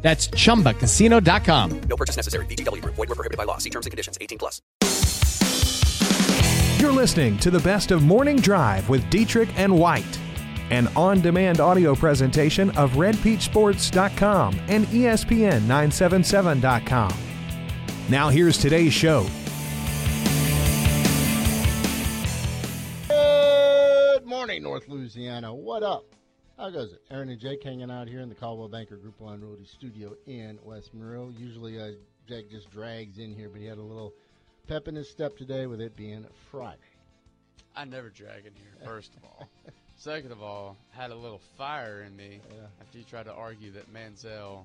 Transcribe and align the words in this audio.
That's 0.00 0.28
chumbacasino.com. 0.28 1.80
No 1.82 1.96
purchase 1.96 2.16
necessary. 2.16 2.46
VGW 2.46 2.82
Group. 2.82 2.94
Void 2.94 3.08
were 3.08 3.14
prohibited 3.14 3.36
by 3.36 3.44
law. 3.44 3.58
See 3.58 3.70
terms 3.70 3.86
and 3.86 3.90
conditions. 3.90 4.16
18 4.20 4.38
plus. 4.38 4.62
You're 6.80 6.92
listening 6.92 7.36
to 7.38 7.50
the 7.50 7.58
best 7.58 7.90
of 7.90 8.02
Morning 8.02 8.36
Drive 8.36 8.88
with 8.88 9.08
Dietrich 9.10 9.48
and 9.58 9.76
White, 9.76 10.18
an 10.70 10.86
on-demand 10.94 11.58
audio 11.58 11.96
presentation 11.96 12.70
of 12.70 12.92
RedPeachSports.com 12.92 14.60
and 14.68 14.84
E 14.94 15.02
ESPN 15.02 15.62
977.com. 15.62 17.12
Now 18.08 18.28
here's 18.28 18.56
today's 18.58 18.92
show. 18.92 19.26
Good 23.08 24.24
morning, 24.24 24.62
North 24.62 24.86
Louisiana. 24.88 25.52
What 25.52 25.82
up? 25.82 26.04
How 26.58 26.70
goes 26.70 26.92
it? 26.92 27.00
Aaron 27.10 27.28
and 27.28 27.40
Jake 27.40 27.62
hanging 27.62 27.90
out 27.90 28.08
here 28.08 28.20
in 28.20 28.28
the 28.28 28.34
Coldwell 28.34 28.68
Banker 28.68 28.96
Group 28.96 29.20
One 29.20 29.40
Realty 29.40 29.64
Studio 29.64 30.14
in 30.26 30.58
West 30.64 30.92
Monroe. 30.92 31.30
Usually, 31.38 31.80
uh, 31.80 31.92
Jake 32.28 32.50
just 32.50 32.68
drags 32.70 33.18
in 33.18 33.32
here, 33.32 33.48
but 33.48 33.60
he 33.60 33.66
had 33.66 33.78
a 33.78 33.82
little 33.82 34.12
pep 34.66 34.88
in 34.88 34.96
his 34.96 35.08
step 35.08 35.36
today 35.36 35.66
with 35.66 35.80
it 35.80 35.94
being 35.96 36.26
Friday. 36.50 36.80
I 37.76 37.84
never 37.84 38.10
drag 38.10 38.44
in 38.44 38.54
here, 38.54 38.72
first 38.84 39.14
of 39.14 39.24
all. 39.24 39.48
Second 39.96 40.32
of 40.32 40.42
all, 40.42 40.76
had 40.90 41.12
a 41.12 41.14
little 41.14 41.40
fire 41.56 42.02
in 42.02 42.16
me 42.16 42.40
after 42.80 42.98
you 42.98 43.04
tried 43.04 43.26
to 43.26 43.32
argue 43.32 43.70
that 43.72 43.92
Manziel 43.92 44.64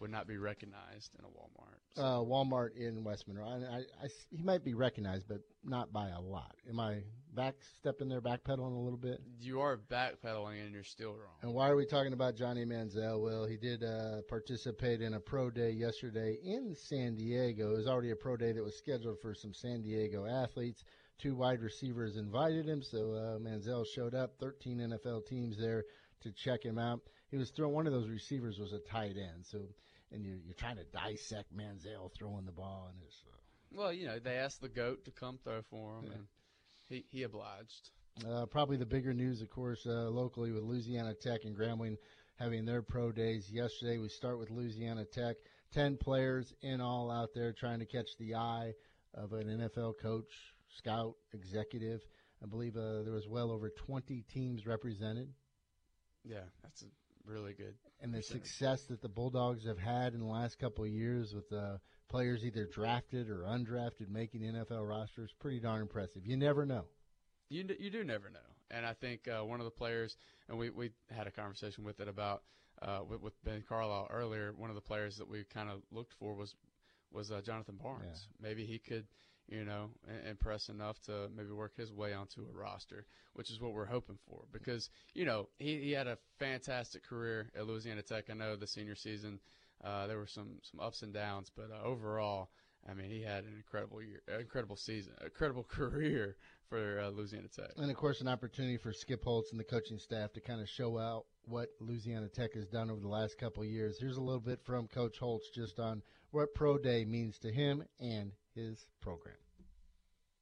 would 0.00 0.10
not 0.10 0.26
be 0.26 0.38
recognized 0.38 1.12
in 1.18 1.24
a 1.24 1.28
Walmart. 1.28 1.78
So, 1.94 2.02
Uh, 2.02 2.18
Walmart 2.24 2.76
in 2.76 3.04
West 3.04 3.28
Monroe. 3.28 3.46
I, 3.48 3.76
I, 3.76 3.78
I, 4.04 4.08
he 4.36 4.42
might 4.42 4.64
be 4.64 4.74
recognized, 4.74 5.26
but 5.28 5.40
not 5.64 5.92
by 5.92 6.08
a 6.08 6.20
lot. 6.20 6.56
Am 6.68 6.80
I 6.80 7.02
back 7.34 7.54
stepping 7.78 8.08
there, 8.08 8.20
backpedaling 8.20 8.74
a 8.74 8.80
little 8.80 8.98
bit? 8.98 9.20
you 9.40 9.60
are 9.60 9.76
backpedaling 9.76 10.64
and 10.64 10.72
you're 10.72 10.84
still 10.84 11.10
wrong. 11.10 11.36
And 11.42 11.52
why 11.54 11.68
are 11.68 11.76
we 11.76 11.86
talking 11.86 12.12
about 12.12 12.36
Johnny 12.36 12.64
Manziel? 12.64 13.20
Well, 13.20 13.46
he 13.46 13.56
did 13.56 13.84
uh, 13.84 14.22
participate 14.28 15.00
in 15.00 15.14
a 15.14 15.20
pro 15.20 15.50
day 15.50 15.70
yesterday 15.70 16.38
in 16.42 16.74
San 16.74 17.14
Diego. 17.14 17.72
It 17.72 17.76
was 17.76 17.86
already 17.86 18.10
a 18.10 18.16
pro 18.16 18.36
day 18.36 18.52
that 18.52 18.62
was 18.62 18.76
scheduled 18.76 19.20
for 19.20 19.34
some 19.34 19.54
San 19.54 19.82
Diego 19.82 20.26
athletes. 20.26 20.84
Two 21.18 21.34
wide 21.34 21.62
receivers 21.62 22.16
invited 22.16 22.66
him, 22.68 22.82
so 22.82 23.12
uh, 23.12 23.38
Manziel 23.38 23.84
showed 23.86 24.14
up. 24.14 24.34
13 24.38 24.78
NFL 24.78 25.26
teams 25.26 25.58
there 25.58 25.84
to 26.20 26.30
check 26.32 26.64
him 26.64 26.78
out. 26.78 27.00
He 27.30 27.36
was 27.36 27.50
throwing 27.50 27.74
one 27.74 27.86
of 27.86 27.92
those 27.92 28.08
receivers 28.08 28.58
was 28.58 28.72
a 28.72 28.78
tight 28.78 29.16
end, 29.16 29.44
so 29.44 29.58
and 30.12 30.24
you're, 30.24 30.38
you're 30.44 30.54
trying 30.54 30.76
to 30.76 30.84
dissect 30.84 31.54
Manziel 31.54 32.12
throwing 32.14 32.46
the 32.46 32.52
ball, 32.52 32.88
and 32.90 33.02
it's 33.04 33.22
uh, 33.26 33.36
Well, 33.72 33.92
you 33.92 34.06
know, 34.06 34.18
they 34.18 34.36
asked 34.36 34.60
the 34.60 34.68
GOAT 34.68 35.04
to 35.04 35.10
come 35.10 35.38
throw 35.42 35.62
for 35.62 35.98
him, 35.98 36.12
and 36.12 36.26
he, 36.88 37.04
he 37.10 37.22
obliged. 37.22 37.90
Uh, 38.28 38.46
probably 38.46 38.76
the 38.76 38.86
bigger 38.86 39.14
news, 39.14 39.42
of 39.42 39.50
course, 39.50 39.86
uh, 39.86 40.10
locally 40.10 40.50
with 40.50 40.62
Louisiana 40.62 41.14
Tech 41.14 41.44
and 41.44 41.56
Grambling 41.56 41.96
having 42.36 42.64
their 42.64 42.82
pro 42.82 43.12
days 43.12 43.50
yesterday. 43.50 43.98
We 43.98 44.08
start 44.08 44.38
with 44.38 44.50
Louisiana 44.50 45.04
Tech. 45.04 45.36
Ten 45.72 45.96
players 45.96 46.52
in 46.62 46.80
all 46.80 47.10
out 47.10 47.30
there 47.34 47.52
trying 47.52 47.78
to 47.80 47.86
catch 47.86 48.16
the 48.18 48.34
eye 48.34 48.72
of 49.14 49.32
an 49.32 49.46
NFL 49.46 49.94
coach, 50.00 50.32
scout, 50.68 51.14
executive. 51.32 52.00
I 52.42 52.46
believe 52.46 52.76
uh, 52.76 53.02
there 53.02 53.12
was 53.12 53.28
well 53.28 53.50
over 53.50 53.70
20 53.70 54.24
teams 54.32 54.66
represented. 54.66 55.28
Yeah, 56.24 56.44
that's 56.62 56.82
a 56.82 56.86
really 57.30 57.52
good. 57.52 57.74
And 58.00 58.12
the 58.12 58.18
percentage. 58.18 58.42
success 58.44 58.82
that 58.86 59.02
the 59.02 59.08
Bulldogs 59.08 59.66
have 59.66 59.78
had 59.78 60.14
in 60.14 60.20
the 60.20 60.26
last 60.26 60.58
couple 60.58 60.84
of 60.84 60.90
years 60.90 61.34
with 61.34 61.52
uh, 61.52 61.78
players 62.08 62.44
either 62.44 62.66
drafted 62.66 63.28
or 63.28 63.40
undrafted 63.40 64.08
making 64.08 64.42
NFL 64.42 64.88
rosters, 64.88 65.30
pretty 65.38 65.60
darn 65.60 65.82
impressive. 65.82 66.26
You 66.26 66.36
never 66.36 66.64
know. 66.64 66.84
You 67.50 67.64
you 67.78 67.90
do 67.90 68.04
never 68.04 68.28
know, 68.30 68.38
and 68.70 68.84
I 68.84 68.92
think 68.92 69.26
uh, 69.26 69.44
one 69.44 69.60
of 69.60 69.64
the 69.64 69.70
players, 69.70 70.16
and 70.48 70.58
we, 70.58 70.70
we 70.70 70.90
had 71.10 71.26
a 71.26 71.30
conversation 71.30 71.82
with 71.84 72.00
it 72.00 72.08
about 72.08 72.42
uh, 72.82 73.00
with, 73.08 73.22
with 73.22 73.44
Ben 73.44 73.64
Carlisle 73.66 74.08
earlier. 74.10 74.52
One 74.56 74.68
of 74.70 74.76
the 74.76 74.82
players 74.82 75.16
that 75.16 75.28
we 75.28 75.44
kind 75.44 75.70
of 75.70 75.80
looked 75.90 76.12
for 76.18 76.34
was 76.34 76.54
was 77.10 77.30
uh, 77.30 77.40
Jonathan 77.40 77.78
Barnes. 77.82 78.28
Maybe 78.40 78.66
he 78.66 78.78
could, 78.78 79.06
you 79.48 79.64
know, 79.64 79.88
impress 80.28 80.68
enough 80.68 81.00
to 81.06 81.28
maybe 81.34 81.52
work 81.52 81.74
his 81.74 81.90
way 81.90 82.12
onto 82.12 82.42
a 82.42 82.52
roster, 82.52 83.06
which 83.32 83.50
is 83.50 83.60
what 83.60 83.72
we're 83.72 83.86
hoping 83.86 84.18
for. 84.28 84.44
Because 84.52 84.90
you 85.14 85.24
know 85.24 85.48
he, 85.58 85.78
he 85.78 85.92
had 85.92 86.06
a 86.06 86.18
fantastic 86.38 87.02
career 87.02 87.50
at 87.56 87.66
Louisiana 87.66 88.02
Tech. 88.02 88.24
I 88.30 88.34
know 88.34 88.56
the 88.56 88.66
senior 88.66 88.94
season 88.94 89.40
uh, 89.84 90.06
there 90.06 90.18
were 90.18 90.26
some 90.26 90.58
some 90.62 90.80
ups 90.80 91.02
and 91.02 91.12
downs, 91.12 91.50
but 91.54 91.70
uh, 91.72 91.86
overall. 91.86 92.50
I 92.88 92.94
mean, 92.94 93.10
he 93.10 93.20
had 93.20 93.44
an 93.44 93.54
incredible 93.54 94.00
year, 94.00 94.22
incredible 94.40 94.76
season, 94.76 95.12
incredible 95.22 95.64
career 95.68 96.36
for 96.68 97.00
uh, 97.00 97.08
Louisiana 97.10 97.48
Tech. 97.48 97.72
And 97.76 97.90
of 97.90 97.96
course, 97.96 98.20
an 98.20 98.28
opportunity 98.28 98.76
for 98.76 98.92
Skip 98.92 99.24
Holtz 99.24 99.50
and 99.50 99.60
the 99.60 99.64
coaching 99.64 99.98
staff 99.98 100.32
to 100.34 100.40
kind 100.40 100.60
of 100.60 100.68
show 100.68 100.96
out 100.96 101.26
what 101.44 101.70
Louisiana 101.80 102.28
Tech 102.28 102.54
has 102.54 102.66
done 102.66 102.90
over 102.90 103.00
the 103.00 103.08
last 103.08 103.36
couple 103.36 103.64
years. 103.64 103.98
Here's 103.98 104.16
a 104.16 104.22
little 104.22 104.40
bit 104.40 104.60
from 104.64 104.86
Coach 104.86 105.18
Holtz 105.18 105.50
just 105.50 105.78
on 105.80 106.02
what 106.30 106.54
Pro 106.54 106.78
Day 106.78 107.04
means 107.04 107.38
to 107.38 107.52
him 107.52 107.84
and 108.00 108.32
his 108.54 108.86
program. 109.00 109.36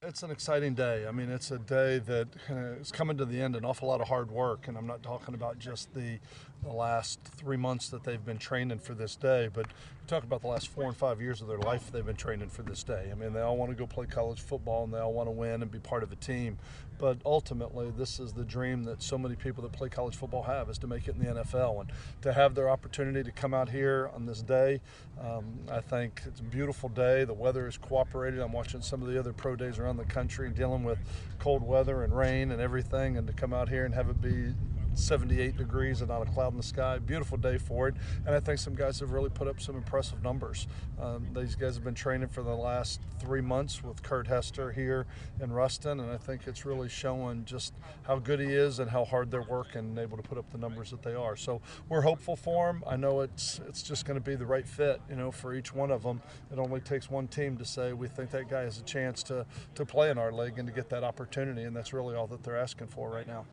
It's 0.03 0.23
an 0.23 0.31
exciting 0.31 0.75
day. 0.75 1.07
I 1.07 1.11
mean, 1.11 1.31
it's 1.31 1.51
a 1.51 1.59
day 1.59 1.99
that 2.01 2.29
uh, 2.29 2.47
kind 2.47 2.81
is 2.83 2.93
coming 2.93 3.17
to 3.17 3.25
the 3.25 3.41
end, 3.41 3.57
an 3.57 3.65
awful 3.65 3.89
lot 3.89 4.03
of 4.03 4.09
hard 4.09 4.31
work, 4.31 4.69
and 4.69 4.77
I'm 4.77 4.87
not 4.87 5.03
talking 5.03 5.35
about 5.35 5.59
just 5.59 5.95
the, 5.95 6.19
the 6.63 6.71
last 6.71 7.19
three 7.23 7.57
months 7.57 7.89
that 7.89 8.05
they've 8.05 8.23
been 8.23 8.37
training 8.37 8.81
for 8.81 8.93
this 8.93 9.17
day, 9.17 9.49
but 9.51 9.69
talk 10.07 10.25
about 10.25 10.41
the 10.41 10.47
last 10.47 10.69
four 10.69 10.85
and 10.85 10.97
five 10.97 11.21
years 11.21 11.41
of 11.41 11.49
their 11.49 11.59
life 11.59 11.91
they've 11.91 12.07
been 12.07 12.17
training 12.17 12.49
for 12.49 12.63
this 12.63 12.83
day. 12.83 13.09
I 13.11 13.15
mean, 13.15 13.33
they 13.33 13.41
all 13.41 13.57
want 13.57 13.71
to 13.71 13.77
go 13.77 13.87
play 13.87 14.07
college 14.07 14.41
football 14.41 14.85
and 14.85 14.95
they 14.95 14.99
all 14.99 15.13
want 15.13 15.27
to 15.27 15.33
win 15.33 15.63
and 15.63 15.71
be 15.71 15.79
part 15.79 16.03
of 16.03 16.13
a 16.13 16.17
team, 16.17 16.59
but 16.99 17.19
ultimately, 17.27 17.91
this 17.91 18.19
is 18.21 18.33
the 18.33 18.45
dream 18.45 18.85
that 18.85 19.03
so 19.03 19.19
many 19.19 19.35
people 19.35 19.63
that 19.65 19.73
play 19.73 19.89
college 19.89 20.17
football 20.17 20.45
have 20.45 20.71
is 20.71 20.79
to 20.79 20.87
make 20.87 21.09
it 21.09 21.17
in 21.17 21.25
the 21.25 21.43
NFL 21.43 21.81
and 21.81 21.93
to 22.23 22.33
have 22.33 22.55
their 22.55 22.71
opportunity 22.71 23.23
to 23.23 23.33
come 23.33 23.53
out 23.53 23.69
here 23.69 24.11
on 24.15 24.27
this 24.27 24.43
day. 24.43 24.81
Um, 25.21 25.59
I 25.71 25.81
think 25.81 26.23
it's 26.25 26.41
a 26.41 26.45
beautiful 26.45 26.89
day. 26.89 27.25
The 27.25 27.35
weather 27.35 27.67
is 27.67 27.77
cooperating. 27.77 28.41
I'm 28.41 28.53
watching 28.53 28.83
some 28.83 29.03
of 29.03 29.09
the 29.09 29.19
other 29.19 29.33
pro 29.33 29.57
days 29.57 29.79
around 29.79 29.97
the 29.97 30.05
country 30.05 30.51
dealing 30.51 30.85
with 30.85 30.99
cold 31.39 31.63
weather 31.63 32.05
and 32.05 32.17
rain 32.17 32.51
and 32.51 32.61
everything, 32.61 33.17
and 33.17 33.27
to 33.27 33.33
come 33.33 33.53
out 33.53 33.69
here 33.69 33.85
and 33.85 33.95
have 33.95 34.09
it 34.09 34.21
be 34.23 34.55
78 34.97 35.57
degrees 35.57 36.01
and 36.01 36.11
not 36.11 36.23
a 36.23 36.27
cloud 36.27 36.53
in 36.53 36.57
the 36.57 36.63
sky. 36.63 36.99
Beautiful 36.99 37.37
day 37.37 37.59
for 37.59 37.89
it. 37.89 37.95
And 38.27 38.35
I 38.35 38.41
think 38.41 38.59
some 38.59 38.75
guys 38.75 39.01
have 39.01 39.13
really 39.13 39.31
put 39.31 39.47
up 39.47 39.61
some 39.61 39.77
impressive 39.77 40.23
numbers. 40.23 40.67
Um, 41.01 41.27
these 41.35 41.55
guys 41.55 41.75
have 41.75 41.85
been 41.85 41.95
training 41.95 42.29
for 42.29 42.43
the 42.43 42.55
last 42.55 43.01
three 43.19 43.41
months 43.41 43.83
with 43.83 44.03
Kurt 44.03 44.27
Hester 44.27 44.73
here 44.73 45.07
in 45.41 45.53
Ruston, 45.53 46.01
and 46.01 46.11
I 46.11 46.17
think 46.17 46.47
it's 46.47 46.65
really 46.65 46.89
showing 46.89 47.45
just 47.45 47.75
how 48.03 48.19
good 48.19 48.41
he 48.41 48.47
is 48.47 48.79
and 48.79 48.91
how 48.91 49.05
hard 49.05 49.31
they're 49.31 49.43
working 49.43 49.81
and 49.81 49.99
able 49.99 50.17
to 50.17 50.23
put 50.23 50.39
up 50.39 50.51
the 50.51 50.59
numbers 50.59 50.91
that 50.91 51.03
they 51.03 51.15
are. 51.15 51.37
So 51.37 51.61
we're 51.89 52.03
hopeful 52.03 52.37
for 52.37 52.71
him. 52.71 52.83
I 52.87 52.97
know 52.97 53.21
it's 53.21 53.61
it's 53.69 53.83
just 53.83 54.05
going 54.05 54.19
to 54.19 54.25
be 54.25 54.37
the 54.37 54.47
right 54.47 54.67
fit, 54.67 55.01
you 55.11 55.17
know, 55.17 55.31
for 55.31 55.55
each 55.55 55.75
one 55.75 55.91
of 55.91 56.03
them. 56.03 56.23
It 56.53 56.59
only 56.59 56.81
takes 56.81 57.11
one 57.11 57.29
team 57.29 57.57
to 57.59 57.65
say 57.65 57.93
we 57.93 58.09
think 58.09 58.31
that 58.31 58.49
guy 58.49 58.63
has 58.63 58.79
a 58.79 58.83
chance 58.83 59.23
to 59.25 59.47
to 59.75 59.85
play 59.85 60.11
in 60.11 60.19
our 60.19 60.33
league 60.33 60.59
and 60.59 60.67
to 60.67 60.75
get 60.75 60.89
that 60.91 61.05
opportunity, 61.05 61.63
and 61.65 61.77
that's 61.77 61.93
really 61.93 62.15
all 62.15 62.27
that 62.29 62.43
they're 62.43 62.59
asking 62.59 62.89
for 62.89 63.11
right 63.11 63.27
now. 63.27 63.47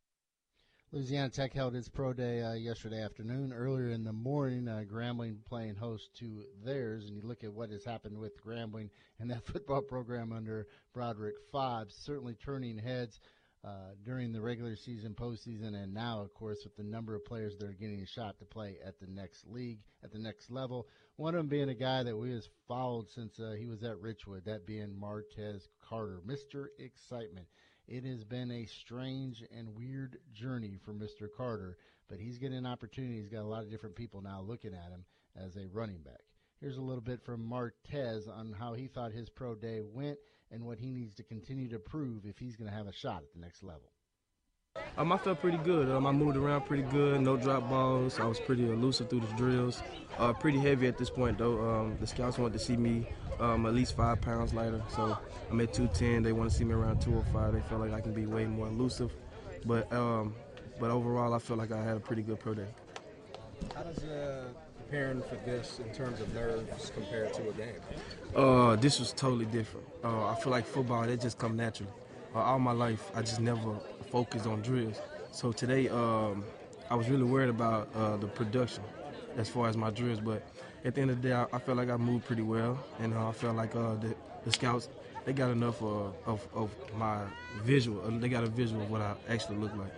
Louisiana 0.94 1.28
Tech 1.28 1.54
held 1.54 1.76
its 1.76 1.90
pro 1.90 2.14
day 2.14 2.44
uh, 2.44 2.54
yesterday 2.54 3.02
afternoon. 3.02 3.52
Earlier 3.52 3.90
in 3.90 4.04
the 4.04 4.14
morning, 4.14 4.68
uh, 4.68 4.84
Grambling 4.88 5.38
playing 5.44 5.74
host 5.74 6.08
to 6.20 6.44
theirs, 6.64 7.06
and 7.08 7.16
you 7.16 7.24
look 7.24 7.44
at 7.44 7.52
what 7.52 7.72
has 7.72 7.84
happened 7.84 8.16
with 8.16 8.40
Grambling 8.46 8.92
and 9.20 9.32
that 9.32 9.44
football 9.52 9.82
program 9.82 10.32
under 10.32 10.68
Broderick 10.94 11.34
Fobbs, 11.52 11.94
certainly 12.06 12.36
turning 12.36 12.78
heads 12.78 13.20
uh, 13.64 13.96
during 14.06 14.32
the 14.32 14.40
regular 14.40 14.76
season, 14.76 15.16
postseason, 15.16 15.74
and 15.74 15.96
now, 15.96 16.22
of 16.22 16.32
course, 16.36 16.60
with 16.64 16.76
the 16.76 16.84
number 16.84 17.16
of 17.16 17.26
players 17.26 17.58
that 17.58 17.68
are 17.68 17.74
getting 17.74 18.02
a 18.02 18.06
shot 18.06 18.38
to 18.38 18.46
play 18.46 18.78
at 18.86 19.00
the 19.00 19.08
next 19.08 19.48
league, 19.48 19.80
at 20.04 20.12
the 20.12 20.20
next 20.20 20.52
level. 20.52 20.88
One 21.16 21.34
of 21.34 21.40
them 21.40 21.48
being 21.48 21.70
a 21.70 21.74
guy 21.74 22.04
that 22.04 22.16
we 22.16 22.30
has 22.34 22.48
followed 22.68 23.10
since 23.10 23.40
uh, 23.40 23.56
he 23.58 23.66
was 23.66 23.82
at 23.82 23.96
Richwood, 23.96 24.46
that 24.46 24.68
being 24.68 24.94
Martez 25.02 25.64
Carter, 25.90 26.22
Mr. 26.24 26.68
Excitement. 26.78 27.48
It 27.88 28.06
has 28.06 28.24
been 28.24 28.50
a 28.52 28.66
strange 28.66 29.44
and 29.56 29.76
weird 29.76 30.18
journey 30.34 30.78
for 30.84 30.94
Mr. 30.94 31.28
Carter, 31.36 31.78
but 32.08 32.20
he's 32.20 32.38
getting 32.38 32.58
an 32.58 32.66
opportunity. 32.66 33.20
He's 33.20 33.30
got 33.30 33.44
a 33.44 33.48
lot 33.48 33.64
of 33.64 33.70
different 33.70 33.96
people 33.96 34.22
now 34.22 34.42
looking 34.42 34.74
at 34.74 34.92
him 34.92 35.06
as 35.36 35.56
a 35.58 35.68
running 35.68 36.00
back. 36.00 36.22
Here's 36.60 36.78
a 36.78 36.82
little 36.82 37.02
bit 37.02 37.22
from 37.26 37.50
Martez 37.50 38.28
on 38.28 38.54
how 38.58 38.74
he 38.74 38.88
thought 38.88 39.12
his 39.12 39.30
pro 39.30 39.56
day 39.56 39.82
went 39.82 40.18
and 40.50 40.66
what 40.66 40.80
he 40.80 40.92
needs 40.92 41.16
to 41.16 41.24
continue 41.24 41.70
to 41.70 41.80
prove 41.80 42.26
if 42.26 42.38
he's 42.38 42.56
going 42.56 42.70
to 42.70 42.76
have 42.76 42.88
a 42.88 42.94
shot 42.94 43.24
at 43.24 43.34
the 43.34 43.40
next 43.40 43.64
level. 43.64 43.93
Um, 44.98 45.12
I 45.12 45.18
felt 45.18 45.40
pretty 45.40 45.58
good. 45.58 45.90
Um, 45.90 46.06
I 46.06 46.12
moved 46.12 46.38
around 46.38 46.62
pretty 46.62 46.84
good, 46.84 47.22
no 47.22 47.38
drop 47.38 47.70
balls. 47.70 48.20
I 48.20 48.26
was 48.26 48.40
pretty 48.40 48.70
elusive 48.70 49.10
through 49.10 49.22
the 49.22 49.34
drills. 49.36 49.82
Uh, 50.18 50.34
pretty 50.34 50.60
heavy 50.60 50.88
at 50.88 50.98
this 50.98 51.10
point, 51.10 51.38
though. 51.38 51.60
Um, 51.62 51.98
the 52.00 52.08
scouts 52.08 52.38
wanted 52.38 52.54
to 52.54 52.60
see 52.60 52.78
me 52.78 53.08
um, 53.40 53.66
at 53.66 53.74
least 53.74 53.96
five 53.96 54.22
pounds 54.22 54.54
lighter. 54.54 54.82
So 54.90 55.18
I'm 55.50 55.60
at 55.62 55.74
210. 55.74 56.24
They 56.24 56.32
want 56.32 56.52
to 56.52 56.56
see 56.56 56.64
me 56.64 56.74
around 56.74 57.02
205. 57.02 57.54
They 57.54 57.62
feel 57.70 57.80
like 57.80 57.94
I 57.94 58.02
can 58.02 58.14
be 58.14 58.26
way 58.26 58.46
more 58.46 58.68
elusive. 58.68 59.12
But 59.66 59.92
um, 59.94 60.36
but 60.80 60.92
overall, 60.92 61.34
I 61.34 61.40
feel 61.40 61.58
like 61.58 61.72
I 61.72 61.84
had 61.84 61.98
a 61.98 62.00
pretty 62.00 62.22
good 62.22 62.40
pro 62.40 62.54
day. 62.54 62.68
How 63.76 63.84
does 63.84 64.04
uh, 64.04 64.46
preparing 64.78 65.22
for 65.22 65.36
this 65.46 65.80
in 65.80 65.94
terms 65.94 66.20
of 66.20 66.34
nerves 66.34 66.92
compare 66.94 67.30
to 67.30 67.50
a 67.50 67.54
game? 67.54 67.76
Uh, 68.36 68.76
this 68.76 69.00
was 69.00 69.14
totally 69.14 69.46
different. 69.46 69.88
Uh, 70.04 70.28
I 70.28 70.36
feel 70.36 70.52
like 70.52 70.66
football, 70.66 71.04
that 71.04 71.22
just 71.22 71.38
come 71.38 71.56
naturally. 71.56 71.92
Uh, 72.36 72.40
all 72.40 72.60
my 72.60 72.72
life, 72.72 73.12
I 73.14 73.22
just 73.22 73.40
never 73.40 73.80
focused 74.14 74.46
on 74.46 74.62
drills. 74.62 75.02
So 75.32 75.52
today, 75.52 75.90
um, 75.90 76.46
I 76.90 76.96
was 76.96 77.10
really 77.10 77.24
worried 77.24 77.50
about 77.50 77.90
uh, 77.96 78.16
the 78.18 78.28
production 78.28 78.84
as 79.36 79.50
far 79.50 79.68
as 79.68 79.76
my 79.76 79.90
drills. 79.90 80.20
But 80.20 80.44
at 80.86 80.94
the 80.94 81.02
end 81.02 81.10
of 81.10 81.22
the 81.22 81.30
day, 81.30 81.34
I, 81.34 81.48
I 81.52 81.58
felt 81.58 81.78
like 81.80 81.90
I 81.90 81.98
moved 81.98 82.26
pretty 82.26 82.44
well, 82.44 82.78
and 83.00 83.14
uh, 83.14 83.30
I 83.30 83.32
felt 83.32 83.56
like 83.56 83.76
uh, 83.76 83.96
the, 83.96 84.16
the 84.46 84.52
scouts 84.54 84.88
they 85.26 85.34
got 85.34 85.50
enough 85.52 85.82
uh, 85.82 86.12
of 86.32 86.48
of 86.54 86.70
my 86.96 87.18
visual. 87.64 88.00
They 88.20 88.30
got 88.30 88.44
a 88.44 88.48
visual 88.48 88.84
of 88.84 88.92
what 88.92 89.02
I 89.02 89.16
actually 89.30 89.58
look 89.58 89.76
like. 89.76 89.94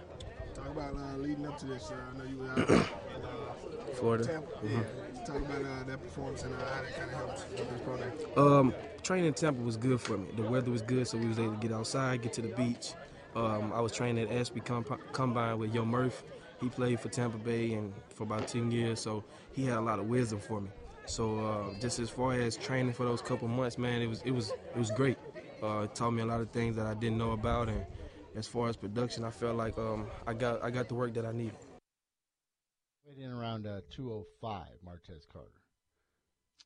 Talk 0.55 0.67
about 0.67 0.95
uh, 0.95 1.17
leading 1.17 1.45
up 1.45 1.59
to 1.59 1.65
this. 1.65 1.91
Uh, 1.91 1.95
I 2.13 2.17
know 2.17 2.23
you 2.23 2.37
were 2.37 2.49
out 2.51 2.57
in 2.69 2.75
uh, 2.75 3.95
Florida. 3.95 4.23
Tampa. 4.25 4.47
Mhm. 4.63 4.71
Yeah. 4.71 5.25
Talk 5.25 5.37
about 5.37 5.61
uh, 5.61 5.83
that 5.87 6.01
performance 6.03 6.43
and 6.43 6.53
uh, 6.53 6.57
how 6.59 6.81
that 6.83 6.95
kind 6.95 7.11
of 7.11 7.17
helped 7.17 7.49
with 7.49 7.69
this 7.69 7.81
pro 7.83 7.97
day. 7.97 8.11
Um, 8.37 8.73
training 9.03 9.25
in 9.25 9.33
Tampa 9.33 9.61
was 9.61 9.75
good 9.75 9.99
for 9.99 10.17
me. 10.17 10.27
The 10.37 10.43
weather 10.43 10.71
was 10.71 10.83
good, 10.83 11.05
so 11.07 11.17
we 11.17 11.27
was 11.27 11.39
able 11.39 11.55
to 11.55 11.59
get 11.67 11.73
outside, 11.73 12.21
get 12.21 12.31
to 12.33 12.41
the 12.41 12.49
beach. 12.49 12.93
Um, 13.35 13.73
I 13.73 13.81
was 13.81 13.91
training 13.91 14.29
at 14.29 14.31
Ashby 14.35 14.61
Comp- 14.61 15.11
Combine 15.11 15.57
with 15.57 15.73
Yo 15.73 15.83
Murph. 15.85 16.23
He 16.61 16.69
played 16.69 16.99
for 17.01 17.09
Tampa 17.09 17.37
Bay 17.37 17.73
and 17.73 17.93
for 18.09 18.23
about 18.23 18.47
10 18.47 18.71
years, 18.71 19.01
so 19.01 19.23
he 19.51 19.65
had 19.65 19.77
a 19.77 19.81
lot 19.81 19.99
of 19.99 20.07
wisdom 20.07 20.39
for 20.39 20.61
me. 20.61 20.69
So 21.05 21.39
uh, 21.39 21.79
just 21.81 21.99
as 21.99 22.09
far 22.09 22.33
as 22.33 22.55
training 22.55 22.93
for 22.93 23.03
those 23.03 23.21
couple 23.21 23.47
months, 23.47 23.77
man, 23.77 24.01
it 24.01 24.07
was 24.07 24.21
it 24.23 24.31
was 24.31 24.51
it 24.51 24.77
was 24.77 24.89
great. 24.91 25.17
Uh, 25.61 25.81
it 25.81 25.93
taught 25.93 26.11
me 26.11 26.21
a 26.21 26.25
lot 26.25 26.41
of 26.41 26.49
things 26.49 26.75
that 26.77 26.87
I 26.87 26.93
didn't 26.93 27.17
know 27.17 27.31
about, 27.31 27.67
and 27.67 27.85
as 28.35 28.47
far 28.47 28.69
as 28.69 28.75
production, 28.75 29.23
I 29.23 29.29
felt 29.29 29.55
like 29.55 29.77
um, 29.77 30.07
I 30.25 30.33
got 30.33 30.63
I 30.63 30.71
got 30.71 30.87
the 30.87 30.95
work 30.95 31.13
that 31.13 31.25
I 31.25 31.31
needed. 31.31 31.57
Weighed 33.05 33.19
in 33.19 33.31
around 33.31 33.67
uh, 33.67 33.81
205, 33.91 34.67
Martez 34.83 35.27
Carter. 35.31 35.51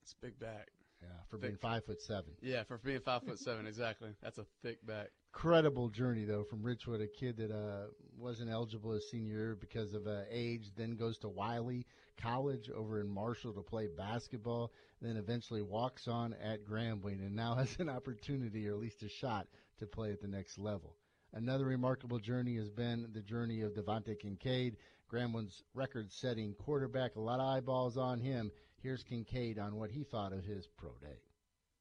It's 0.03 0.13
big 0.13 0.39
back. 0.39 0.69
Yeah, 1.01 1.07
for 1.27 1.37
Thick. 1.37 1.41
being 1.41 1.57
five 1.57 1.83
foot 1.85 2.01
seven. 2.01 2.31
Yeah, 2.41 2.63
for 2.63 2.77
being 2.77 3.01
five 3.01 3.23
foot 3.23 3.39
seven, 3.39 3.67
exactly. 3.67 4.11
That's 4.21 4.37
a 4.37 4.45
thick 4.63 4.85
back. 4.85 5.09
Incredible 5.33 5.89
journey 5.89 6.25
though 6.25 6.43
from 6.43 6.63
Richwood, 6.63 7.03
a 7.03 7.07
kid 7.07 7.37
that 7.37 7.51
uh, 7.51 7.87
wasn't 8.17 8.49
eligible 8.49 8.91
his 8.91 9.09
senior 9.09 9.35
year 9.35 9.57
because 9.59 9.93
of 9.93 10.07
uh, 10.07 10.21
age, 10.29 10.71
then 10.75 10.95
goes 10.95 11.17
to 11.19 11.29
Wiley 11.29 11.85
College 12.17 12.69
over 12.75 12.99
in 12.99 13.07
Marshall 13.07 13.53
to 13.53 13.61
play 13.61 13.87
basketball, 13.87 14.73
then 15.01 15.17
eventually 15.17 15.61
walks 15.61 16.07
on 16.07 16.35
at 16.43 16.65
Grambling, 16.65 17.19
and 17.19 17.35
now 17.35 17.55
has 17.57 17.75
an 17.79 17.89
opportunity 17.89 18.67
or 18.67 18.73
at 18.73 18.79
least 18.79 19.03
a 19.03 19.09
shot 19.09 19.47
to 19.77 19.85
play 19.85 20.11
at 20.11 20.19
the 20.19 20.27
next 20.27 20.57
level. 20.57 20.95
Another 21.33 21.65
remarkable 21.65 22.19
journey 22.19 22.55
has 22.57 22.69
been 22.69 23.07
the 23.13 23.21
journey 23.21 23.61
of 23.61 23.73
DeVante 23.73 24.17
Kincade, 24.19 24.75
Grambling's 25.11 25.63
record-setting 25.75 26.55
quarterback. 26.55 27.15
A 27.15 27.21
lot 27.21 27.39
of 27.39 27.45
eyeballs 27.45 27.97
on 27.97 28.19
him. 28.19 28.51
Here's 28.81 29.03
Kincade 29.03 29.59
on 29.59 29.75
what 29.75 29.91
he 29.91 30.03
thought 30.03 30.33
of 30.33 30.43
his 30.43 30.67
pro 30.67 30.89
day. 31.01 31.19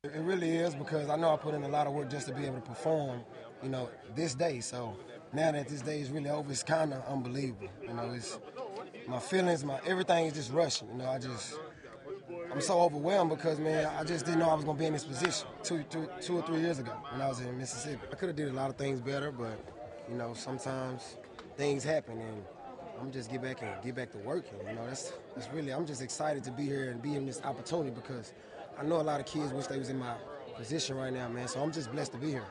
It 0.05 0.13
really 0.15 0.51
is 0.51 0.77
because 0.77 1.09
I 1.09 1.17
know 1.17 1.35
I 1.35 1.37
put 1.37 1.55
in 1.55 1.65
a 1.65 1.69
lot 1.69 1.89
of 1.89 1.93
work 1.93 2.09
just 2.09 2.29
to 2.29 2.33
be 2.33 2.45
able 2.47 2.61
to 2.61 2.61
perform, 2.61 3.23
you 3.65 3.69
know, 3.69 3.91
this 4.15 4.33
day. 4.33 4.61
So 4.61 4.97
now 5.33 5.51
that 5.51 5.67
this 5.67 5.83
day 5.83 6.01
is 6.01 6.09
really 6.09 6.31
over, 6.31 6.53
it's 6.53 6.63
kind 6.63 6.95
of 6.95 7.05
unbelievable. 7.09 7.67
You 7.83 7.95
know, 7.95 8.13
it's 8.15 8.39
my 9.09 9.19
feelings, 9.19 9.65
my 9.65 9.81
everything 9.85 10.27
is 10.27 10.35
just 10.35 10.53
rushing. 10.53 10.87
You 10.91 10.99
know, 10.99 11.11
I 11.11 11.19
just 11.19 11.59
I'm 12.53 12.61
so 12.61 12.79
overwhelmed 12.81 13.31
because 13.31 13.59
man, 13.59 13.87
I 13.99 14.05
just 14.05 14.25
didn't 14.25 14.39
know 14.39 14.51
I 14.51 14.55
was 14.55 14.65
gonna 14.65 14.79
be 14.79 14.87
in 14.87 14.93
this 14.93 15.03
position 15.03 15.49
two, 15.65 15.83
two, 15.91 16.09
two 16.21 16.39
or 16.39 16.43
three 16.43 16.61
years 16.61 16.79
ago 16.79 16.93
when 17.11 17.21
I 17.21 17.27
was 17.27 17.41
in 17.41 17.59
Mississippi. 17.59 17.99
I 18.13 18.15
could 18.15 18.29
have 18.29 18.37
did 18.37 18.51
a 18.51 18.53
lot 18.53 18.71
of 18.71 18.77
things 18.77 19.01
better, 19.01 19.33
but 19.33 19.59
you 20.09 20.17
know, 20.17 20.33
sometimes 20.33 21.17
things 21.57 21.83
happen 21.83 22.21
and. 22.21 22.45
I'm 23.01 23.13
just 23.13 23.31
get 23.31 23.43
back 23.43 23.63
and 23.63 23.71
get 23.81 23.95
back 23.95 24.11
to 24.11 24.19
working. 24.19 24.59
You 24.69 24.75
know, 24.75 24.85
that's 24.85 25.13
that's 25.37 25.49
really. 25.53 25.73
I'm 25.73 25.87
just 25.87 26.03
excited 26.03 26.43
to 26.43 26.51
be 26.51 26.65
here 26.65 26.91
and 26.91 27.01
be 27.01 27.15
in 27.15 27.27
this 27.27 27.41
opportunity 27.45 27.91
because 27.91 28.33
I 28.79 28.85
know 28.85 29.01
a 29.01 29.03
lot 29.03 29.19
of 29.19 29.27
kids 29.27 29.53
wish 29.53 29.67
they 29.67 29.77
was 29.77 29.89
in 29.89 29.99
my 29.99 30.15
position 30.57 30.97
right 30.97 31.13
now, 31.13 31.29
man. 31.29 31.49
So 31.49 31.61
I'm 31.61 31.73
just 31.73 31.91
blessed 31.91 32.13
to 32.13 32.19
be 32.19 32.31
here. 32.31 32.45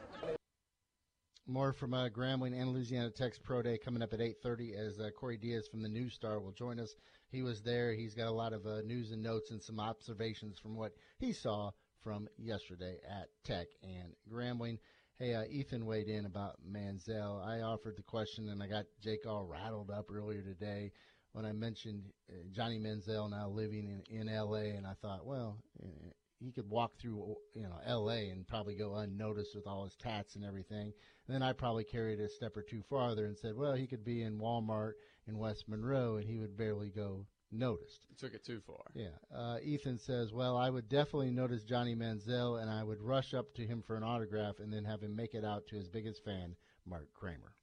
More 1.48 1.72
from 1.72 1.94
uh, 1.94 2.10
Grambling 2.10 2.54
and 2.60 2.74
Louisiana 2.74 3.10
Tech's 3.10 3.40
Pro 3.40 3.62
Day 3.62 3.78
coming 3.78 4.04
up 4.04 4.12
at 4.12 4.20
8:30 4.20 4.76
as 4.76 5.00
uh, 5.00 5.10
Corey 5.18 5.38
Diaz 5.38 5.70
from 5.72 5.82
the 5.82 5.88
News 5.88 6.14
Star 6.14 6.42
will 6.42 6.52
join 6.52 6.82
us. 6.82 6.94
He 7.32 7.44
was 7.44 7.62
there. 7.62 7.94
He's 7.94 8.14
got 8.14 8.28
a 8.28 8.32
lot 8.32 8.52
of 8.52 8.66
uh, 8.66 8.82
news 8.82 9.12
and 9.12 9.24
notes 9.24 9.52
and 9.52 9.64
some 9.64 9.80
observations 9.80 10.60
from 10.60 10.76
what 10.76 10.92
he 11.18 11.32
saw 11.32 11.72
from 12.04 12.28
yesterday 12.38 12.98
at 13.10 13.30
Tech 13.46 13.68
and 13.82 14.12
Grambling. 14.30 14.80
Hey, 15.18 15.34
uh, 15.34 15.46
Ethan 15.50 15.86
weighed 15.86 16.10
in 16.10 16.26
about 16.26 16.58
Manziel. 16.70 17.42
I 17.42 17.62
offered 17.62 17.96
the 17.96 18.04
question, 18.04 18.50
and 18.50 18.62
I 18.62 18.68
got 18.68 18.86
Jake 19.02 19.26
all 19.26 19.46
rattled 19.46 19.92
up 19.92 20.12
earlier 20.12 20.42
today 20.42 20.92
when 21.38 21.46
I 21.46 21.52
mentioned 21.52 22.02
uh, 22.32 22.34
Johnny 22.52 22.80
Manziel 22.80 23.30
now 23.30 23.48
living 23.48 24.02
in, 24.10 24.22
in 24.22 24.28
L.A. 24.28 24.72
And 24.72 24.88
I 24.88 24.94
thought, 25.04 25.24
well, 25.24 25.60
uh, 25.80 26.10
he 26.40 26.52
could 26.52 26.68
walk 26.68 26.94
through 27.00 27.36
you 27.54 27.62
know 27.62 27.78
L.A. 27.86 28.30
and 28.30 28.48
probably 28.48 28.74
go 28.74 28.96
unnoticed 28.96 29.56
with 29.56 29.68
all 29.68 29.84
his 29.84 29.96
tats 30.02 30.36
and 30.36 30.44
everything. 30.44 30.92
And 31.28 31.36
then 31.36 31.44
I 31.44 31.54
probably 31.54 31.84
carried 31.84 32.20
it 32.20 32.24
a 32.24 32.30
step 32.30 32.58
or 32.58 32.64
two 32.64 32.82
farther 32.90 33.28
and 33.28 33.38
said, 33.38 33.56
well, 33.56 33.74
he 33.74 33.86
could 33.86 34.04
be 34.04 34.24
in 34.24 34.40
Walmart 34.40 34.94
in 35.28 35.38
West 35.38 35.66
Monroe 35.68 36.16
and 36.16 36.28
he 36.28 36.40
would 36.40 36.58
barely 36.58 36.90
go 36.90 37.28
noticed. 37.52 38.08
You 38.10 38.16
took 38.18 38.34
it 38.34 38.44
too 38.44 38.60
far. 38.66 38.86
Yeah. 38.96 39.10
Uh, 39.34 39.58
Ethan 39.64 40.00
says, 40.00 40.34
well, 40.34 40.58
I 40.58 40.72
would 40.72 40.90
definitely 40.90 41.30
notice 41.30 41.64
Johnny 41.64 41.96
Manziel 41.96 42.60
and 42.60 42.70
I 42.70 42.84
would 42.84 43.00
rush 43.00 43.36
up 43.36 43.54
to 43.56 43.62
him 43.62 43.84
for 43.86 43.96
an 43.96 44.04
autograph 44.04 44.56
and 44.60 44.74
then 44.74 44.86
have 44.86 45.02
him 45.02 45.16
make 45.16 45.36
it 45.36 45.46
out 45.46 45.68
to 45.68 45.76
his 45.76 45.88
biggest 45.88 46.26
fan, 46.26 46.56
Mark 46.86 47.08
Kramer. 47.14 47.54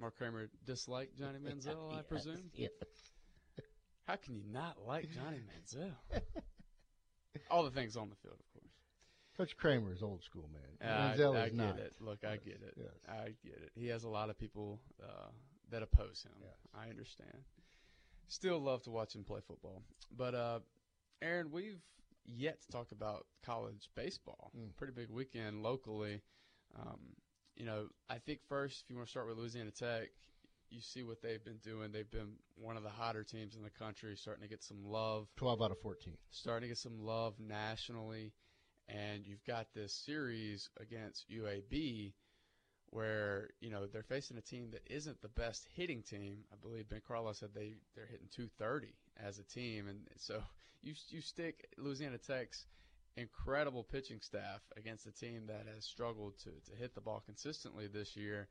Mark 0.00 0.16
Kramer 0.16 0.48
disliked 0.64 1.18
Johnny 1.18 1.38
Manziel, 1.44 1.96
I 1.96 2.02
presume. 2.02 2.50
yes. 2.54 2.70
How 4.06 4.16
can 4.16 4.34
you 4.34 4.42
not 4.50 4.76
like 4.86 5.08
Johnny 5.10 5.38
Manziel? 5.38 5.92
All 7.50 7.64
the 7.64 7.70
things 7.70 7.96
on 7.96 8.08
the 8.08 8.16
field, 8.16 8.36
of 8.40 8.52
course. 8.52 8.72
Coach 9.36 9.56
Kramer 9.56 9.92
is 9.92 10.02
old 10.02 10.24
school, 10.24 10.48
man. 10.52 10.62
Yeah, 10.80 11.14
Manziel 11.14 11.36
I, 11.36 11.40
I 11.40 11.44
is 11.44 11.52
get 11.52 11.56
not. 11.58 11.78
it. 11.78 11.92
Look, 12.00 12.24
I 12.24 12.36
get 12.36 12.60
it. 12.66 12.74
Yes. 12.76 12.88
I 13.08 13.24
get 13.44 13.60
it. 13.62 13.70
He 13.74 13.86
has 13.88 14.04
a 14.04 14.08
lot 14.08 14.30
of 14.30 14.38
people 14.38 14.80
uh, 15.02 15.28
that 15.70 15.82
oppose 15.82 16.24
him. 16.24 16.32
I 16.74 16.88
understand. 16.88 17.44
Still 18.28 18.58
love 18.58 18.82
to 18.84 18.90
watch 18.90 19.14
him 19.14 19.24
play 19.24 19.40
football. 19.46 19.82
But 20.16 20.34
uh, 20.34 20.58
Aaron, 21.22 21.50
we've 21.52 21.80
yet 22.26 22.60
to 22.62 22.68
talk 22.68 22.92
about 22.92 23.26
college 23.44 23.88
baseball. 23.94 24.50
Mm. 24.56 24.76
Pretty 24.76 24.92
big 24.92 25.10
weekend 25.10 25.62
locally. 25.62 26.20
Um, 26.78 26.98
you 27.58 27.66
know, 27.66 27.88
I 28.08 28.18
think 28.18 28.38
first, 28.48 28.84
if 28.84 28.90
you 28.90 28.96
want 28.96 29.08
to 29.08 29.10
start 29.10 29.26
with 29.26 29.36
Louisiana 29.36 29.72
Tech, 29.72 30.10
you 30.70 30.80
see 30.80 31.02
what 31.02 31.20
they've 31.20 31.44
been 31.44 31.58
doing. 31.64 31.90
They've 31.90 32.10
been 32.10 32.34
one 32.54 32.76
of 32.76 32.84
the 32.84 32.88
hotter 32.88 33.24
teams 33.24 33.56
in 33.56 33.62
the 33.64 33.70
country, 33.70 34.16
starting 34.16 34.42
to 34.42 34.48
get 34.48 34.62
some 34.62 34.84
love. 34.84 35.26
12 35.36 35.60
out 35.62 35.72
of 35.72 35.80
14. 35.80 36.14
Starting 36.30 36.68
to 36.68 36.68
get 36.68 36.78
some 36.78 37.04
love 37.04 37.34
nationally. 37.40 38.32
And 38.88 39.26
you've 39.26 39.44
got 39.44 39.66
this 39.74 39.92
series 39.92 40.70
against 40.80 41.28
UAB 41.30 42.12
where, 42.90 43.50
you 43.60 43.70
know, 43.70 43.86
they're 43.86 44.02
facing 44.02 44.38
a 44.38 44.42
team 44.42 44.70
that 44.70 44.82
isn't 44.88 45.20
the 45.20 45.28
best 45.28 45.66
hitting 45.74 46.02
team. 46.02 46.38
I 46.52 46.56
believe 46.62 46.88
Ben 46.88 47.02
Carlisle 47.06 47.34
said 47.34 47.50
they, 47.54 47.74
they're 47.96 48.06
hitting 48.06 48.28
230 48.34 48.94
as 49.22 49.38
a 49.38 49.44
team. 49.44 49.88
And 49.88 49.98
so 50.16 50.40
you, 50.80 50.94
you 51.08 51.20
stick 51.20 51.66
Louisiana 51.76 52.18
Tech's 52.18 52.66
incredible 53.16 53.82
pitching 53.82 54.20
staff 54.20 54.60
against 54.76 55.06
a 55.06 55.12
team 55.12 55.46
that 55.46 55.66
has 55.74 55.84
struggled 55.84 56.38
to, 56.38 56.50
to 56.70 56.76
hit 56.78 56.94
the 56.94 57.00
ball 57.00 57.22
consistently 57.24 57.86
this 57.86 58.16
year 58.16 58.48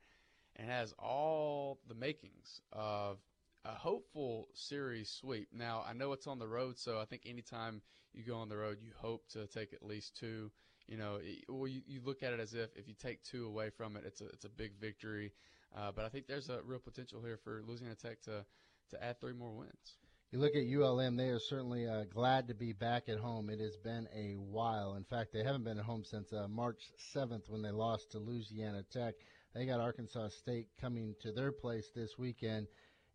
and 0.56 0.68
has 0.70 0.94
all 0.98 1.78
the 1.88 1.94
makings 1.94 2.60
of 2.72 3.18
a 3.64 3.72
hopeful 3.72 4.48
series 4.54 5.10
sweep. 5.10 5.48
Now, 5.52 5.84
I 5.88 5.92
know 5.92 6.12
it's 6.12 6.26
on 6.26 6.38
the 6.38 6.48
road, 6.48 6.78
so 6.78 7.00
I 7.00 7.04
think 7.04 7.22
anytime 7.26 7.82
you 8.12 8.24
go 8.24 8.36
on 8.36 8.48
the 8.48 8.56
road, 8.56 8.78
you 8.80 8.92
hope 8.96 9.28
to 9.30 9.46
take 9.46 9.72
at 9.72 9.82
least 9.82 10.16
two. 10.16 10.50
You 10.86 10.96
know, 10.96 11.18
well, 11.48 11.68
you, 11.68 11.82
you 11.86 12.00
look 12.02 12.22
at 12.22 12.32
it 12.32 12.40
as 12.40 12.54
if 12.54 12.70
if 12.74 12.88
you 12.88 12.94
take 12.94 13.22
two 13.22 13.46
away 13.46 13.70
from 13.70 13.96
it, 13.96 14.04
it's 14.06 14.20
a 14.20 14.26
it's 14.28 14.44
a 14.46 14.48
big 14.48 14.72
victory. 14.80 15.32
Uh, 15.76 15.92
but 15.94 16.04
I 16.06 16.08
think 16.08 16.26
there's 16.26 16.48
a 16.48 16.60
real 16.64 16.78
potential 16.78 17.20
here 17.22 17.36
for 17.36 17.62
Louisiana 17.66 17.94
Tech 17.94 18.22
to 18.22 18.44
to 18.90 19.04
add 19.04 19.20
three 19.20 19.34
more 19.34 19.52
wins. 19.52 19.98
You 20.30 20.40
look 20.40 20.54
at 20.54 20.66
ULM, 20.66 21.16
they 21.16 21.30
are 21.30 21.38
certainly 21.38 21.88
uh, 21.88 22.04
glad 22.04 22.48
to 22.48 22.54
be 22.54 22.74
back 22.74 23.08
at 23.08 23.18
home. 23.18 23.48
It 23.48 23.60
has 23.60 23.78
been 23.78 24.06
a 24.14 24.34
while. 24.34 24.94
In 24.96 25.04
fact, 25.04 25.32
they 25.32 25.42
haven't 25.42 25.64
been 25.64 25.78
at 25.78 25.86
home 25.86 26.04
since 26.04 26.34
uh, 26.34 26.46
March 26.48 26.82
7th 27.16 27.48
when 27.48 27.62
they 27.62 27.70
lost 27.70 28.12
to 28.12 28.18
Louisiana 28.18 28.84
Tech. 28.92 29.14
They 29.54 29.64
got 29.64 29.80
Arkansas 29.80 30.28
State 30.28 30.66
coming 30.78 31.14
to 31.22 31.32
their 31.32 31.50
place 31.50 31.88
this 31.94 32.18
weekend. 32.18 32.66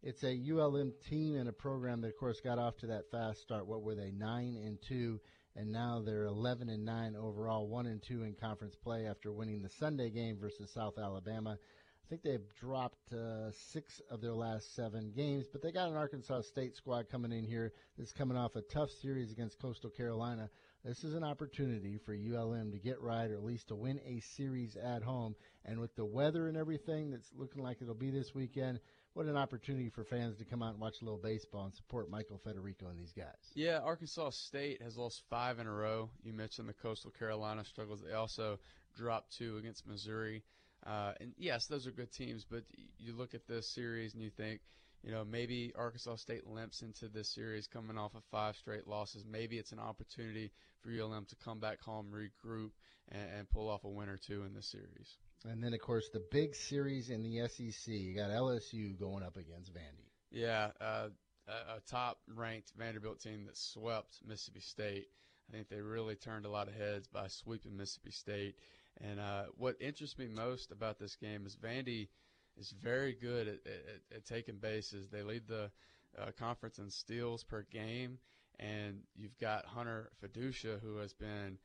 It's 0.01 0.23
a 0.23 0.35
ULM 0.51 0.91
team 1.07 1.35
and 1.35 1.47
a 1.47 1.53
program 1.53 2.01
that, 2.01 2.07
of 2.07 2.17
course, 2.17 2.41
got 2.41 2.57
off 2.57 2.77
to 2.77 2.87
that 2.87 3.11
fast 3.11 3.41
start. 3.41 3.67
What 3.67 3.83
were 3.83 3.93
they, 3.93 4.09
nine 4.09 4.59
and 4.65 4.79
two, 4.81 5.19
and 5.55 5.71
now 5.71 6.01
they're 6.03 6.25
11 6.25 6.67
and 6.67 6.83
nine 6.83 7.15
overall, 7.15 7.67
one 7.67 7.85
and 7.85 8.01
two 8.01 8.23
in 8.23 8.33
conference 8.33 8.75
play 8.75 9.05
after 9.05 9.31
winning 9.31 9.61
the 9.61 9.69
Sunday 9.69 10.09
game 10.09 10.39
versus 10.41 10.71
South 10.73 10.97
Alabama. 10.97 11.59
I 12.03 12.09
think 12.09 12.21
they've 12.21 12.53
dropped 12.59 13.13
uh, 13.13 13.51
six 13.51 14.01
of 14.11 14.21
their 14.21 14.33
last 14.33 14.75
seven 14.75 15.11
games, 15.15 15.47
but 15.51 15.61
they 15.61 15.71
got 15.71 15.89
an 15.89 15.95
Arkansas 15.95 16.41
State 16.41 16.75
squad 16.75 17.09
coming 17.09 17.31
in 17.31 17.45
here 17.45 17.71
that's 17.97 18.11
coming 18.11 18.37
off 18.37 18.55
a 18.55 18.61
tough 18.61 18.91
series 18.91 19.31
against 19.31 19.59
Coastal 19.59 19.89
Carolina. 19.89 20.49
This 20.83 21.05
is 21.05 21.13
an 21.13 21.23
opportunity 21.23 21.97
for 21.97 22.13
ULM 22.13 22.71
to 22.71 22.77
get 22.77 22.99
right, 22.99 23.31
or 23.31 23.35
at 23.35 23.43
least 23.43 23.69
to 23.69 23.75
win 23.75 24.01
a 24.05 24.19
series 24.19 24.75
at 24.75 25.01
home. 25.01 25.33
And 25.63 25.79
with 25.79 25.95
the 25.95 26.03
weather 26.03 26.49
and 26.49 26.57
everything 26.57 27.09
that's 27.09 27.31
looking 27.33 27.63
like 27.63 27.81
it'll 27.81 27.95
be 27.95 28.11
this 28.11 28.35
weekend, 28.35 28.81
what 29.13 29.27
an 29.27 29.37
opportunity 29.37 29.89
for 29.89 30.03
fans 30.03 30.37
to 30.39 30.45
come 30.45 30.61
out 30.61 30.73
and 30.73 30.81
watch 30.81 31.01
a 31.01 31.05
little 31.05 31.19
baseball 31.19 31.63
and 31.63 31.73
support 31.73 32.09
Michael 32.09 32.37
Federico 32.43 32.87
and 32.89 32.99
these 32.99 33.13
guys. 33.13 33.53
Yeah, 33.55 33.79
Arkansas 33.79 34.31
State 34.31 34.81
has 34.81 34.97
lost 34.97 35.23
five 35.29 35.59
in 35.59 35.67
a 35.67 35.71
row. 35.71 36.09
You 36.21 36.33
mentioned 36.33 36.67
the 36.67 36.73
Coastal 36.73 37.11
Carolina 37.11 37.63
struggles. 37.63 38.01
They 38.05 38.13
also 38.13 38.59
dropped 38.93 39.37
two 39.37 39.57
against 39.57 39.87
Missouri. 39.87 40.43
Uh, 40.85 41.13
and 41.19 41.33
yes, 41.37 41.67
those 41.67 41.87
are 41.87 41.91
good 41.91 42.11
teams, 42.11 42.45
but 42.49 42.63
you 42.99 43.13
look 43.13 43.33
at 43.33 43.47
this 43.47 43.69
series 43.69 44.13
and 44.13 44.21
you 44.21 44.29
think, 44.29 44.59
you 45.03 45.11
know, 45.11 45.23
maybe 45.25 45.73
Arkansas 45.77 46.15
State 46.15 46.47
limps 46.47 46.81
into 46.81 47.07
this 47.07 47.29
series 47.29 47.67
coming 47.67 47.97
off 47.97 48.15
of 48.15 48.23
five 48.31 48.55
straight 48.55 48.87
losses. 48.87 49.25
Maybe 49.29 49.57
it's 49.57 49.71
an 49.71 49.79
opportunity 49.79 50.51
for 50.81 50.89
ULM 50.89 51.25
to 51.25 51.35
come 51.43 51.59
back 51.59 51.81
home, 51.81 52.07
regroup, 52.13 52.71
and, 53.09 53.29
and 53.37 53.49
pull 53.49 53.69
off 53.69 53.83
a 53.83 53.89
win 53.89 54.09
or 54.09 54.17
two 54.17 54.43
in 54.43 54.53
this 54.53 54.67
series. 54.67 55.17
And 55.45 55.61
then, 55.61 55.73
of 55.73 55.81
course, 55.81 56.09
the 56.13 56.23
big 56.31 56.55
series 56.55 57.09
in 57.09 57.21
the 57.21 57.47
SEC. 57.49 57.93
You 57.93 58.15
got 58.15 58.29
LSU 58.29 58.97
going 58.97 59.23
up 59.23 59.35
against 59.35 59.73
Vandy. 59.73 60.07
Yeah, 60.31 60.69
uh, 60.79 61.09
a, 61.47 61.75
a 61.75 61.79
top-ranked 61.89 62.71
Vanderbilt 62.77 63.19
team 63.21 63.45
that 63.45 63.57
swept 63.57 64.19
Mississippi 64.25 64.61
State. 64.61 65.07
I 65.49 65.51
think 65.51 65.69
they 65.69 65.81
really 65.81 66.15
turned 66.15 66.45
a 66.45 66.49
lot 66.49 66.69
of 66.69 66.75
heads 66.75 67.07
by 67.07 67.27
sweeping 67.27 67.75
Mississippi 67.75 68.11
State. 68.11 68.55
And 69.01 69.19
uh, 69.19 69.43
what 69.57 69.75
interests 69.79 70.17
me 70.17 70.27
most 70.27 70.71
about 70.71 70.99
this 70.99 71.15
game 71.15 71.45
is 71.45 71.55
Vandy 71.55 72.09
is 72.57 72.73
very 72.81 73.13
good 73.13 73.47
at, 73.47 73.59
at, 73.65 74.17
at 74.17 74.25
taking 74.25 74.57
bases. 74.57 75.09
They 75.09 75.23
lead 75.23 75.47
the 75.47 75.71
uh, 76.19 76.31
conference 76.37 76.77
in 76.77 76.89
steals 76.89 77.43
per 77.43 77.65
game, 77.71 78.19
and 78.59 78.99
you've 79.15 79.37
got 79.39 79.65
Hunter 79.65 80.11
Feduccia, 80.21 80.79
who 80.79 80.97
has 80.97 81.13
been 81.13 81.57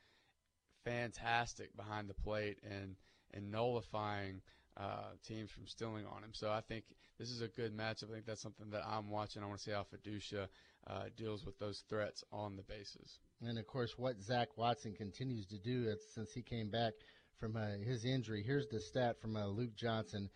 fantastic 0.84 1.76
behind 1.76 2.08
the 2.08 2.14
plate 2.14 2.58
and 2.68 2.96
and 3.34 3.50
nullifying 3.50 4.40
uh, 4.78 5.10
teams 5.26 5.50
from 5.50 5.66
stealing 5.66 6.06
on 6.06 6.24
him. 6.24 6.30
So 6.32 6.50
I 6.50 6.62
think 6.62 6.84
this 7.18 7.30
is 7.30 7.42
a 7.42 7.48
good 7.48 7.76
matchup. 7.76 8.10
I 8.10 8.14
think 8.14 8.26
that's 8.26 8.40
something 8.40 8.70
that 8.70 8.84
I'm 8.86 9.10
watching. 9.10 9.42
I 9.42 9.46
want 9.46 9.58
to 9.58 9.64
see 9.64 9.72
how 9.72 9.84
Feduccia 9.84 10.46
uh, 10.86 11.04
deals 11.16 11.44
with 11.44 11.58
those 11.58 11.82
threats 11.90 12.24
on 12.32 12.56
the 12.56 12.62
bases. 12.62 13.18
And 13.42 13.58
of 13.58 13.66
course, 13.66 13.98
what 13.98 14.22
Zach 14.22 14.56
Watson 14.56 14.94
continues 14.94 15.46
to 15.46 15.58
do 15.58 15.94
since 16.14 16.32
he 16.32 16.42
came 16.42 16.70
back 16.70 16.94
from 17.38 17.56
uh, 17.56 17.66
his 17.84 18.04
injury. 18.04 18.42
Here's 18.44 18.66
the 18.68 18.80
stat 18.80 19.20
from 19.20 19.36
uh, 19.36 19.46
Luke 19.46 19.74
Johnson. 19.76 20.28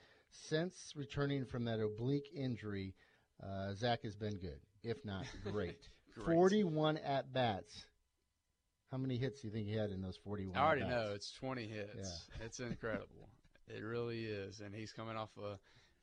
Since 0.48 0.92
returning 0.96 1.44
from 1.44 1.64
that 1.66 1.80
oblique 1.80 2.28
injury, 2.34 2.94
uh, 3.42 3.74
Zach 3.74 4.02
has 4.02 4.14
been 4.16 4.36
good, 4.38 4.60
if 4.82 4.96
not 5.04 5.24
great. 5.52 5.78
Great. 6.14 6.34
41 6.34 6.98
at 6.98 7.32
bats. 7.32 7.84
How 8.90 8.98
many 8.98 9.16
hits 9.16 9.40
do 9.40 9.48
you 9.48 9.52
think 9.54 9.66
he 9.66 9.74
had 9.74 9.90
in 9.90 10.02
those 10.02 10.18
41? 10.24 10.56
I 10.56 10.60
already 10.64 10.82
at-bats? 10.82 11.06
know 11.08 11.14
it's 11.14 11.32
20 11.40 11.66
hits. 11.66 11.88
Yeah. 11.96 12.44
It's 12.46 12.60
incredible. 12.60 13.28
it 13.68 13.80
really 13.82 14.24
is, 14.26 14.60
and 14.60 14.74
he's 14.74 14.92
coming 14.92 15.16
off 15.16 15.30
a 15.42 15.58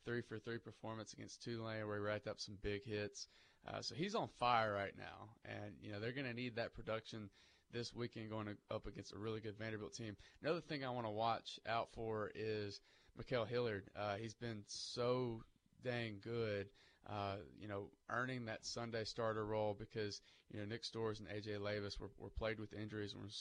three 0.05 0.21
for 0.21 0.39
three 0.39 0.57
performance 0.57 1.13
against 1.13 1.43
Tulane 1.43 1.85
where 1.87 1.97
he 1.97 2.03
racked 2.03 2.27
up 2.27 2.39
some 2.39 2.57
big 2.63 2.83
hits. 2.85 3.27
Uh, 3.67 3.81
so 3.81 3.93
he's 3.93 4.15
on 4.15 4.29
fire 4.39 4.73
right 4.73 4.93
now, 4.97 5.29
and 5.45 5.73
you 5.81 5.91
know 5.91 5.99
they're 5.99 6.13
going 6.13 6.25
to 6.25 6.33
need 6.33 6.55
that 6.55 6.73
production 6.73 7.29
this 7.71 7.93
weekend 7.93 8.29
going 8.29 8.47
up 8.71 8.87
against 8.87 9.13
a 9.13 9.17
really 9.17 9.39
good 9.39 9.57
Vanderbilt 9.57 9.93
team. 9.93 10.15
Another 10.41 10.61
thing 10.61 10.83
I 10.83 10.89
want 10.89 11.05
to 11.05 11.11
watch 11.11 11.59
out 11.67 11.89
for 11.93 12.31
is 12.35 12.81
Ma'Khail 13.19 13.47
Hilliard. 13.47 13.89
Uh, 13.95 14.15
he's 14.15 14.33
been 14.33 14.63
so 14.67 15.43
dang 15.83 16.19
good. 16.23 16.67
Uh, 17.09 17.37
you 17.59 17.67
know, 17.67 17.89
earning 18.09 18.45
that 18.45 18.65
Sunday 18.65 19.03
starter 19.03 19.45
role 19.45 19.75
because 19.77 20.21
you 20.51 20.59
know 20.59 20.65
Nick 20.65 20.83
Storz 20.83 21.19
and 21.19 21.27
AJ 21.29 21.59
Labas 21.59 21.99
were, 21.99 22.11
were 22.17 22.29
plagued 22.29 22.59
with 22.59 22.73
injuries 22.73 23.13
and 23.13 23.31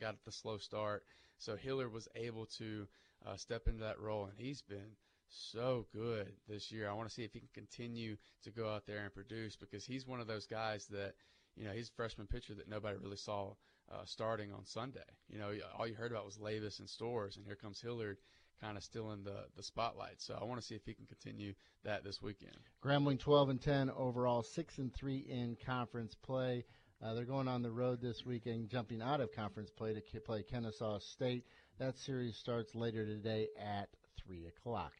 got 0.00 0.16
the 0.24 0.32
slow 0.32 0.56
start. 0.56 1.04
So 1.38 1.56
Hilliard 1.56 1.92
was 1.92 2.08
able 2.14 2.46
to 2.58 2.86
uh, 3.26 3.36
step 3.36 3.68
into 3.68 3.80
that 3.80 4.00
role, 4.00 4.24
and 4.26 4.38
he's 4.38 4.62
been 4.62 4.96
so 5.28 5.86
good 5.92 6.32
this 6.48 6.72
year. 6.72 6.88
I 6.88 6.94
want 6.94 7.08
to 7.08 7.14
see 7.14 7.24
if 7.24 7.32
he 7.32 7.40
can 7.40 7.48
continue 7.52 8.16
to 8.44 8.50
go 8.50 8.68
out 8.68 8.86
there 8.86 9.04
and 9.04 9.12
produce 9.12 9.56
because 9.56 9.84
he's 9.84 10.06
one 10.06 10.20
of 10.20 10.26
those 10.26 10.46
guys 10.46 10.86
that 10.86 11.14
you 11.56 11.64
know 11.64 11.72
he's 11.72 11.88
a 11.88 11.92
freshman 11.92 12.26
pitcher 12.26 12.54
that 12.54 12.68
nobody 12.68 12.96
really 12.96 13.16
saw 13.16 13.52
uh, 13.92 14.04
starting 14.04 14.52
on 14.52 14.64
Sunday. 14.64 15.00
You 15.28 15.38
know, 15.38 15.52
all 15.78 15.86
you 15.86 15.94
heard 15.94 16.12
about 16.12 16.24
was 16.24 16.38
Labas 16.38 16.78
and 16.78 16.88
Storz, 16.88 17.36
and 17.36 17.44
here 17.44 17.56
comes 17.56 17.80
Hilliard 17.80 18.18
kind 18.60 18.76
of 18.76 18.82
still 18.82 19.12
in 19.12 19.24
the, 19.24 19.44
the 19.56 19.62
spotlight. 19.62 20.20
So 20.20 20.36
I 20.40 20.44
want 20.44 20.60
to 20.60 20.66
see 20.66 20.74
if 20.74 20.84
he 20.84 20.94
can 20.94 21.06
continue 21.06 21.54
that 21.84 22.04
this 22.04 22.20
weekend. 22.20 22.56
Grambling 22.84 23.20
12 23.20 23.50
and 23.50 23.60
10 23.60 23.90
overall, 23.90 24.42
6 24.42 24.78
and 24.78 24.92
3 24.92 25.16
in 25.28 25.56
conference 25.64 26.14
play. 26.14 26.64
Uh, 27.00 27.14
they're 27.14 27.24
going 27.24 27.46
on 27.46 27.62
the 27.62 27.70
road 27.70 28.00
this 28.00 28.26
weekend, 28.26 28.68
jumping 28.68 29.00
out 29.00 29.20
of 29.20 29.30
conference 29.32 29.70
play 29.70 29.94
to 29.94 30.20
play 30.20 30.42
Kennesaw 30.42 30.98
State. 30.98 31.44
That 31.78 31.96
series 31.96 32.36
starts 32.36 32.74
later 32.74 33.06
today 33.06 33.48
at 33.56 33.88
3 34.26 34.46
o'clock. 34.46 34.92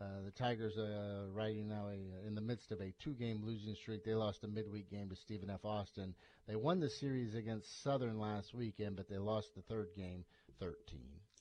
Uh, 0.00 0.22
the 0.24 0.30
Tigers 0.32 0.76
are 0.76 1.28
riding 1.32 1.68
now 1.68 1.88
a, 1.88 2.26
in 2.26 2.34
the 2.34 2.40
midst 2.40 2.72
of 2.72 2.80
a 2.80 2.92
two-game 2.98 3.42
losing 3.44 3.74
streak. 3.76 4.04
They 4.04 4.14
lost 4.14 4.42
a 4.42 4.48
midweek 4.48 4.90
game 4.90 5.08
to 5.08 5.16
Stephen 5.16 5.50
F. 5.50 5.64
Austin. 5.64 6.14
They 6.48 6.56
won 6.56 6.80
the 6.80 6.90
series 6.90 7.34
against 7.34 7.82
Southern 7.82 8.18
last 8.18 8.54
weekend, 8.54 8.96
but 8.96 9.08
they 9.08 9.18
lost 9.18 9.54
the 9.54 9.62
third 9.62 9.88
game 9.96 10.24
13 10.58 10.74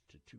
to 0.10 0.18
2. 0.28 0.38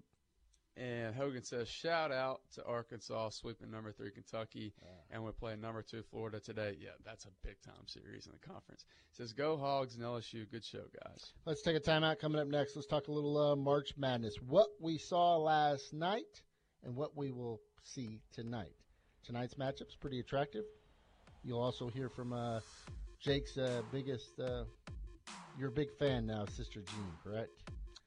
And 0.76 1.14
Hogan 1.14 1.44
says, 1.44 1.68
shout 1.68 2.11
out 2.11 2.40
to 2.54 2.64
Arkansas 2.64 3.30
sweeping 3.30 3.71
number 3.71 3.92
three 3.92 4.11
Kentucky, 4.11 4.75
and 5.11 5.25
we 5.25 5.30
play 5.30 5.54
number 5.54 5.83
two 5.83 6.02
Florida 6.11 6.40
today. 6.40 6.76
Yeah, 6.80 6.90
that's 7.04 7.26
a 7.26 7.28
big 7.44 7.62
time 7.62 7.87
series 7.87 8.26
in 8.26 8.33
the 8.33 8.44
conference. 8.44 8.85
says, 9.12 9.33
go 9.33 9.56
Hogs 9.56 9.94
and 9.94 10.04
LSU. 10.04 10.50
Good 10.50 10.64
show, 10.64 10.83
guys. 11.04 11.33
Let's 11.47 11.62
take 11.62 11.76
a 11.76 11.80
timeout. 11.80 12.18
Coming 12.18 12.40
up 12.40 12.49
next, 12.49 12.75
let's 12.75 12.88
talk 12.88 13.06
a 13.06 13.12
little 13.12 13.38
uh, 13.38 13.54
March 13.54 13.94
Madness. 13.97 14.35
What 14.40 14.66
we 14.80 14.99
saw 14.99 15.37
last 15.37 15.92
night 15.92 16.42
and 16.83 16.97
what 16.97 17.16
we 17.16 17.30
will 17.30 17.61
see 17.84 18.20
tonight. 18.32 18.72
Tonight's 19.24 19.54
matchup's 19.54 19.94
pretty 19.94 20.20
attractive. 20.20 20.64
You'll 21.44 21.60
also 21.60 21.88
hear 21.88 22.08
from 22.08 22.32
uh, 22.32 22.60
Jake's 23.20 23.56
uh, 23.58 23.82
biggest. 23.92 24.38
Uh, 24.40 24.64
you're 25.58 25.68
a 25.68 25.72
big 25.72 25.92
fan 25.92 26.26
now, 26.26 26.44
Sister 26.46 26.80
Jean, 26.80 27.12
correct? 27.22 27.50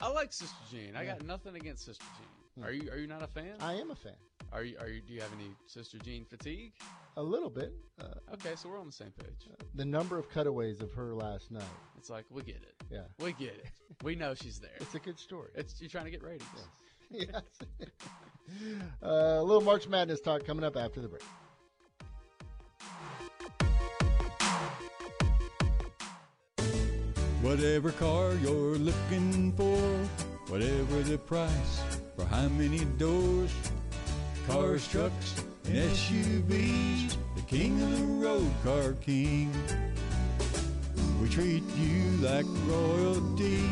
I 0.01 0.09
like 0.09 0.33
Sister 0.33 0.55
Jean. 0.69 0.95
I 0.95 1.05
got 1.05 1.25
nothing 1.25 1.55
against 1.55 1.85
Sister 1.85 2.05
Jean. 2.17 2.63
Hmm. 2.63 2.69
Are 2.69 2.71
you 2.71 2.91
Are 2.91 2.97
you 2.97 3.07
not 3.07 3.23
a 3.23 3.27
fan? 3.27 3.53
I 3.61 3.73
am 3.75 3.91
a 3.91 3.95
fan. 3.95 4.13
Are 4.51 4.63
you 4.63 4.77
Are 4.79 4.87
you 4.87 5.01
Do 5.01 5.13
you 5.13 5.21
have 5.21 5.31
any 5.33 5.51
Sister 5.65 5.97
Jean 5.99 6.25
fatigue? 6.25 6.73
A 7.15 7.23
little 7.23 7.49
bit. 7.49 7.73
Uh, 7.99 8.05
Okay, 8.33 8.53
so 8.55 8.69
we're 8.69 8.79
on 8.79 8.85
the 8.87 8.91
same 8.91 9.11
page. 9.11 9.47
the 9.75 9.85
number 9.85 10.17
of 10.19 10.29
cutaways 10.29 10.81
of 10.81 10.91
her 10.93 11.13
last 11.15 11.51
night. 11.51 11.63
It's 11.97 12.09
like 12.09 12.25
we 12.29 12.41
get 12.43 12.57
it. 12.57 12.75
Yeah. 12.91 13.01
We 13.19 13.33
get 13.33 13.49
it. 13.55 13.71
We 14.03 14.15
know 14.15 14.33
she's 14.35 14.59
there. 14.59 14.75
It's 14.79 14.93
a 14.95 14.99
good 14.99 15.17
story. 15.19 15.49
It's 15.55 15.79
you're 15.81 15.89
trying 15.89 16.05
to 16.05 16.11
get 16.11 16.23
ratings. 16.23 16.43
yes. 16.55 16.65
uh, 17.15 17.41
a 19.01 19.43
little 19.43 19.61
March 19.61 19.87
Madness 19.87 20.19
talk 20.19 20.45
coming 20.45 20.63
up 20.63 20.75
after 20.75 21.01
the 21.01 21.07
break. 21.07 21.23
Whatever 27.41 27.91
car 27.91 28.33
you're 28.35 28.77
looking 28.77 29.53
for, 29.53 29.79
whatever 30.51 31.01
the 31.03 31.17
price, 31.17 31.81
for 32.15 32.25
how 32.25 32.49
many 32.49 32.83
doors, 32.97 33.53
cars, 34.47 34.85
trucks, 34.87 35.43
and 35.65 35.75
SUVs, 35.75 37.15
the 37.35 37.41
king 37.43 37.81
of 37.81 37.97
the 37.97 38.05
road, 38.05 38.51
Car 38.63 38.93
King. 38.93 39.53
We 41.21 41.29
treat 41.29 41.63
you 41.77 42.03
like 42.21 42.45
royalty, 42.65 43.63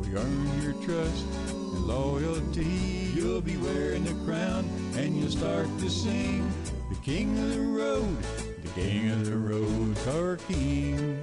we 0.00 0.16
earn 0.16 0.62
your 0.62 0.72
trust 0.82 1.51
loyalty. 1.82 3.10
You'll 3.14 3.40
be 3.40 3.56
wearing 3.56 4.04
the 4.04 4.14
crown 4.24 4.68
and 4.96 5.16
you'll 5.16 5.30
start 5.30 5.66
to 5.78 5.90
sing, 5.90 6.50
the 6.88 6.96
king 6.96 7.38
of 7.38 7.50
the 7.50 7.60
road, 7.60 8.16
the 8.62 8.68
king 8.80 9.10
of 9.10 9.26
the 9.26 9.36
road, 9.36 9.96
Car 10.04 10.36
King. 10.48 11.22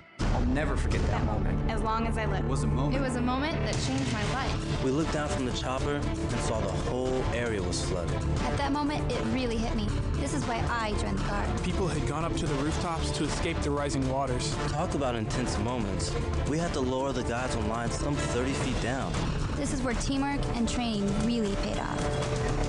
I'll 0.33 0.45
never 0.47 0.77
forget 0.77 1.01
that 1.07 1.25
moment. 1.25 1.69
As 1.69 1.81
long 1.81 2.07
as 2.07 2.17
I 2.17 2.25
live. 2.25 2.45
It 2.45 2.47
was 2.47 2.63
a 2.63 2.67
moment. 2.67 2.95
It 2.95 3.01
was 3.01 3.15
a 3.15 3.21
moment 3.21 3.57
that 3.65 3.73
changed 3.85 4.11
my 4.13 4.33
life. 4.33 4.83
We 4.83 4.91
looked 4.91 5.13
down 5.13 5.29
from 5.29 5.45
the 5.45 5.51
chopper 5.53 5.95
and 5.95 6.39
saw 6.41 6.59
the 6.59 6.71
whole 6.71 7.23
area 7.33 7.61
was 7.61 7.83
flooded. 7.85 8.15
At 8.43 8.57
that 8.57 8.71
moment, 8.71 9.11
it 9.11 9.21
really 9.33 9.57
hit 9.57 9.75
me. 9.75 9.87
This 10.13 10.33
is 10.33 10.45
why 10.45 10.63
I 10.69 10.91
joined 10.99 11.19
the 11.19 11.23
Guard. 11.23 11.63
People 11.63 11.87
had 11.87 12.07
gone 12.07 12.23
up 12.23 12.35
to 12.37 12.45
the 12.45 12.53
rooftops 12.55 13.11
to 13.11 13.23
escape 13.23 13.57
the 13.61 13.71
rising 13.71 14.07
waters. 14.09 14.55
Talk 14.69 14.93
about 14.93 15.15
intense 15.15 15.57
moments. 15.59 16.13
We 16.47 16.57
had 16.57 16.73
to 16.73 16.79
lower 16.79 17.11
the 17.11 17.23
guys 17.23 17.55
on 17.55 17.67
line 17.67 17.89
some 17.91 18.15
30 18.15 18.51
feet 18.51 18.81
down. 18.81 19.11
This 19.55 19.73
is 19.73 19.81
where 19.81 19.93
teamwork 19.95 20.41
and 20.55 20.67
training 20.67 21.07
really 21.25 21.55
paid 21.57 21.77
off. 21.77 22.60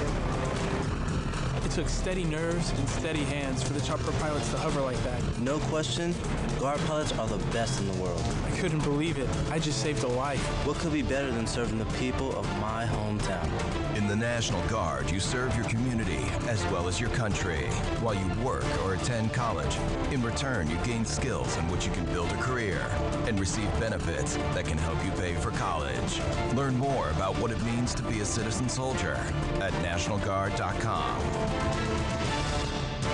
It 1.73 1.76
took 1.76 1.88
steady 1.88 2.25
nerves 2.25 2.69
and 2.69 2.87
steady 2.87 3.25
hands 3.25 3.62
for 3.62 3.73
the 3.73 3.81
chopper 3.81 4.12
pilots 4.21 4.50
to 4.50 4.59
hover 4.59 4.83
like 4.83 5.02
that. 5.05 5.23
No 5.38 5.59
question, 5.59 6.14
guard 6.61 6.79
pilots 6.81 7.12
are 7.19 7.26
the 7.26 7.38
best 7.47 7.81
in 7.81 7.91
the 7.91 7.97
world. 7.99 8.23
I 8.45 8.50
couldn't 8.59 8.81
believe 8.81 9.17
it. 9.17 9.26
I 9.50 9.59
just 9.59 9.81
saved 9.81 10.05
a 10.05 10.09
life. 10.09 10.43
What 10.67 10.76
could 10.76 10.93
be 10.93 11.00
better 11.00 11.31
than 11.31 11.47
serving 11.47 11.79
the 11.79 11.87
people 11.97 12.37
of 12.37 12.47
my 12.59 12.85
hometown? 12.85 13.49
In 13.97 14.07
the 14.07 14.14
National 14.14 14.61
Guard, 14.69 15.11
you 15.11 15.19
serve 15.19 15.57
your 15.57 15.64
community 15.64 16.26
as 16.47 16.62
well 16.67 16.88
as 16.88 17.00
your 17.00 17.09
country 17.11 17.64
while 18.02 18.14
you 18.14 18.45
work 18.45 18.67
or 18.85 18.93
attend 18.93 19.33
college. 19.33 19.79
In 20.11 20.23
return, 20.23 20.69
you 20.69 20.76
gain 20.85 21.07
skills 21.07 21.57
in 21.57 21.67
which 21.69 21.87
you 21.87 21.93
can 21.93 22.05
build 22.12 22.31
a 22.33 22.37
career 22.37 22.87
and 23.26 23.38
receive 23.38 23.69
benefits 23.81 24.37
that 24.55 24.67
can 24.67 24.79
help 24.79 25.02
you 25.05 25.11
pay 25.12 25.35
for 25.35 25.50
college. 25.52 26.21
Learn 26.55 26.76
more 26.76 27.11
about 27.11 27.37
what 27.38 27.50
it 27.50 27.62
means 27.62 27.95
to 27.95 28.02
be 28.02 28.21
a 28.21 28.25
citizen 28.25 28.69
soldier 28.69 29.14
at 29.61 29.73
NationalGuard.com. 29.85 31.21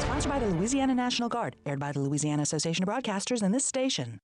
Sponsored 0.00 0.32
by 0.32 0.38
the 0.38 0.46
Louisiana 0.46 0.94
National 0.94 1.28
Guard, 1.28 1.56
aired 1.66 1.80
by 1.80 1.92
the 1.92 2.00
Louisiana 2.00 2.42
Association 2.42 2.82
of 2.82 2.88
Broadcasters 2.88 3.42
and 3.42 3.54
this 3.54 3.64
station. 3.64 4.20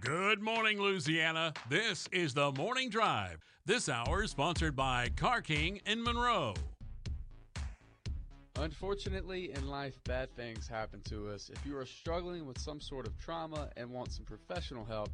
Good 0.00 0.40
morning, 0.40 0.80
Louisiana. 0.80 1.52
This 1.68 2.08
is 2.10 2.32
the 2.32 2.52
Morning 2.52 2.88
Drive. 2.88 3.44
This 3.66 3.88
hour 3.88 4.24
is 4.24 4.30
sponsored 4.30 4.74
by 4.74 5.10
Car 5.14 5.42
King 5.42 5.80
in 5.84 6.02
Monroe. 6.02 6.54
Unfortunately, 8.60 9.52
in 9.54 9.68
life, 9.70 9.98
bad 10.04 10.30
things 10.36 10.68
happen 10.68 11.00
to 11.04 11.30
us. 11.30 11.48
If 11.48 11.64
you 11.64 11.78
are 11.78 11.86
struggling 11.86 12.44
with 12.44 12.58
some 12.58 12.78
sort 12.78 13.06
of 13.06 13.18
trauma 13.18 13.70
and 13.78 13.88
want 13.88 14.12
some 14.12 14.26
professional 14.26 14.84
help, 14.84 15.08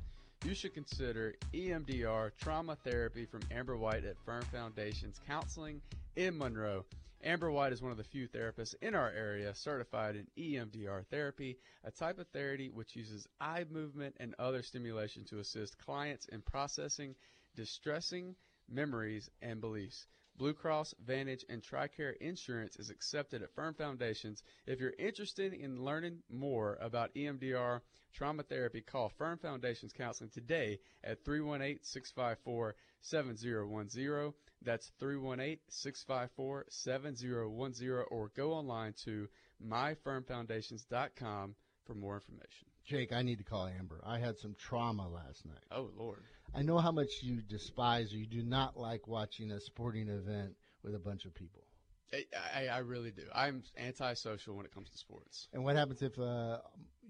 you 0.45 0.53
should 0.53 0.75
consider 0.75 1.33
EMDR 1.55 2.33
trauma 2.43 2.77
therapy 2.83 3.25
from 3.25 3.43
Amber 3.53 3.77
White 3.77 4.05
at 4.05 4.19
Firm 4.25 4.43
Foundations 4.51 5.21
Counseling 5.29 5.81
in 6.17 6.37
Monroe. 6.37 6.85
Amber 7.23 7.53
White 7.53 7.73
is 7.73 7.81
one 7.81 7.93
of 7.93 7.99
the 7.99 8.03
few 8.03 8.27
therapists 8.27 8.75
in 8.83 8.97
our 8.97 9.13
area 9.13 9.55
certified 9.55 10.17
in 10.17 10.27
EMDR 10.37 11.07
therapy, 11.07 11.57
a 11.85 11.93
type 11.93 12.19
of 12.19 12.27
therapy 12.33 12.69
which 12.75 12.97
uses 12.97 13.29
eye 13.41 13.65
movement 13.71 14.17
and 14.19 14.35
other 14.41 14.65
stimulation 14.65 15.25
to 15.25 15.39
assist 15.39 15.79
clients 15.79 16.27
in 16.27 16.43
processing 16.43 17.15
distressing 17.55 18.35
memories 18.69 19.31
and 19.41 19.61
beliefs. 19.61 20.09
Blue 20.37 20.53
Cross, 20.53 20.95
Vantage, 21.05 21.45
and 21.49 21.63
TRICARE 21.63 22.17
insurance 22.21 22.77
is 22.77 22.91
accepted 22.91 23.43
at 23.43 23.55
Firm 23.55 23.75
Foundations. 23.75 24.43
If 24.67 24.81
you're 24.81 24.93
interested 24.99 25.55
in 25.55 25.85
learning 25.85 26.19
more 26.31 26.77
about 26.81 27.15
EMDR 27.15 27.81
trauma 28.13 28.43
therapy, 28.43 28.81
call 28.81 29.09
Firm 29.09 29.39
Foundations 29.39 29.93
Counseling 29.93 30.31
today 30.31 30.79
at 31.05 31.25
318 31.25 31.83
654 31.83 32.75
7010. 33.01 34.33
That's 34.63 34.91
318 34.99 35.59
654 35.69 36.67
7010, 36.69 38.05
or 38.11 38.31
go 38.37 38.53
online 38.53 38.95
to 39.05 39.29
myfirmfoundations.com 39.65 41.55
for 41.85 41.95
more 41.95 42.15
information. 42.15 42.69
Jake, 42.85 43.13
I 43.13 43.23
need 43.23 43.39
to 43.39 43.45
call 43.45 43.67
Amber. 43.67 44.01
I 44.05 44.19
had 44.19 44.39
some 44.39 44.55
trauma 44.55 45.09
last 45.09 45.45
night. 45.45 45.65
Oh, 45.71 45.91
Lord. 45.97 46.23
I 46.55 46.63
know 46.63 46.79
how 46.79 46.93
much 46.93 47.23
you 47.23 47.43
despise 47.43 48.13
or 48.13 48.17
you 48.17 48.27
do 48.27 48.43
not 48.43 48.77
like 48.77 49.07
watching 49.07 49.51
a 49.51 49.61
sporting 49.61 50.09
event 50.09 50.55
with 50.83 50.95
a 50.95 50.99
bunch 50.99 51.25
of 51.25 51.35
people. 51.35 51.65
I, 52.13 52.25
I, 52.55 52.67
I 52.69 52.79
really 52.79 53.11
do. 53.11 53.25
I'm 53.35 53.63
antisocial 53.77 54.55
when 54.55 54.65
it 54.65 54.73
comes 54.73 54.91
to 54.91 54.99
sports. 54.99 55.49
And 55.53 55.65
what 55.65 55.77
happens 55.77 56.03
if 56.03 56.19
uh, 56.19 56.59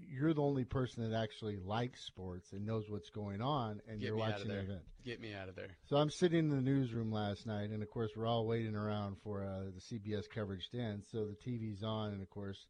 you're 0.00 0.32
the 0.32 0.42
only 0.42 0.64
person 0.64 1.08
that 1.08 1.16
actually 1.16 1.56
likes 1.56 2.02
sports 2.04 2.52
and 2.52 2.64
knows 2.64 2.86
what's 2.88 3.10
going 3.10 3.42
on, 3.42 3.82
and 3.88 4.00
Get 4.00 4.08
you're 4.08 4.16
me 4.16 4.22
out 4.22 4.28
of 4.28 4.34
watching 4.36 4.48
the 4.48 4.58
event? 4.58 4.80
Get 5.04 5.20
me 5.20 5.34
out 5.34 5.48
of 5.48 5.54
there. 5.54 5.76
So 5.88 5.96
I'm 5.96 6.10
sitting 6.10 6.38
in 6.38 6.48
the 6.48 6.62
newsroom 6.62 7.12
last 7.12 7.46
night, 7.46 7.70
and 7.70 7.82
of 7.82 7.90
course 7.90 8.12
we're 8.16 8.26
all 8.26 8.46
waiting 8.46 8.75
around 8.75 9.16
for 9.22 9.44
uh, 9.44 9.70
the 9.75 9.80
CBS 9.80 10.25
coverage 10.34 10.68
to 10.70 10.78
end. 10.78 11.04
So 11.12 11.26
the 11.26 11.36
TV's 11.50 11.82
on, 11.82 12.12
and 12.12 12.22
of 12.22 12.30
course, 12.30 12.66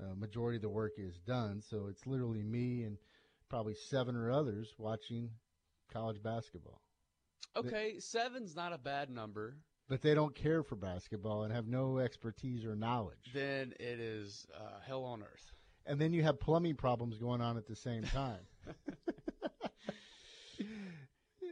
uh, 0.00 0.14
majority 0.14 0.56
of 0.56 0.62
the 0.62 0.68
work 0.68 0.94
is 0.98 1.18
done. 1.18 1.62
So 1.62 1.86
it's 1.88 2.06
literally 2.06 2.42
me 2.42 2.82
and 2.82 2.96
probably 3.48 3.74
seven 3.74 4.16
or 4.16 4.30
others 4.30 4.74
watching 4.76 5.30
college 5.90 6.22
basketball. 6.22 6.80
Okay, 7.56 7.98
seven's 7.98 8.54
not 8.54 8.72
a 8.72 8.78
bad 8.78 9.10
number. 9.10 9.56
But 9.88 10.02
they 10.02 10.14
don't 10.14 10.34
care 10.34 10.62
for 10.62 10.76
basketball 10.76 11.42
and 11.42 11.52
have 11.52 11.66
no 11.66 11.98
expertise 11.98 12.64
or 12.64 12.76
knowledge. 12.76 13.32
Then 13.34 13.74
it 13.80 13.98
is 13.98 14.46
uh, 14.56 14.78
hell 14.86 15.02
on 15.02 15.22
earth. 15.22 15.52
And 15.84 16.00
then 16.00 16.12
you 16.12 16.22
have 16.22 16.38
plumbing 16.38 16.76
problems 16.76 17.18
going 17.18 17.40
on 17.40 17.56
at 17.56 17.66
the 17.66 17.74
same 17.74 18.04
time. 18.04 18.38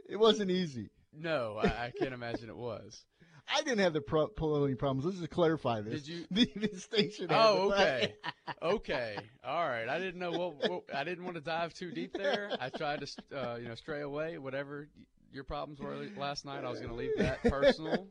it 0.09 0.15
wasn't 0.15 0.51
easy. 0.51 0.89
No, 1.13 1.59
I, 1.61 1.65
I 1.65 1.91
can't 1.97 2.13
imagine 2.13 2.49
it 2.49 2.55
was. 2.55 3.03
I 3.53 3.61
didn't 3.61 3.79
have 3.79 3.93
the 3.93 4.01
pro- 4.01 4.27
plumbing 4.27 4.77
problems. 4.77 5.05
Let's 5.05 5.17
just 5.17 5.29
clarify 5.31 5.81
this. 5.81 6.03
Did 6.03 6.07
you? 6.07 6.25
The, 6.31 6.67
the 6.67 6.77
station. 6.79 7.27
Oh, 7.29 7.71
okay, 7.71 8.13
okay, 8.61 9.17
all 9.43 9.67
right. 9.67 9.87
I 9.89 9.99
didn't 9.99 10.19
know 10.19 10.31
what, 10.31 10.69
what 10.69 10.83
I 10.95 11.03
didn't 11.03 11.23
want 11.23 11.35
to 11.35 11.41
dive 11.41 11.73
too 11.73 11.91
deep 11.91 12.13
there. 12.13 12.49
I 12.59 12.69
tried 12.69 13.01
to, 13.01 13.37
uh, 13.37 13.55
you 13.57 13.67
know, 13.67 13.75
stray 13.75 14.01
away. 14.01 14.37
Whatever 14.37 14.87
your 15.31 15.43
problems 15.43 15.79
were 15.79 15.95
last 16.17 16.45
night, 16.45 16.63
I 16.63 16.69
was 16.69 16.79
going 16.79 16.91
to 16.91 16.95
leave 16.97 17.17
that 17.17 17.43
personal. 17.43 18.07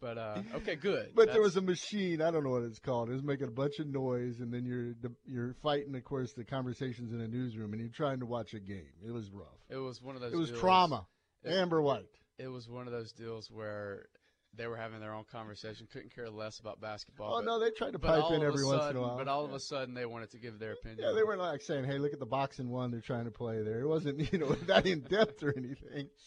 But 0.00 0.18
uh, 0.18 0.42
okay, 0.56 0.76
good. 0.76 1.12
But 1.14 1.32
there 1.32 1.40
was 1.40 1.56
a 1.56 1.62
machine. 1.62 2.20
I 2.20 2.30
don't 2.30 2.44
know 2.44 2.50
what 2.50 2.64
it's 2.64 2.78
called. 2.78 3.08
It 3.08 3.12
was 3.14 3.22
making 3.22 3.48
a 3.48 3.52
bunch 3.52 3.78
of 3.78 3.86
noise, 3.86 4.40
and 4.40 4.52
then 4.52 4.64
you're 4.66 4.92
you're 5.24 5.54
fighting, 5.62 5.94
of 5.96 6.04
course, 6.04 6.32
the 6.34 6.44
conversations 6.44 7.12
in 7.12 7.20
a 7.22 7.26
newsroom, 7.28 7.72
and 7.72 7.80
you're 7.80 7.90
trying 7.90 8.20
to 8.20 8.26
watch 8.26 8.52
a 8.52 8.60
game. 8.60 8.90
It 9.06 9.10
was 9.10 9.30
rough. 9.30 9.46
It 9.70 9.76
was 9.78 10.02
one 10.02 10.14
of 10.14 10.20
those. 10.20 10.32
It 10.34 10.36
was 10.36 10.48
deals- 10.50 10.60
trauma. 10.60 11.06
it- 11.44 11.52
Amber 11.52 11.80
White. 11.80 12.04
It 12.38 12.48
was 12.48 12.68
one 12.68 12.86
of 12.86 12.92
those 12.92 13.12
deals 13.12 13.50
where 13.50 14.08
they 14.56 14.66
were 14.66 14.76
having 14.76 15.00
their 15.00 15.12
own 15.14 15.24
conversation, 15.30 15.86
couldn't 15.92 16.14
care 16.14 16.30
less 16.30 16.58
about 16.58 16.80
basketball. 16.80 17.34
Oh, 17.34 17.38
but- 17.38 17.44
no, 17.44 17.60
they 17.60 17.70
tried 17.70 17.92
to 17.92 17.98
pipe 17.98 18.24
in 18.32 18.42
every 18.42 18.64
once 18.64 18.90
in 18.90 18.96
a 18.96 19.00
while. 19.00 19.16
But 19.16 19.28
all 19.28 19.44
of 19.44 19.52
a 19.52 19.60
sudden, 19.60 19.94
they 19.94 20.06
wanted 20.06 20.30
to 20.32 20.38
give 20.38 20.58
their 20.58 20.72
opinion. 20.72 21.00
Yeah, 21.02 21.12
they 21.14 21.22
weren't 21.22 21.40
like 21.40 21.62
saying, 21.62 21.84
"Hey, 21.84 21.98
look 21.98 22.12
at 22.12 22.18
the 22.18 22.26
boxing 22.26 22.70
one 22.70 22.90
they're 22.90 23.00
trying 23.00 23.24
to 23.26 23.30
play 23.30 23.62
there." 23.62 23.80
It 23.80 23.86
wasn't, 23.86 24.32
you 24.32 24.38
know, 24.38 24.52
that 24.66 24.86
in 24.86 25.00
depth 25.00 25.42
or 25.42 25.52
anything. 25.56 26.08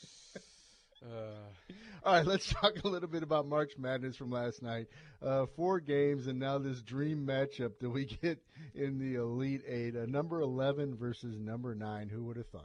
Uh, 1.02 1.32
All 2.04 2.14
right, 2.14 2.26
let's 2.26 2.46
talk 2.54 2.74
a 2.84 2.88
little 2.88 3.08
bit 3.08 3.24
about 3.24 3.48
March 3.48 3.72
Madness 3.78 4.18
from 4.18 4.32
last 4.32 4.62
night. 4.62 4.88
Uh, 5.22 5.46
four 5.56 5.80
games, 5.80 6.28
and 6.28 6.40
now 6.40 6.58
this 6.58 6.82
dream 6.82 7.26
matchup 7.26 7.80
that 7.80 7.90
we 7.90 8.04
get 8.22 8.44
in 8.76 9.00
the 9.00 9.16
Elite 9.16 9.62
Eight: 9.66 9.96
uh, 9.96 10.06
number 10.06 10.42
eleven 10.42 10.96
versus 10.96 11.40
number 11.40 11.74
nine. 11.74 12.10
Who 12.10 12.26
would 12.26 12.36
have 12.36 12.48
it? 12.54 12.60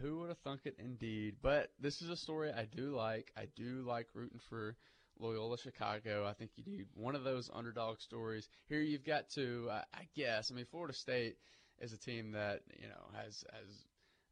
Who 0.00 0.18
would 0.18 0.28
have 0.28 0.38
thunk 0.38 0.62
it, 0.64 0.76
indeed? 0.78 1.36
But 1.40 1.70
this 1.80 2.02
is 2.02 2.10
a 2.10 2.16
story 2.16 2.52
I 2.52 2.64
do 2.64 2.94
like. 2.94 3.30
I 3.36 3.46
do 3.54 3.84
like 3.86 4.08
rooting 4.14 4.40
for 4.48 4.76
Loyola 5.18 5.56
Chicago. 5.56 6.26
I 6.26 6.32
think 6.32 6.50
you 6.56 6.64
need 6.66 6.86
one 6.94 7.14
of 7.14 7.24
those 7.24 7.50
underdog 7.52 8.00
stories. 8.00 8.48
Here 8.66 8.80
you've 8.80 9.04
got 9.04 9.30
to, 9.30 9.68
I 9.70 9.84
I 9.94 10.08
guess. 10.14 10.50
I 10.50 10.54
mean, 10.54 10.66
Florida 10.70 10.94
State 10.94 11.36
is 11.80 11.92
a 11.92 11.98
team 11.98 12.32
that 12.32 12.62
you 12.80 12.88
know 12.88 13.18
has 13.22 13.44
has 13.52 13.86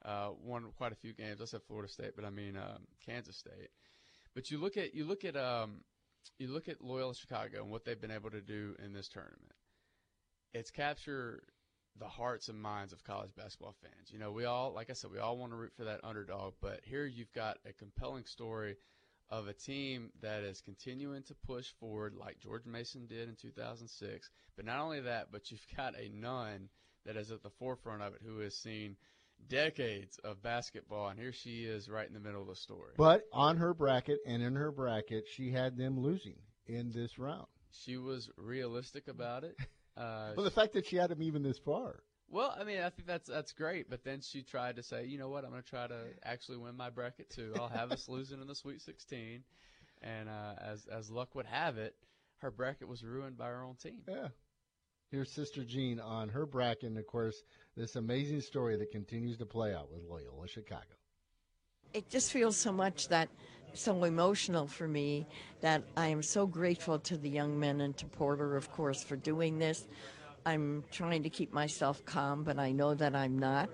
uh, 0.05 0.31
won 0.43 0.65
quite 0.77 0.93
a 0.93 0.97
few 0.97 1.13
games. 1.13 1.41
I 1.41 1.45
said 1.45 1.63
Florida 1.67 1.91
State, 1.93 2.13
but 2.17 2.25
I 2.25 2.31
mean 2.31 2.57
um, 2.57 2.87
Kansas 3.05 3.37
State. 3.37 3.71
But 4.35 4.51
you 4.51 4.59
look 4.59 4.77
at 4.77 4.95
you 4.95 5.05
look 5.05 5.25
at 5.25 5.37
um, 5.37 5.83
you 6.39 6.49
look 6.49 6.69
at 6.69 6.83
Loyola 6.83 7.15
Chicago 7.15 7.63
and 7.63 7.71
what 7.71 7.85
they've 7.85 8.01
been 8.01 8.11
able 8.11 8.31
to 8.31 8.41
do 8.41 8.75
in 8.85 8.93
this 8.93 9.09
tournament. 9.09 9.53
It's 10.55 10.71
capture 10.71 11.45
the 11.99 12.09
hearts 12.09 12.49
and 12.49 12.61
minds 12.61 12.93
of 12.93 13.05
college 13.05 13.31
basketball 13.37 13.75
fans. 13.83 14.11
You 14.11 14.19
know, 14.19 14.33
we 14.33 14.45
all, 14.45 14.73
like 14.73 14.91
I 14.91 14.95
said, 14.95 15.11
we 15.11 15.19
all 15.19 15.37
want 15.37 15.53
to 15.53 15.57
root 15.57 15.73
for 15.77 15.85
that 15.85 16.01
underdog, 16.05 16.55
but 16.61 16.81
here 16.85 17.07
you've 17.07 17.33
got 17.33 17.59
a 17.67 17.73
compelling 17.73 18.25
story 18.25 18.77
of 19.31 19.49
a 19.49 19.55
team 19.55 20.11
that 20.21 20.43
is 20.43 20.61
continuing 20.61 21.23
to 21.23 21.35
push 21.47 21.73
forward 21.81 22.15
like 22.15 22.39
George 22.39 22.67
Mason 22.67 23.07
did 23.07 23.29
in 23.29 23.37
2006. 23.37 24.31
But 24.57 24.67
not 24.67 24.81
only 24.81 25.01
that, 25.01 25.29
but 25.33 25.51
you've 25.51 25.67
got 25.77 25.95
a 25.99 26.09
nun 26.09 26.69
that 27.07 27.17
is 27.17 27.31
at 27.31 27.43
the 27.43 27.51
forefront 27.51 28.03
of 28.03 28.15
it 28.15 28.21
who 28.25 28.39
has 28.41 28.55
seen 28.57 28.97
decades 29.49 30.19
of 30.19 30.43
basketball, 30.43 31.09
and 31.09 31.19
here 31.19 31.33
she 31.33 31.65
is 31.65 31.89
right 31.89 32.07
in 32.07 32.15
the 32.15 32.21
middle 32.21 32.43
of 32.43 32.49
the 32.49 32.55
story. 32.55 32.93
But 32.97 33.25
on 33.33 33.57
her 33.57 33.75
bracket 33.75 34.21
and 34.27 34.43
in 34.43 34.55
her 34.55 34.71
bracket, 34.71 35.25
she 35.29 35.51
had 35.51 35.77
them 35.77 35.99
losing 35.99 36.37
in 36.67 36.93
this 36.93 37.19
round. 37.19 37.47
She 37.73 37.97
was 37.97 38.31
realistic 38.37 39.09
about 39.09 39.45
it. 39.45 39.57
Uh, 39.97 40.33
Well, 40.37 40.45
the 40.45 40.51
fact 40.51 40.73
that 40.75 40.87
she 40.87 40.97
had 40.97 41.11
them 41.11 41.23
even 41.23 41.43
this 41.43 41.59
far. 41.59 42.03
Well, 42.31 42.57
I 42.59 42.65
mean, 42.65 42.81
I 42.81 42.89
think 42.89 43.07
that's 43.07 43.29
that's 43.29 43.53
great. 43.53 43.91
But 43.91 44.05
then 44.05 44.21
she 44.23 44.43
tried 44.43 44.77
to 44.77 44.83
say, 44.83 45.05
you 45.05 45.19
know 45.19 45.29
what, 45.29 45.45
I'm 45.45 45.51
going 45.51 45.63
to 45.63 45.69
try 45.69 45.87
to 45.87 46.05
actually 46.25 46.57
win 46.59 46.77
my 46.77 46.89
bracket 46.89 47.29
too. 47.29 47.53
I'll 47.57 47.69
have 47.69 47.93
us 47.93 48.09
losing 48.09 48.41
in 48.41 48.47
the 48.47 48.55
Sweet 48.55 48.81
16, 48.81 49.43
and 50.01 50.29
uh, 50.29 50.55
as 50.59 50.87
as 50.87 51.11
luck 51.11 51.35
would 51.35 51.47
have 51.47 51.77
it, 51.77 51.95
her 52.39 52.51
bracket 52.51 52.89
was 52.89 53.05
ruined 53.05 53.37
by 53.37 53.49
her 53.49 53.63
own 53.63 53.77
team. 53.77 54.01
Yeah. 54.09 54.29
Here's 55.11 55.31
Sister 55.31 55.63
Jean 55.63 56.01
on 56.01 56.31
her 56.31 56.47
bracket, 56.47 56.85
and 56.85 56.97
of 56.97 57.07
course, 57.07 57.43
this 57.77 57.97
amazing 57.97 58.41
story 58.41 58.77
that 58.79 58.91
continues 58.91 59.37
to 59.37 59.45
play 59.45 59.75
out 59.75 59.93
with 59.93 60.03
Loyola 60.09 60.49
Chicago. 60.49 60.97
It 61.93 62.09
just 62.09 62.33
feels 62.33 62.57
so 62.57 62.73
much 62.73 63.09
that 63.09 63.29
so 63.75 64.05
emotional 64.05 64.67
for 64.67 64.87
me 64.87 65.27
that 65.61 65.83
I 65.97 66.09
am 66.09 66.23
so 66.23 66.47
grateful 66.47 66.99
to 67.01 67.17
the 67.17 67.29
young 67.29 67.59
men 67.59 67.81
and 67.81 67.97
to 67.99 68.07
Porter, 68.07 68.57
of 68.57 68.71
course, 68.73 69.03
for 69.03 69.17
doing 69.17 69.59
this. 69.59 69.87
I'm 70.45 70.85
trying 70.91 71.23
to 71.23 71.31
keep 71.31 71.53
myself 71.53 72.05
calm, 72.05 72.43
but 72.43 72.59
I 72.59 72.73
know 72.73 72.95
that 72.95 73.15
I'm 73.15 73.39
not. 73.39 73.71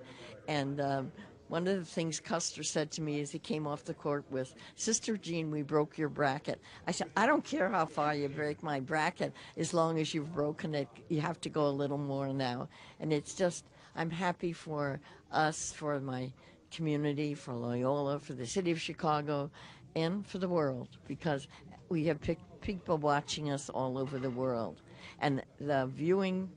And 0.47 0.81
um, 0.81 1.13
one 1.49 1.67
of 1.67 1.79
the 1.79 1.85
things 1.85 2.21
Custer 2.21 2.63
said 2.63 2.91
to 2.93 3.03
me 3.03 3.21
as 3.21 3.31
he 3.31 3.39
came 3.39 3.67
off 3.67 3.85
the 3.85 3.95
court 3.95 4.25
was, 4.31 4.55
Sister 4.77 5.17
Jean, 5.17 5.51
we 5.51 5.63
broke 5.63 5.97
your 5.97 6.11
bracket. 6.11 6.61
I 6.87 6.93
said, 6.93 7.09
I 7.17 7.27
don't 7.27 7.45
care 7.45 7.71
how 7.71 7.87
far 7.87 8.15
you 8.15 8.29
break 8.29 8.63
my 8.63 8.81
bracket, 8.81 9.33
as 9.57 9.73
long 9.73 9.99
as 9.99 10.13
you've 10.13 10.35
broken 10.35 10.75
it, 10.75 10.89
you 11.09 11.21
have 11.23 11.41
to 11.43 11.49
go 11.49 11.67
a 11.67 11.71
little 11.71 11.99
more 11.99 12.29
now. 12.33 12.69
And 13.01 13.13
it's 13.13 13.35
just, 13.35 13.65
I'm 13.97 14.11
happy 14.11 14.53
for 14.53 15.01
us, 15.33 15.73
for 15.73 15.99
my 16.01 16.31
community, 16.71 17.35
for 17.35 17.55
Loyola, 17.55 18.19
for 18.19 18.35
the 18.35 18.47
city 18.47 18.71
of 18.71 18.81
Chicago, 18.81 19.51
and 19.99 20.27
for 20.27 20.39
the 20.39 20.49
world, 20.49 20.89
because 21.07 21.49
we 21.89 22.05
have 22.05 22.19
people 22.61 22.99
watching 22.99 23.51
us 23.51 23.69
all 23.69 23.99
over 23.99 24.19
the 24.19 24.31
world. 24.31 24.83
And 25.21 25.43
the 25.61 25.87
viewing 25.87 26.51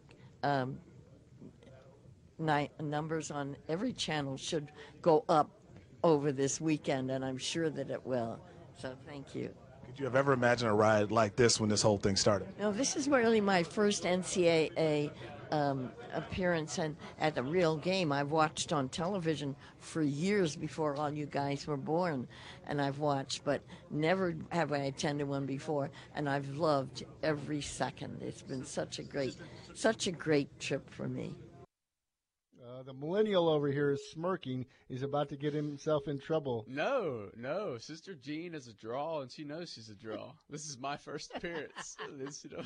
um, 0.43 0.77
numbers 2.37 3.31
on 3.31 3.55
every 3.69 3.93
channel 3.93 4.37
should 4.37 4.71
go 5.01 5.23
up 5.29 5.49
over 6.03 6.31
this 6.31 6.59
weekend, 6.59 7.11
and 7.11 7.23
I'm 7.23 7.37
sure 7.37 7.69
that 7.69 7.89
it 7.89 8.05
will. 8.05 8.39
So 8.77 8.95
thank 9.07 9.35
you. 9.35 9.53
Could 9.85 9.99
you 9.99 10.05
have 10.05 10.15
ever 10.15 10.33
imagined 10.33 10.71
a 10.71 10.73
ride 10.73 11.11
like 11.11 11.35
this 11.35 11.59
when 11.59 11.69
this 11.69 11.81
whole 11.81 11.97
thing 11.97 12.15
started? 12.15 12.47
No, 12.59 12.71
this 12.71 12.95
is 12.95 13.07
really 13.07 13.41
my 13.41 13.61
first 13.61 14.03
NCAA 14.03 15.11
um, 15.51 15.91
appearance 16.13 16.77
and 16.77 16.95
at 17.19 17.37
a 17.37 17.43
real 17.43 17.77
game. 17.77 18.11
I've 18.11 18.31
watched 18.31 18.73
on 18.73 18.89
television 18.89 19.55
for 19.79 20.01
years 20.01 20.55
before 20.55 20.95
all 20.95 21.11
you 21.11 21.25
guys 21.25 21.67
were 21.67 21.77
born, 21.77 22.27
and 22.67 22.81
I've 22.81 22.99
watched, 22.99 23.43
but 23.43 23.61
never 23.89 24.35
have 24.49 24.71
I 24.71 24.79
attended 24.79 25.27
one 25.27 25.45
before, 25.45 25.89
and 26.15 26.29
I've 26.29 26.49
loved 26.57 27.03
every 27.23 27.61
second. 27.61 28.21
It's 28.21 28.41
been 28.41 28.65
such 28.65 28.99
a 28.99 29.03
great, 29.03 29.35
such 29.73 30.07
a 30.07 30.11
great 30.11 30.59
trip 30.59 30.89
for 30.89 31.07
me. 31.07 31.35
Uh, 32.63 32.83
the 32.83 32.93
millennial 32.93 33.49
over 33.49 33.69
here 33.69 33.91
is 33.91 33.99
smirking. 34.11 34.65
He's 34.87 35.03
about 35.03 35.29
to 35.29 35.35
get 35.35 35.53
himself 35.53 36.07
in 36.07 36.19
trouble. 36.19 36.65
No, 36.67 37.29
no. 37.35 37.77
Sister 37.77 38.15
Jean 38.15 38.55
is 38.55 38.67
a 38.67 38.73
draw, 38.73 39.21
and 39.21 39.31
she 39.31 39.43
knows 39.43 39.71
she's 39.73 39.89
a 39.89 39.95
draw. 39.95 40.31
this 40.49 40.65
is 40.67 40.79
my 40.79 40.95
first 40.97 41.31
appearance. 41.35 41.97
This, 42.17 42.45
you 42.45 42.55
know, 42.55 42.63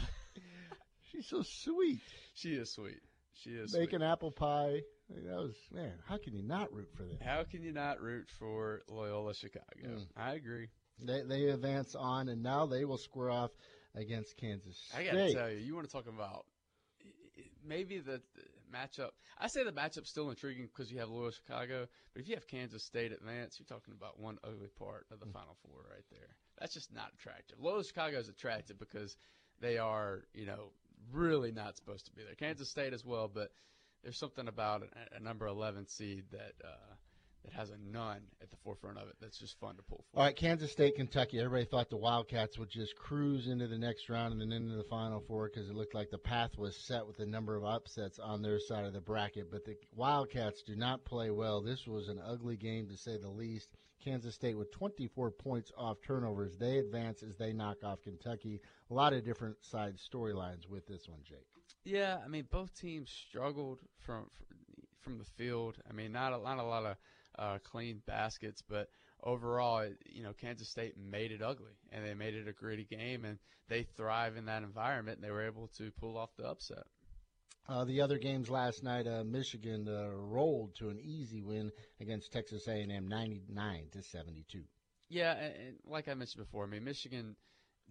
She's 1.12 1.28
so 1.28 1.44
sweet. 1.44 2.02
She 2.36 2.54
is 2.54 2.72
sweet. 2.72 3.02
She 3.34 3.52
is 3.52 3.74
Making 3.74 4.00
sweet. 4.00 4.08
apple 4.08 4.32
pie. 4.32 4.82
That 5.10 5.36
was 5.36 5.56
man. 5.74 5.94
How 6.08 6.18
can 6.18 6.34
you 6.34 6.44
not 6.44 6.72
root 6.74 6.90
for 6.96 7.04
them? 7.04 7.18
How 7.24 7.44
can 7.44 7.62
you 7.62 7.72
not 7.72 8.02
root 8.02 8.30
for 8.40 8.82
Loyola 8.88 9.34
Chicago? 9.34 9.66
Mm. 9.84 10.06
I 10.16 10.34
agree. 10.34 10.70
They 11.04 11.22
they 11.22 11.46
advance 11.50 11.96
on, 11.96 12.30
and 12.30 12.42
now 12.42 12.66
they 12.66 12.86
will 12.86 12.98
square 12.98 13.30
off 13.30 13.52
against 13.96 14.38
Kansas 14.38 14.78
State. 14.78 15.00
I 15.00 15.04
got 15.04 15.12
to 15.12 15.34
tell 15.34 15.50
you, 15.52 15.58
you 15.58 15.76
want 15.76 15.88
to 15.88 15.92
talk 15.92 16.08
about 16.08 16.46
maybe 17.66 18.00
the, 18.00 18.22
the 18.36 18.44
matchup. 18.74 19.12
I 19.40 19.48
say 19.48 19.64
the 19.64 19.72
matchup's 19.72 20.10
still 20.10 20.30
intriguing 20.30 20.68
because 20.74 20.92
you 20.92 21.00
have 21.00 21.10
Loyola 21.10 21.34
Chicago, 21.34 21.88
but 22.14 22.22
if 22.22 22.28
you 22.28 22.36
have 22.36 22.48
Kansas 22.48 22.84
State 22.84 23.12
advance, 23.12 23.60
you're 23.60 23.66
talking 23.66 23.94
about 23.98 24.20
one 24.20 24.38
ugly 24.44 24.70
part 24.80 25.06
of 25.12 25.20
the 25.20 25.26
Final 25.28 25.58
Four 25.62 25.82
right 25.92 26.06
there. 26.12 26.36
That's 26.60 26.74
just 26.74 26.94
not 26.94 27.12
attractive. 27.14 27.60
Loyola 27.60 27.84
Chicago 27.84 28.18
is 28.18 28.30
attractive 28.30 28.80
because 28.80 29.18
they 29.60 29.78
are, 29.78 30.24
you 30.34 30.46
know, 30.46 30.72
really 31.12 31.52
not 31.52 31.78
supposed 31.78 32.06
to 32.06 32.12
be 32.12 32.24
there. 32.24 32.36
Kansas 32.36 32.70
State 32.70 32.94
as 32.94 33.06
well, 33.06 33.30
but 33.34 33.52
there's 34.04 34.18
something 34.18 34.48
about 34.48 34.84
a, 34.84 35.18
a 35.18 35.20
number 35.20 35.48
11 35.48 35.88
seed 35.88 36.26
that 36.32 36.54
uh, 36.64 36.94
that 37.46 37.54
has 37.54 37.70
a 37.70 37.78
nun 37.92 38.22
at 38.42 38.50
the 38.50 38.58
forefront 38.64 38.98
of 38.98 39.08
it 39.08 39.16
that's 39.22 39.38
just 39.38 39.60
fun 39.60 39.76
to 39.76 39.82
pull 39.84 40.04
for. 40.12 40.20
All 40.20 40.26
right, 40.26 40.36
Kansas 40.36 40.72
State, 40.72 40.96
Kentucky. 40.96 41.40
Everybody 41.40 41.66
thought 41.66 41.90
the 41.90 41.98
Wildcats 41.98 42.58
would 42.58 42.70
just 42.70 42.96
cruise 42.96 43.48
into 43.48 43.68
the 43.68 43.78
next 43.78 44.10
round 44.10 44.34
and 44.34 44.42
then 44.42 44.52
into 44.52 44.76
the 44.76 44.84
Final 44.84 45.22
Four 45.22 45.50
because 45.54 45.70
it 45.70 45.76
looked 45.76 45.96
like 45.96 46.10
the 46.10 46.18
path 46.18 46.58
was 46.58 46.76
set 46.76 47.06
with 47.06 47.20
a 47.20 47.26
number 47.26 47.56
of 47.56 47.64
upsets 47.64 48.20
on 48.20 48.42
their 48.42 48.60
side 48.60 48.86
of 48.86 48.94
the 48.94 49.02
bracket. 49.02 49.52
But 49.52 49.66
the 49.66 49.76
Wildcats 49.96 50.64
do 50.64 50.76
not 50.76 51.06
play 51.06 51.30
well. 51.30 51.62
This 51.62 51.88
was 51.88 52.10
an 52.10 52.20
ugly 52.26 52.58
game 52.58 52.88
to 52.90 52.98
say 52.98 53.18
the 53.18 53.30
least. 53.30 53.70
Kansas 54.04 54.36
State 54.36 54.58
with 54.58 54.72
24 54.72 55.32
points 55.32 55.72
off 55.78 55.98
turnovers. 56.06 56.58
They 56.58 56.78
advance 56.78 57.24
as 57.24 57.38
they 57.38 57.54
knock 57.54 57.78
off 57.84 58.04
Kentucky. 58.04 58.62
A 58.92 58.94
lot 58.94 59.14
of 59.14 59.24
different 59.24 59.58
side 59.62 59.96
storylines 59.98 60.70
with 60.70 60.86
this 60.86 61.08
one, 61.08 61.22
Jake. 61.24 61.48
Yeah, 61.84 62.18
I 62.24 62.28
mean 62.28 62.48
both 62.50 62.74
teams 62.80 63.10
struggled 63.10 63.80
from 64.06 64.30
from 65.02 65.18
the 65.18 65.24
field. 65.24 65.78
I 65.90 65.94
mean 65.94 66.12
not 66.12 66.34
a, 66.34 66.44
not 66.44 66.58
a 66.58 66.64
lot 66.64 66.86
of 66.86 66.98
uh, 67.38 67.58
clean 67.64 68.02
baskets, 68.06 68.62
but 68.68 68.90
overall, 69.24 69.88
you 70.06 70.24
know, 70.24 70.34
Kansas 70.34 70.70
State 70.70 70.96
made 70.98 71.32
it 71.32 71.42
ugly 71.42 71.74
and 71.92 72.06
they 72.06 72.14
made 72.14 72.36
it 72.36 72.48
a 72.48 72.54
gritty 72.54 72.86
game, 72.86 73.26
and 73.26 73.38
they 73.70 73.84
thrive 73.84 74.38
in 74.38 74.46
that 74.46 74.64
environment, 74.64 75.18
and 75.18 75.24
they 75.26 75.32
were 75.32 75.46
able 75.46 75.68
to 75.78 75.92
pull 76.00 76.18
off 76.18 76.30
the 76.38 76.46
upset. 76.46 76.84
Uh, 77.68 77.84
the 77.84 78.02
other 78.02 78.20
games 78.20 78.50
last 78.50 78.84
night, 78.84 79.08
uh, 79.08 79.24
Michigan 79.24 79.88
uh, 79.88 80.10
rolled 80.10 80.76
to 80.76 80.90
an 80.90 81.00
easy 81.00 81.42
win 81.42 81.72
against 82.00 82.32
Texas 82.32 82.68
A&M, 82.68 83.08
99 83.08 83.88
to 83.92 84.04
72. 84.04 84.62
Yeah, 85.10 85.32
and, 85.34 85.54
and 85.56 85.78
like 85.86 86.08
I 86.08 86.14
mentioned 86.14 86.44
before, 86.46 86.66
I 86.66 86.68
mean 86.68 86.84
Michigan 86.84 87.36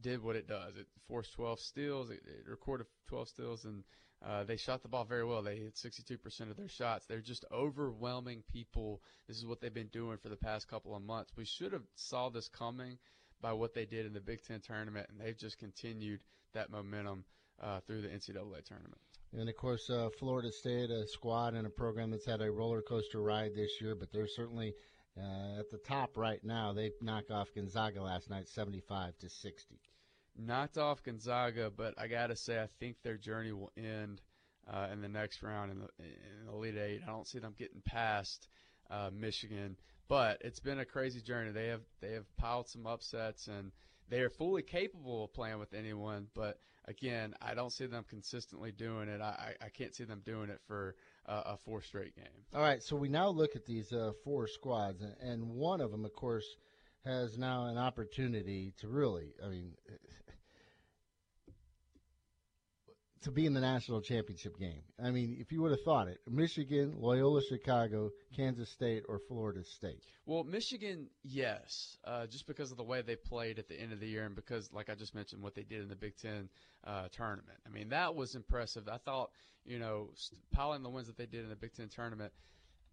did 0.01 0.23
what 0.23 0.37
it 0.37 0.47
does. 0.47 0.77
It 0.77 0.87
forced 1.09 1.33
12 1.35 1.61
steals, 1.61 2.11
it, 2.11 2.21
it 2.25 2.49
recorded 2.49 2.87
12 3.09 3.29
steals, 3.29 3.65
and 3.65 3.83
uh, 4.27 4.45
they 4.45 4.57
shot 4.57 4.83
the 4.83 4.89
ball 4.89 5.05
very 5.05 5.25
well. 5.25 5.43
They 5.43 5.57
hit 5.57 5.75
62% 5.75 6.51
of 6.51 6.57
their 6.57 6.69
shots. 6.69 7.07
They're 7.07 7.21
just 7.21 7.45
overwhelming 7.53 8.43
people. 8.51 9.03
This 9.29 9.37
is 9.37 9.47
what 9.47 9.61
they've 9.61 9.73
been 9.73 9.89
doing 9.89 10.17
for 10.17 10.29
the 10.29 10.37
past 10.37 10.69
couple 10.69 10.97
of 10.97 11.03
months. 11.03 11.33
We 11.37 11.45
should 11.45 11.73
have 11.73 11.85
saw 11.95 12.31
this 12.31 12.49
coming 12.49 12.99
by 13.43 13.53
what 13.53 13.75
they 13.75 13.85
did 13.85 14.07
in 14.07 14.15
the 14.15 14.21
Big 14.21 14.43
Ten 14.43 14.61
tournament, 14.61 15.09
and 15.11 15.21
they've 15.21 15.37
just 15.37 15.59
continued 15.59 16.21
that 16.55 16.71
momentum 16.71 17.25
uh, 17.63 17.81
through 17.87 18.01
the 18.01 18.09
NCAA 18.09 18.65
tournament. 18.65 18.99
And 19.37 19.49
of 19.49 19.57
course, 19.57 19.91
uh, 19.91 20.09
Florida 20.19 20.51
State, 20.53 20.91
a 20.91 21.07
squad 21.09 21.55
and 21.55 21.67
a 21.67 21.71
program 21.71 22.11
that's 22.11 22.25
had 22.25 22.41
a 22.41 22.51
roller 22.51 22.83
coaster 22.83 23.21
ride 23.21 23.55
this 23.55 23.81
year, 23.81 23.95
but 23.95 24.13
they're 24.13 24.29
certainly 24.29 24.75
uh, 25.19 25.59
at 25.59 25.71
the 25.71 25.79
top 25.79 26.17
right 26.17 26.43
now. 26.43 26.73
They 26.73 26.93
knocked 27.03 27.31
off 27.31 27.49
Gonzaga 27.55 28.01
last 28.03 28.31
night, 28.31 28.49
75 28.49 29.19
to 29.19 29.29
60. 29.29 29.81
Knocked 30.39 30.79
off 30.79 31.03
Gonzaga, 31.03 31.71
but 31.75 31.95
I 31.99 32.09
gotta 32.09 32.37
say 32.37 32.61
I 32.61 32.69
think 32.79 32.97
their 33.03 33.17
journey 33.17 33.53
will 33.53 33.73
end 33.77 34.21
uh, 34.73 34.89
in 34.93 35.01
the 35.01 35.09
next 35.09 35.43
round 35.43 35.71
in 35.71 35.79
the, 35.79 35.89
in 35.99 36.47
the 36.47 36.53
Elite 36.53 36.77
Eight. 36.77 37.01
I 37.07 37.11
don't 37.11 37.27
see 37.27 37.39
them 37.39 37.55
getting 37.59 37.83
past 37.85 38.49
uh, 38.91 39.11
Michigan, 39.13 39.77
but 40.09 40.39
it's 40.43 40.61
been 40.61 40.79
a 40.79 40.85
crazy 40.85 41.21
journey. 41.21 41.51
They 41.51 41.69
have 41.69 41.83
they 42.01 42.13
have 42.13 42.25
piled 42.37 42.69
some 42.69 42.87
upsets 42.87 43.49
and 43.49 43.73
they 44.09 44.21
are 44.21 44.31
fully 44.31 44.63
capable 44.63 45.25
of 45.25 45.33
playing 45.33 45.59
with 45.59 45.73
anyone. 45.75 46.27
But 46.35 46.59
again, 46.87 47.35
I 47.41 47.55
don't 47.55 47.73
see 47.73 47.87
them 47.87 48.05
consistently 48.09 48.73
doing 48.73 49.09
it. 49.09 49.21
I, 49.21 49.55
I 49.61 49.69
can't 49.71 49.95
see 49.95 50.05
them 50.05 50.23
doing 50.25 50.51
it 50.51 50.61
for 50.67 50.95
uh, 51.27 51.43
a 51.47 51.57
four 51.57 51.83
straight 51.83 52.15
game. 52.17 52.27
All 52.55 52.61
right, 52.61 52.83
so 52.83 52.97
we 52.97 53.09
now 53.09 53.29
look 53.29 53.57
at 53.57 53.65
these 53.65 53.93
uh, 53.93 54.13
four 54.25 54.47
squads, 54.47 55.03
and 55.21 55.49
one 55.49 55.81
of 55.81 55.91
them, 55.91 56.05
of 56.05 56.13
course, 56.13 56.45
has 57.05 57.39
now 57.39 57.67
an 57.67 57.79
opportunity 57.79 58.73
to 58.81 58.89
really, 58.89 59.33
I 59.45 59.49
mean, 59.49 59.73
to 63.25 63.31
be 63.31 63.47
in 63.47 63.55
the 63.55 63.61
national 63.61 64.01
championship 64.01 64.59
game. 64.59 64.83
I 65.03 65.11
mean, 65.11 65.37
if 65.41 65.51
you 65.51 65.63
would 65.63 65.71
have 65.71 65.83
thought 65.83 66.09
it, 66.09 66.21
Michigan, 66.31 66.95
Loyola 66.99 67.43
Chicago, 67.43 68.11
Kansas 68.37 68.71
State, 68.71 69.03
or 69.09 69.19
Florida 69.19 69.65
State. 69.65 70.05
Well, 70.27 70.45
Michigan, 70.45 71.09
yes, 71.23 71.99
uh, 72.05 72.27
just 72.27 72.47
because 72.47 72.71
of 72.71 72.77
the 72.77 72.85
way 72.85 73.03
they 73.03 73.17
played 73.17 73.59
at 73.59 73.69
the 73.69 73.81
end 73.81 73.93
of 73.93 74.01
the 74.01 74.07
year, 74.07 74.25
and 74.25 74.35
because, 74.35 74.73
like 74.73 74.91
I 74.91 74.95
just 74.95 75.15
mentioned, 75.15 75.43
what 75.43 75.55
they 75.55 75.63
did 75.63 75.81
in 75.81 75.89
the 75.89 75.97
Big 75.97 76.17
Ten 76.17 76.49
uh, 76.87 77.09
tournament. 77.11 77.59
I 77.67 77.71
mean, 77.71 77.89
that 77.91 78.15
was 78.15 78.35
impressive. 78.35 78.89
I 78.89 78.99
thought, 78.99 79.31
you 79.65 79.79
know, 79.79 80.11
piling 80.53 80.83
the 80.83 80.91
wins 80.91 81.07
that 81.07 81.17
they 81.17 81.27
did 81.27 81.45
in 81.45 81.49
the 81.49 81.57
Big 81.57 81.75
Ten 81.75 81.89
tournament. 81.89 82.33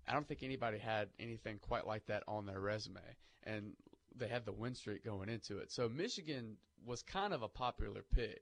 I 0.07 0.13
don't 0.13 0.27
think 0.27 0.43
anybody 0.43 0.77
had 0.77 1.09
anything 1.19 1.59
quite 1.61 1.85
like 1.85 2.05
that 2.07 2.23
on 2.27 2.45
their 2.45 2.59
resume, 2.59 3.01
and 3.43 3.73
they 4.15 4.27
had 4.27 4.45
the 4.45 4.51
win 4.51 4.75
streak 4.75 5.03
going 5.03 5.29
into 5.29 5.57
it. 5.59 5.71
So 5.71 5.89
Michigan 5.89 6.57
was 6.85 7.01
kind 7.01 7.33
of 7.33 7.43
a 7.43 7.47
popular 7.47 8.01
pick. 8.13 8.41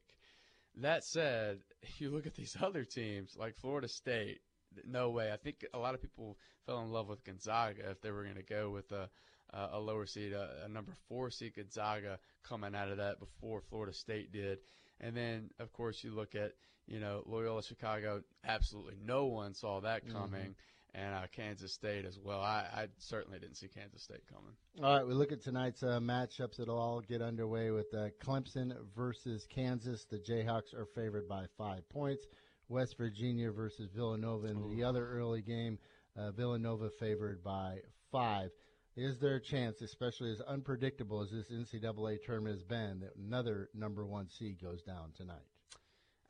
That 0.78 1.04
said, 1.04 1.60
you 1.98 2.10
look 2.10 2.28
at 2.28 2.36
these 2.36 2.56
other 2.62 2.84
teams 2.84 3.36
like 3.38 3.56
Florida 3.56 3.88
State. 3.88 4.40
No 4.86 5.10
way. 5.10 5.32
I 5.32 5.38
think 5.38 5.66
a 5.74 5.80
lot 5.80 5.96
of 5.96 6.02
people 6.02 6.38
fell 6.66 6.82
in 6.82 6.92
love 6.92 7.10
with 7.10 7.24
Gonzaga 7.24 7.90
if 7.90 8.02
they 8.02 8.12
were 8.12 8.24
going 8.24 8.36
to 8.36 8.44
go 8.44 8.70
with 8.70 8.92
a 8.92 9.10
a 9.52 9.80
lower 9.80 10.06
seed, 10.06 10.34
a, 10.34 10.66
a 10.66 10.70
number 10.70 10.92
four 11.08 11.32
seed 11.32 11.56
Gonzaga 11.56 12.20
coming 12.44 12.76
out 12.76 12.90
of 12.90 12.98
that 12.98 13.20
before 13.20 13.62
Florida 13.62 13.94
State 13.94 14.32
did. 14.32 14.60
And 15.02 15.16
then, 15.16 15.50
of 15.60 15.74
course, 15.74 16.04
you 16.04 16.12
look 16.12 16.36
at 16.36 16.54
you 16.88 17.00
know 17.00 17.24
Loyola 17.26 17.64
Chicago. 17.64 18.22
Absolutely, 18.46 18.96
no 19.04 19.26
one 19.26 19.54
saw 19.54 19.80
that 19.82 20.06
mm-hmm. 20.06 20.18
coming, 20.18 20.56
and 20.94 21.14
uh, 21.14 21.22
Kansas 21.32 21.74
State 21.74 22.06
as 22.06 22.18
well. 22.24 22.42
I, 22.42 22.66
I 22.74 22.88
certainly 22.98 23.40
didn't 23.40 23.56
see 23.56 23.68
Kansas 23.68 24.04
State 24.04 24.24
coming. 24.28 24.54
All 24.84 24.98
right, 24.98 25.08
we 25.08 25.14
look 25.14 25.32
at 25.32 25.44
tonight's 25.44 25.84
uh, 25.84 26.00
matchups. 26.00 26.60
It'll 26.60 26.80
all 26.80 27.02
get 27.02 27.22
underway 27.22 27.72
with 27.72 27.94
uh, 27.94 28.10
Clemson 28.24 28.76
versus 28.96 29.48
Kansas. 29.54 30.06
The 30.10 30.18
Jayhawks 30.18 30.74
are 30.74 30.88
favored 30.96 31.28
by 31.28 31.46
five 31.58 31.88
points. 31.90 32.26
West 32.70 32.98
Virginia 32.98 33.52
versus 33.52 33.90
Villanova 33.96 34.48
in 34.48 34.70
the 34.76 34.84
other 34.84 35.08
early 35.10 35.42
game. 35.42 35.80
Uh, 36.18 36.32
Villanova 36.32 36.90
favored 37.00 37.44
by 37.44 37.80
five. 38.12 38.52
Is 38.96 39.18
there 39.20 39.36
a 39.36 39.42
chance, 39.42 39.82
especially 39.82 40.32
as 40.32 40.42
unpredictable 40.42 41.22
as 41.22 41.32
this 41.32 41.50
NCAA 41.50 42.22
tournament 42.24 42.56
has 42.56 42.64
been, 42.64 43.00
that 43.00 43.16
another 43.16 43.70
number 43.74 44.06
one 44.06 44.30
seed 44.30 44.62
goes 44.62 44.82
down 44.82 45.12
tonight? 45.16 45.46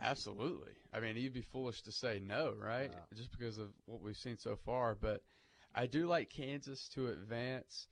Absolutely. 0.01 0.71
I 0.93 0.99
mean, 0.99 1.17
you'd 1.17 1.33
be 1.33 1.41
foolish 1.41 1.81
to 1.83 1.91
say 1.91 2.21
no, 2.25 2.53
right? 2.57 2.91
Just 3.15 3.31
because 3.31 3.57
of 3.57 3.67
what 3.85 4.01
we've 4.01 4.17
seen 4.17 4.37
so 4.37 4.55
far. 4.55 4.95
But 4.95 5.21
I 5.75 5.87
do 5.87 6.07
like 6.07 6.29
Kansas 6.29 6.87
to 6.95 7.07
advance. 7.07 7.87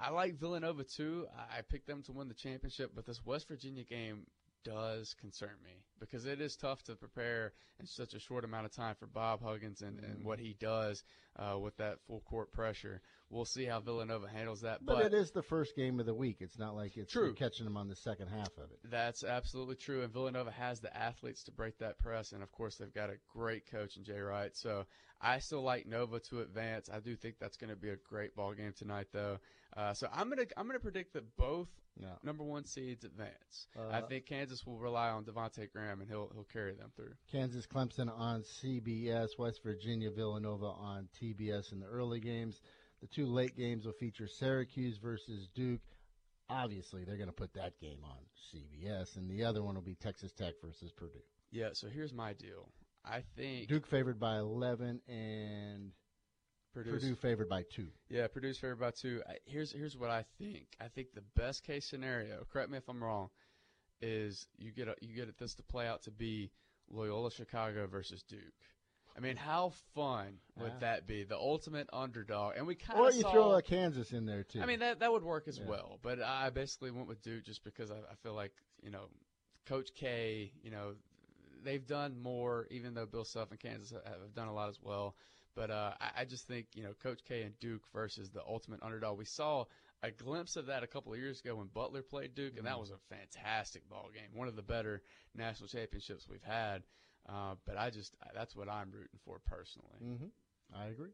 I 0.00 0.10
like 0.10 0.38
Villanova 0.38 0.84
too. 0.84 1.26
I 1.36 1.58
I 1.58 1.62
picked 1.62 1.86
them 1.86 2.02
to 2.04 2.12
win 2.12 2.28
the 2.28 2.34
championship, 2.34 2.92
but 2.94 3.06
this 3.06 3.24
West 3.24 3.48
Virginia 3.48 3.84
game 3.84 4.26
does 4.64 5.14
concern 5.14 5.56
me 5.64 5.84
because 6.00 6.26
it 6.26 6.40
is 6.40 6.56
tough 6.56 6.82
to 6.84 6.94
prepare 6.94 7.52
in 7.80 7.86
such 7.86 8.14
a 8.14 8.18
short 8.18 8.44
amount 8.44 8.66
of 8.66 8.72
time 8.72 8.94
for 8.98 9.06
Bob 9.06 9.42
Huggins 9.42 9.82
and, 9.82 10.00
and 10.00 10.24
what 10.24 10.38
he 10.38 10.56
does 10.58 11.04
uh, 11.36 11.58
with 11.58 11.76
that 11.76 11.98
full 12.06 12.20
court 12.20 12.52
pressure. 12.52 13.00
We'll 13.30 13.44
see 13.44 13.66
how 13.66 13.80
Villanova 13.80 14.26
handles 14.26 14.62
that. 14.62 14.84
But, 14.84 15.04
it 15.04 15.12
is 15.14 15.32
the 15.32 15.42
first 15.42 15.76
game 15.76 16.00
of 16.00 16.06
the 16.06 16.14
week. 16.14 16.38
It's 16.40 16.58
not 16.58 16.74
like 16.74 16.96
it's 16.96 17.12
True. 17.12 17.34
catching 17.34 17.64
them 17.66 17.76
on 17.76 17.86
the 17.86 17.94
second 17.94 18.28
half 18.28 18.56
of 18.56 18.70
it. 18.70 18.78
That's 18.84 19.22
absolutely 19.22 19.74
true. 19.76 20.02
And 20.02 20.10
Villanova 20.12 20.50
has 20.50 20.80
the 20.80 20.96
athletes 20.96 21.42
to 21.44 21.52
break 21.52 21.76
that 21.78 21.98
press. 21.98 22.32
And 22.32 22.42
of 22.42 22.50
course, 22.52 22.76
they've 22.76 22.92
got 22.94 23.10
a 23.10 23.18
great 23.30 23.70
coach 23.70 23.98
in 23.98 24.04
Jay 24.04 24.18
Wright. 24.18 24.56
So 24.56 24.86
I 25.20 25.40
still 25.40 25.62
like 25.62 25.86
Nova 25.86 26.20
to 26.20 26.40
advance. 26.40 26.88
I 26.90 27.00
do 27.00 27.16
think 27.16 27.34
that's 27.38 27.58
going 27.58 27.68
to 27.70 27.76
be 27.76 27.90
a 27.90 27.96
great 27.96 28.34
ball 28.34 28.54
game 28.54 28.72
tonight, 28.76 29.08
though. 29.12 29.38
Uh, 29.76 29.92
so 29.92 30.08
I'm 30.10 30.30
gonna 30.30 30.46
I'm 30.56 30.66
gonna 30.66 30.78
predict 30.80 31.12
that 31.12 31.36
both 31.36 31.68
number 32.24 32.42
one 32.42 32.64
seeds 32.64 33.04
advance. 33.04 33.66
I 33.76 33.98
Uh, 33.98 34.06
think 34.06 34.24
Kansas 34.24 34.64
will 34.66 34.78
rely 34.78 35.10
on 35.10 35.24
Devontae 35.24 35.70
Graham 35.70 36.00
and 36.00 36.08
he'll 36.08 36.30
he'll 36.32 36.44
carry 36.50 36.72
them 36.74 36.90
through. 36.96 37.12
Kansas 37.30 37.66
Clemson 37.66 38.08
on 38.18 38.42
CBS, 38.42 39.36
West 39.38 39.62
Virginia 39.62 40.10
Villanova 40.10 40.66
on 40.66 41.08
TBS 41.20 41.72
in 41.72 41.80
the 41.80 41.86
early 41.86 42.18
games. 42.20 42.62
The 43.00 43.06
two 43.06 43.26
late 43.26 43.56
games 43.56 43.86
will 43.86 43.92
feature 43.92 44.26
Syracuse 44.26 44.98
versus 44.98 45.48
Duke. 45.54 45.80
Obviously, 46.50 47.04
they're 47.04 47.16
going 47.16 47.28
to 47.28 47.32
put 47.34 47.52
that 47.54 47.78
game 47.78 47.98
on 48.02 48.16
CBS, 48.52 49.16
and 49.16 49.30
the 49.30 49.44
other 49.44 49.62
one 49.62 49.74
will 49.74 49.82
be 49.82 49.94
Texas 49.94 50.32
Tech 50.32 50.54
versus 50.62 50.90
Purdue. 50.92 51.20
Yeah. 51.50 51.68
So 51.74 51.88
here's 51.88 52.12
my 52.12 52.32
deal. 52.32 52.68
I 53.04 53.22
think 53.36 53.68
Duke 53.68 53.86
favored 53.86 54.18
by 54.18 54.38
11 54.38 55.00
and 55.08 55.92
Purdue's- 56.74 57.02
Purdue 57.02 57.14
favored 57.14 57.48
by 57.48 57.62
2. 57.70 57.86
Yeah, 58.08 58.26
Purdue's 58.28 58.58
favored 58.58 58.80
by 58.80 58.90
two. 58.90 59.22
I- 59.28 59.38
Here's 59.46 59.72
here's 59.72 59.96
what 59.96 60.10
I 60.10 60.24
think. 60.38 60.66
I 60.80 60.88
think 60.88 61.12
the 61.14 61.22
best 61.36 61.64
case 61.64 61.86
scenario. 61.86 62.44
Correct 62.50 62.70
me 62.70 62.78
if 62.78 62.88
I'm 62.88 63.02
wrong. 63.02 63.30
Is 64.00 64.46
you 64.58 64.72
get 64.72 64.88
a, 64.88 64.94
you 65.00 65.14
get 65.14 65.36
this 65.38 65.54
to 65.56 65.62
play 65.62 65.86
out 65.86 66.02
to 66.02 66.10
be 66.10 66.50
Loyola 66.90 67.30
Chicago 67.30 67.86
versus 67.86 68.22
Duke. 68.22 68.40
I 69.18 69.20
mean, 69.20 69.36
how 69.36 69.70
fun 69.96 70.38
would 70.56 70.72
Yeah. 70.74 70.78
that 70.78 71.06
be? 71.08 71.24
The 71.24 71.36
ultimate 71.36 71.88
underdog, 71.92 72.56
and 72.56 72.68
we 72.68 72.76
kind 72.76 73.00
of 73.00 73.04
Or 73.04 73.08
of 73.08 73.14
you 73.16 73.22
saw. 73.22 73.32
throw 73.32 73.54
a 73.56 73.62
Kansas 73.62 74.12
in 74.12 74.26
there, 74.26 74.44
too. 74.44 74.62
I 74.62 74.66
mean, 74.66 74.78
that 74.78 75.00
that 75.00 75.10
would 75.10 75.24
work 75.24 75.48
as 75.48 75.58
Yeah. 75.58 75.66
well. 75.66 75.98
But 76.02 76.22
I 76.22 76.50
basically 76.50 76.92
went 76.92 77.08
with 77.08 77.20
Duke 77.22 77.44
just 77.44 77.64
because 77.64 77.90
I, 77.90 77.98
I 77.98 78.14
feel 78.22 78.34
like 78.34 78.52
you 78.80 78.90
know, 78.90 79.08
Coach 79.66 79.92
K. 79.96 80.52
You 80.62 80.70
know, 80.70 80.94
they've 81.64 81.84
done 81.84 82.20
more, 82.20 82.68
even 82.70 82.94
though 82.94 83.06
Bill 83.06 83.24
Self 83.24 83.50
and 83.50 83.58
Kansas 83.58 83.90
have 83.90 84.04
have 84.04 84.34
done 84.34 84.46
a 84.46 84.54
lot 84.54 84.68
as 84.68 84.80
well. 84.80 85.16
But 85.56 85.72
uh, 85.72 85.94
I, 86.00 86.10
I 86.18 86.24
just 86.24 86.46
think 86.46 86.68
you 86.76 86.84
know, 86.84 86.94
Coach 86.94 87.24
K 87.24 87.42
and 87.42 87.58
Duke 87.58 87.82
versus 87.92 88.30
the 88.30 88.42
ultimate 88.46 88.80
underdog. 88.84 89.18
We 89.18 89.24
saw 89.24 89.64
a 90.04 90.12
glimpse 90.12 90.54
of 90.54 90.66
that 90.66 90.84
a 90.84 90.86
couple 90.86 91.12
of 91.12 91.18
years 91.18 91.40
ago 91.40 91.56
when 91.56 91.66
Butler 91.66 92.02
played 92.02 92.36
Duke, 92.36 92.56
and 92.56 92.66
that 92.68 92.78
was 92.78 92.90
a 92.90 92.98
fantastic 93.12 93.88
ball 93.88 94.10
game, 94.14 94.30
one 94.32 94.46
of 94.46 94.54
the 94.54 94.62
better 94.62 95.02
national 95.34 95.68
championships 95.68 96.28
we've 96.28 96.44
had. 96.44 96.84
Uh, 97.28 97.54
but 97.66 97.76
I 97.76 97.90
just 97.90 98.14
that's 98.34 98.56
what 98.56 98.68
I'm 98.68 98.90
rooting 98.90 99.18
for 99.24 99.38
personally. 99.46 99.98
Mm-hmm. 100.02 100.26
I 100.74 100.86
agree. 100.86 101.10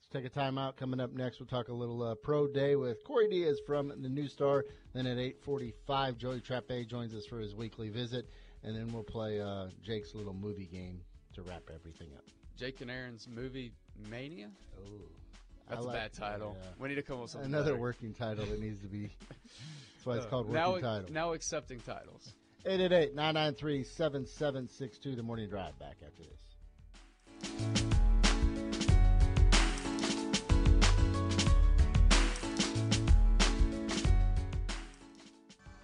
Let's 0.00 0.08
take 0.12 0.24
a 0.24 0.30
timeout. 0.30 0.76
Coming 0.76 1.00
up 1.00 1.12
next, 1.12 1.38
we'll 1.38 1.46
talk 1.46 1.68
a 1.68 1.72
little 1.72 2.02
uh, 2.02 2.14
pro 2.16 2.48
day 2.48 2.76
with 2.76 3.04
Corey 3.04 3.28
Diaz 3.28 3.60
from 3.66 3.88
the 4.02 4.08
New 4.08 4.26
Star. 4.28 4.64
Then 4.94 5.06
at 5.06 5.16
8:45, 5.18 6.16
Joey 6.16 6.40
Trappe 6.40 6.86
joins 6.88 7.14
us 7.14 7.26
for 7.26 7.38
his 7.38 7.54
weekly 7.54 7.88
visit, 7.88 8.28
and 8.64 8.74
then 8.76 8.88
we'll 8.92 9.02
play 9.04 9.40
uh, 9.40 9.66
Jake's 9.82 10.14
little 10.14 10.34
movie 10.34 10.66
game 10.66 11.02
to 11.34 11.42
wrap 11.42 11.62
everything 11.72 12.08
up. 12.16 12.24
Jake 12.56 12.80
and 12.80 12.90
Aaron's 12.90 13.28
movie 13.28 13.70
Mania. 14.10 14.50
Oh, 14.76 14.90
That's 15.68 15.80
I 15.80 15.84
a 15.84 15.86
like- 15.86 15.96
bad 15.96 16.12
title. 16.14 16.56
yeah. 16.60 16.68
We 16.80 16.88
need 16.88 16.96
to 16.96 17.02
come 17.02 17.16
up 17.16 17.22
with 17.22 17.30
something 17.32 17.50
Another 17.52 17.72
better. 17.72 17.80
working 17.82 18.14
title 18.14 18.46
that 18.46 18.60
needs 18.60 18.80
to 18.80 18.88
be. 18.88 19.10
That's 19.30 20.06
why 20.06 20.16
it's 20.16 20.26
Uh, 20.26 20.28
called 20.30 20.46
working 20.48 20.82
now, 20.82 20.94
title. 20.96 21.12
Now 21.12 21.32
accepting 21.34 21.78
titles. 21.80 22.32
888 22.68 23.14
993 23.14 23.82
7762. 23.82 25.16
The 25.16 25.22
morning 25.22 25.48
drive 25.48 25.78
back 25.78 25.96
after 26.04 26.22
this. 26.22 26.34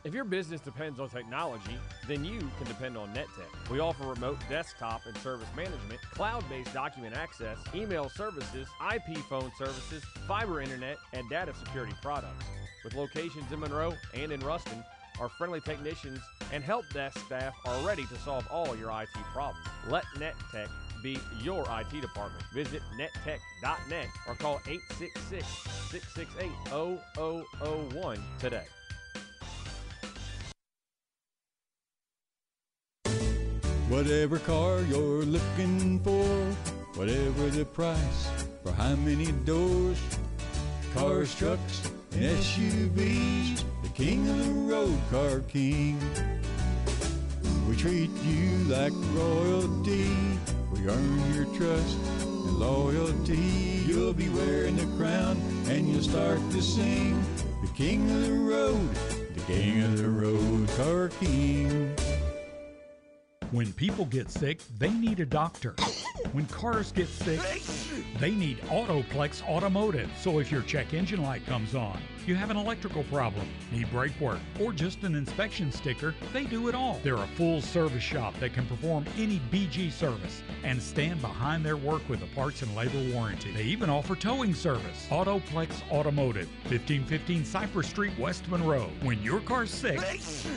If 0.05 0.13
your 0.13 0.25
business 0.25 0.61
depends 0.61 1.01
on 1.01 1.09
technology, 1.09 1.79
then 2.07 2.23
you 2.23 2.39
can 2.59 2.67
depend 2.67 2.99
on 2.99 3.09
NetTech. 3.15 3.71
We 3.71 3.81
offer 3.81 4.05
remote 4.05 4.37
desktop 4.51 5.07
and 5.07 5.17
service 5.17 5.49
management, 5.57 6.03
cloud-based 6.13 6.75
document 6.75 7.17
access, 7.17 7.57
email 7.75 8.11
services, 8.11 8.69
IP 8.95 9.17
phone 9.31 9.51
services, 9.57 10.05
fiber 10.29 10.61
internet, 10.61 10.99
and 11.15 11.31
data 11.31 11.55
security 11.55 11.95
products. 12.03 12.45
With 12.85 12.93
locations 12.93 13.51
in 13.51 13.61
Monroe 13.61 13.95
and 14.13 14.31
in 14.31 14.41
Ruston, 14.41 14.85
our 15.21 15.29
friendly 15.29 15.61
technicians 15.61 16.21
and 16.53 16.63
help 16.63 16.89
desk 16.93 17.19
staff 17.27 17.55
are 17.65 17.87
ready 17.87 18.05
to 18.07 18.17
solve 18.19 18.47
all 18.51 18.77
your 18.77 18.91
IT 18.91 19.15
problems. 19.33 19.67
Let 19.89 20.05
NetTech 20.17 20.69
be 21.03 21.19
your 21.43 21.65
IT 21.69 22.01
department. 22.01 22.45
Visit 22.53 22.83
nettech.net 22.99 24.07
or 24.27 24.35
call 24.35 24.61
866 24.67 25.47
668 25.91 26.51
0001 27.93 28.19
today. 28.39 28.65
Whatever 33.89 34.39
car 34.39 34.81
you're 34.81 35.25
looking 35.25 36.01
for, 36.01 36.25
whatever 36.99 37.51
the 37.51 37.67
price, 37.67 38.31
for 38.63 38.73
how 38.73 38.97
many 38.97 39.31
doors, 39.45 40.01
cars, 40.95 41.35
trucks, 41.35 41.91
SUVs, 42.15 43.65
the 43.83 43.89
king 43.89 44.29
of 44.29 44.39
the 44.39 44.53
road, 44.53 44.97
Car 45.11 45.41
King. 45.41 45.99
We 47.69 47.75
treat 47.75 48.11
you 48.23 48.51
like 48.69 48.93
royalty, 49.15 50.15
we 50.73 50.87
earn 50.89 51.35
your 51.35 51.47
trust 51.57 51.99
and 52.21 52.59
loyalty. 52.59 53.83
You'll 53.87 54.13
be 54.13 54.29
wearing 54.29 54.77
the 54.77 54.87
crown 54.97 55.37
and 55.69 55.89
you'll 55.89 56.03
start 56.03 56.39
to 56.53 56.63
sing, 56.63 57.21
the 57.63 57.69
king 57.75 58.09
of 58.09 58.23
the 58.23 58.33
road, 58.33 58.95
the 59.35 59.41
king 59.53 59.83
of 59.83 59.99
the 59.99 60.09
road, 60.09 60.69
Car 60.77 61.09
King. 61.21 61.97
When 63.55 63.73
people 63.75 64.07
get 64.07 64.33
sick, 64.33 64.61
they 64.81 64.91
need 64.91 65.21
a 65.21 65.25
doctor. 65.25 65.77
When 66.33 66.45
cars 66.47 66.91
get 66.91 67.07
sick, 67.07 67.41
they 68.19 68.33
need 68.33 68.59
Autoplex 68.63 69.45
Automotive. 69.45 70.11
So 70.21 70.41
if 70.41 70.51
your 70.51 70.63
check 70.63 70.93
engine 70.93 71.23
light 71.23 71.47
comes 71.47 71.77
on, 71.77 72.01
you 72.27 72.35
have 72.35 72.51
an 72.51 72.57
electrical 72.57 73.05
problem, 73.05 73.47
need 73.71 73.89
brake 73.93 74.19
work, 74.21 74.41
or 74.61 74.73
just 74.73 75.05
an 75.05 75.15
inspection 75.15 75.71
sticker, 75.71 76.17
they 76.33 76.47
do 76.47 76.67
it 76.67 76.75
all. 76.75 76.99
They're 77.05 77.15
a 77.15 77.29
full 77.37 77.61
service 77.61 78.03
shop 78.03 78.35
that 78.41 78.55
can 78.55 78.67
perform 78.67 79.05
any 79.17 79.41
BG 79.53 79.93
service 79.93 80.43
and 80.65 80.83
stand 80.83 81.21
behind 81.21 81.65
their 81.65 81.77
work 81.77 82.03
with 82.09 82.25
a 82.25 82.35
parts 82.35 82.63
and 82.63 82.75
labor 82.75 83.15
warranty. 83.15 83.53
They 83.53 83.63
even 83.63 83.89
offer 83.89 84.17
towing 84.17 84.53
service. 84.53 85.07
Autoplex 85.11 85.71
Automotive, 85.93 86.49
1515 86.71 87.45
Cypress 87.45 87.87
Street, 87.87 88.19
West 88.19 88.49
Monroe. 88.49 88.91
When 89.03 89.23
your 89.23 89.39
car's 89.39 89.71
sick, 89.71 90.01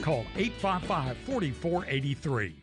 call 0.02 0.26
855 0.36 1.16
4483. 1.28 2.56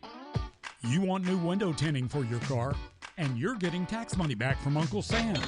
You 0.86 1.00
want 1.00 1.24
new 1.24 1.38
window 1.38 1.72
tinting 1.72 2.08
for 2.08 2.24
your 2.24 2.40
car, 2.40 2.74
and 3.16 3.38
you're 3.38 3.54
getting 3.54 3.86
tax 3.86 4.18
money 4.18 4.34
back 4.34 4.60
from 4.60 4.76
Uncle 4.76 5.00
Sam. 5.00 5.40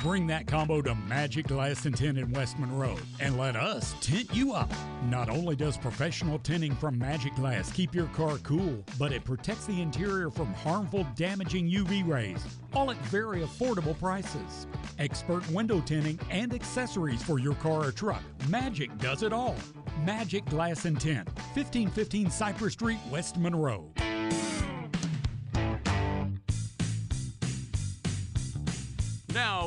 Bring 0.00 0.26
that 0.26 0.48
combo 0.48 0.82
to 0.82 0.96
Magic 0.96 1.46
Glass 1.46 1.86
and 1.86 1.96
Tint 1.96 2.18
in 2.18 2.32
West 2.32 2.58
Monroe 2.58 2.96
and 3.20 3.38
let 3.38 3.54
us 3.54 3.94
tint 4.00 4.34
you 4.34 4.52
up. 4.52 4.72
Not 5.04 5.30
only 5.30 5.54
does 5.54 5.78
professional 5.78 6.40
tinting 6.40 6.74
from 6.74 6.98
Magic 6.98 7.32
Glass 7.36 7.70
keep 7.70 7.94
your 7.94 8.08
car 8.08 8.38
cool, 8.38 8.84
but 8.98 9.12
it 9.12 9.22
protects 9.22 9.66
the 9.66 9.80
interior 9.80 10.28
from 10.28 10.52
harmful, 10.52 11.06
damaging 11.14 11.70
UV 11.70 12.04
rays, 12.04 12.44
all 12.74 12.90
at 12.90 12.96
very 13.02 13.42
affordable 13.42 13.96
prices. 14.00 14.66
Expert 14.98 15.48
window 15.52 15.80
tinting 15.80 16.18
and 16.28 16.52
accessories 16.52 17.22
for 17.22 17.38
your 17.38 17.54
car 17.54 17.84
or 17.84 17.92
truck. 17.92 18.22
Magic 18.48 18.98
does 18.98 19.22
it 19.22 19.32
all. 19.32 19.54
Magic 20.04 20.44
Glass 20.46 20.86
and 20.86 21.00
Tint, 21.00 21.28
1515 21.54 22.30
Cypress 22.32 22.72
Street, 22.72 22.98
West 23.12 23.36
Monroe. 23.36 23.92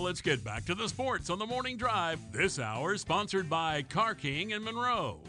Let's 0.06 0.22
get 0.22 0.44
back 0.44 0.64
to 0.64 0.76
the 0.76 0.88
sports 0.88 1.32
on 1.32 1.40
the 1.40 1.46
morning 1.48 1.78
drive. 1.78 2.20
This 2.32 2.60
hour 2.60 2.94
is 2.94 3.02
sponsored 3.02 3.50
by 3.50 3.82
Car 3.82 4.14
King 4.14 4.52
in 4.52 4.64
Monroe. 4.64 5.20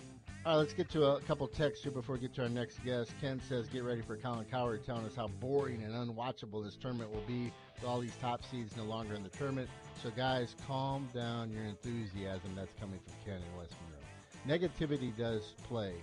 All 0.45 0.53
right, 0.53 0.55
let's 0.57 0.75
get 0.75 0.91
to 0.91 1.03
a 1.13 1.21
couple 1.23 1.49
texts 1.49 1.83
here 1.83 1.93
before 1.93 2.17
we 2.17 2.21
get 2.21 2.35
to 2.35 2.43
our 2.43 2.49
next 2.51 2.85
guest. 2.85 3.15
Ken 3.19 3.41
says, 3.49 3.69
"Get 3.69 3.85
ready 3.85 4.03
for 4.03 4.19
Colin 4.19 4.45
Cowherd 4.45 4.85
telling 4.85 5.07
us 5.07 5.17
how 5.17 5.29
boring 5.29 5.83
and 5.83 5.95
unwatchable 5.95 6.63
this 6.63 6.77
tournament 6.77 7.11
will 7.11 7.23
be 7.23 7.51
with 7.75 7.85
all 7.87 8.01
these 8.01 8.15
top 8.21 8.45
seeds 8.45 8.77
no 8.77 8.85
longer 8.85 9.15
in 9.15 9.23
the 9.23 9.31
tournament." 9.31 9.71
So, 10.03 10.11
guys, 10.11 10.55
calm 10.67 11.09
down 11.15 11.51
your 11.51 11.65
enthusiasm. 11.65 12.55
That's 12.55 12.75
coming 12.79 13.01
from 13.01 13.15
Ken 13.25 13.41
in 13.41 13.57
West 13.57 13.73
Monroe. 13.81 14.59
Negativity 14.59 15.17
does 15.17 15.55
play 15.63 15.95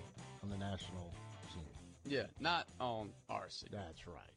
on 0.42 0.50
the 0.50 0.58
national 0.58 1.14
scene. 1.54 1.64
Yeah, 2.06 2.26
not 2.40 2.68
on 2.80 3.12
our 3.30 3.52
scene. 3.52 3.70
That's 3.72 4.08
right. 4.08 4.33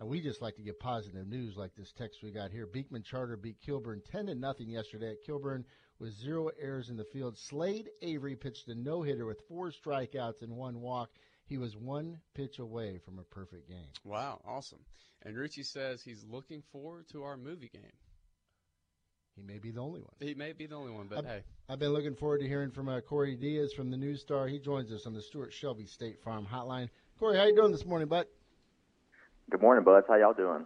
And 0.00 0.08
we 0.08 0.20
just 0.20 0.42
like 0.42 0.56
to 0.56 0.62
get 0.62 0.80
positive 0.80 1.26
news 1.26 1.56
like 1.56 1.74
this 1.76 1.92
text 1.92 2.22
we 2.22 2.32
got 2.32 2.50
here. 2.50 2.66
Beekman 2.66 3.04
Charter 3.04 3.36
beat 3.36 3.60
Kilbourne 3.64 4.04
10 4.10 4.26
to 4.26 4.34
nothing 4.34 4.68
yesterday 4.68 5.12
at 5.12 5.24
Kilbourne 5.26 5.64
with 5.98 6.18
zero 6.18 6.50
errors 6.60 6.90
in 6.90 6.96
the 6.96 7.04
field. 7.04 7.38
Slade 7.38 7.88
Avery 8.02 8.34
pitched 8.34 8.68
a 8.68 8.74
no 8.74 9.02
hitter 9.02 9.24
with 9.24 9.42
four 9.48 9.70
strikeouts 9.70 10.42
and 10.42 10.56
one 10.56 10.80
walk. 10.80 11.10
He 11.46 11.58
was 11.58 11.76
one 11.76 12.18
pitch 12.34 12.58
away 12.58 12.98
from 13.04 13.18
a 13.18 13.22
perfect 13.22 13.68
game. 13.68 13.88
Wow, 14.02 14.40
awesome. 14.44 14.80
And 15.22 15.36
Richie 15.36 15.62
says 15.62 16.02
he's 16.02 16.24
looking 16.24 16.62
forward 16.72 17.08
to 17.12 17.22
our 17.22 17.36
movie 17.36 17.70
game. 17.72 17.92
He 19.36 19.42
may 19.42 19.58
be 19.58 19.70
the 19.70 19.80
only 19.80 20.00
one. 20.00 20.12
He 20.20 20.34
may 20.34 20.52
be 20.52 20.66
the 20.66 20.76
only 20.76 20.92
one, 20.92 21.08
but 21.08 21.18
I've, 21.18 21.24
hey. 21.24 21.42
I've 21.68 21.78
been 21.78 21.92
looking 21.92 22.14
forward 22.14 22.40
to 22.40 22.46
hearing 22.46 22.70
from 22.70 22.88
uh, 22.88 23.00
Corey 23.00 23.34
Diaz 23.34 23.72
from 23.72 23.90
the 23.90 23.96
News 23.96 24.20
Star. 24.20 24.46
He 24.46 24.58
joins 24.58 24.92
us 24.92 25.06
on 25.06 25.12
the 25.12 25.22
Stuart 25.22 25.52
Shelby 25.52 25.86
State 25.86 26.22
Farm 26.22 26.46
Hotline. 26.50 26.88
Corey, 27.18 27.36
how 27.36 27.44
you 27.44 27.54
doing 27.54 27.72
this 27.72 27.84
morning, 27.84 28.08
bud? 28.08 28.26
Good 29.50 29.60
morning, 29.60 29.84
buds. 29.84 30.06
How 30.08 30.16
y'all 30.16 30.32
doing? 30.32 30.64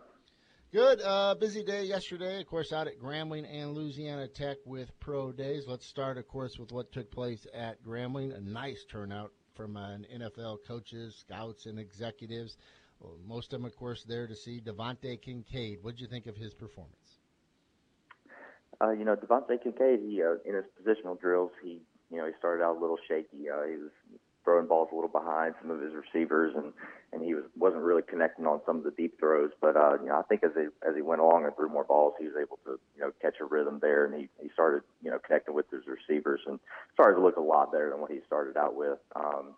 Good. 0.72 1.00
Uh, 1.02 1.34
busy 1.34 1.64
day 1.64 1.84
yesterday, 1.84 2.40
of 2.40 2.46
course, 2.46 2.72
out 2.72 2.86
at 2.86 3.00
Grambling 3.00 3.44
and 3.50 3.72
Louisiana 3.74 4.28
Tech 4.28 4.58
with 4.64 4.88
pro 5.00 5.32
days. 5.32 5.64
Let's 5.66 5.84
start, 5.84 6.16
of 6.16 6.28
course, 6.28 6.58
with 6.58 6.70
what 6.70 6.92
took 6.92 7.10
place 7.10 7.44
at 7.52 7.82
Grambling. 7.82 8.36
A 8.36 8.40
nice 8.40 8.84
turnout 8.88 9.32
from 9.56 9.76
uh, 9.76 9.96
NFL 10.14 10.58
coaches, 10.66 11.16
scouts, 11.18 11.66
and 11.66 11.78
executives. 11.78 12.56
Well, 13.00 13.18
most 13.26 13.52
of 13.52 13.60
them, 13.60 13.66
of 13.66 13.74
course, 13.74 14.04
there 14.04 14.28
to 14.28 14.36
see 14.36 14.60
DeVante 14.60 15.18
Kincade. 15.20 15.82
What 15.82 15.96
did 15.96 16.00
you 16.00 16.06
think 16.06 16.26
of 16.26 16.36
his 16.36 16.54
performance? 16.54 17.18
Uh, 18.80 18.90
you 18.90 19.04
know, 19.04 19.16
DeVante 19.16 19.58
Kincade, 19.60 20.08
he, 20.08 20.22
uh, 20.22 20.34
in 20.44 20.54
his 20.54 20.64
positional 20.80 21.20
drills, 21.20 21.50
he, 21.62 21.80
you 22.10 22.18
know, 22.18 22.26
he 22.26 22.32
started 22.38 22.62
out 22.62 22.76
a 22.76 22.80
little 22.80 22.98
shaky. 23.08 23.50
Uh, 23.50 23.66
he 23.66 23.76
was 23.76 23.90
throwing 24.48 24.66
balls 24.66 24.88
a 24.90 24.94
little 24.94 25.10
behind 25.10 25.54
some 25.60 25.70
of 25.70 25.78
his 25.78 25.92
receivers, 25.92 26.54
and 26.56 26.72
and 27.12 27.22
he 27.22 27.34
was 27.34 27.44
wasn't 27.54 27.82
really 27.82 28.00
connecting 28.00 28.46
on 28.46 28.60
some 28.64 28.78
of 28.78 28.84
the 28.84 28.90
deep 28.92 29.18
throws. 29.20 29.50
But 29.60 29.76
uh, 29.76 29.98
you 30.00 30.08
know, 30.08 30.16
I 30.18 30.22
think 30.22 30.42
as 30.42 30.52
he 30.56 30.68
as 30.88 30.96
he 30.96 31.02
went 31.02 31.20
along 31.20 31.44
and 31.44 31.54
threw 31.54 31.68
more 31.68 31.84
balls, 31.84 32.14
he 32.18 32.24
was 32.24 32.34
able 32.40 32.58
to 32.64 32.80
you 32.96 33.02
know 33.02 33.12
catch 33.20 33.36
a 33.42 33.44
rhythm 33.44 33.78
there, 33.82 34.06
and 34.06 34.14
he 34.14 34.28
he 34.42 34.48
started 34.54 34.82
you 35.02 35.10
know 35.10 35.18
connecting 35.18 35.54
with 35.54 35.70
his 35.70 35.82
receivers 35.86 36.40
and 36.46 36.58
started 36.94 37.16
to 37.16 37.22
look 37.22 37.36
a 37.36 37.42
lot 37.42 37.72
better 37.72 37.90
than 37.90 38.00
what 38.00 38.10
he 38.10 38.20
started 38.26 38.56
out 38.56 38.74
with. 38.74 38.98
Um, 39.14 39.54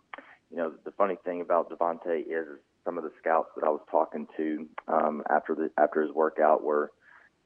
you 0.51 0.57
know, 0.57 0.73
the 0.85 0.91
funny 0.91 1.17
thing 1.25 1.41
about 1.41 1.71
DeVante 1.71 2.23
is 2.27 2.59
some 2.85 2.99
of 2.99 3.05
the 3.05 3.13
scouts 3.21 3.51
that 3.55 3.65
I 3.65 3.71
was 3.71 3.83
talking 3.89 4.27
to 4.37 4.67
um, 4.89 5.23
after 5.31 5.55
the 5.55 5.71
after 5.79 6.03
his 6.03 6.11
workout 6.11 6.65
were 6.65 6.91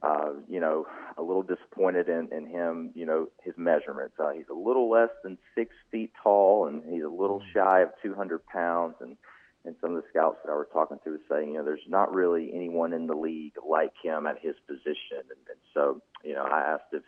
uh, 0.05 0.33
you 0.49 0.61
know, 0.61 0.87
a 1.17 1.23
little 1.23 1.43
disappointed 1.43 2.09
in, 2.09 2.29
in 2.31 2.47
him, 2.47 2.91
you 2.95 3.07
know, 3.07 3.29
his 3.43 3.55
measurements. 3.57 4.15
Uh, 4.19 4.33
he's 4.33 4.49
a 4.51 4.55
little 4.55 4.91
less 4.91 5.09
than 5.23 5.39
six 5.57 5.75
feet 5.91 6.13
tall 6.23 6.67
and 6.67 6.83
he's 6.93 7.05
a 7.05 7.09
little 7.09 7.41
shy 7.55 7.81
of 7.81 7.89
200 8.03 8.45
pounds. 8.47 8.97
And, 9.01 9.17
and 9.65 9.75
some 9.81 9.95
of 9.95 10.03
the 10.03 10.09
scouts 10.11 10.39
that 10.45 10.51
I 10.51 10.57
was 10.57 10.67
talking 10.73 10.99
to 11.05 11.11
was 11.11 11.21
saying, 11.31 11.53
you 11.53 11.59
know, 11.59 11.65
there's 11.65 11.89
not 11.89 12.15
really 12.15 12.51
anyone 12.55 12.93
in 12.93 13.07
the 13.07 13.15
league 13.17 13.55
like 13.67 13.93
him 14.03 14.27
at 14.27 14.37
his 14.43 14.57
position. 14.69 15.23
And, 15.23 15.41
and 15.49 15.61
so, 15.73 16.03
you 16.23 16.35
know, 16.35 16.45
I 16.45 16.75
asked 16.75 16.93
if, 16.93 17.03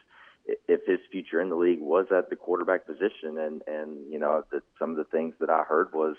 if 0.66 0.80
his 0.86 1.00
future 1.12 1.40
in 1.40 1.50
the 1.50 1.56
league 1.56 1.80
was 1.80 2.06
at 2.16 2.30
the 2.30 2.36
quarterback 2.36 2.86
position. 2.86 3.36
And, 3.38 3.62
and, 3.66 4.10
you 4.10 4.18
know, 4.18 4.42
the, 4.50 4.62
some 4.78 4.92
of 4.92 4.96
the 4.96 5.04
things 5.04 5.34
that 5.40 5.50
I 5.50 5.64
heard 5.68 5.92
was, 5.92 6.16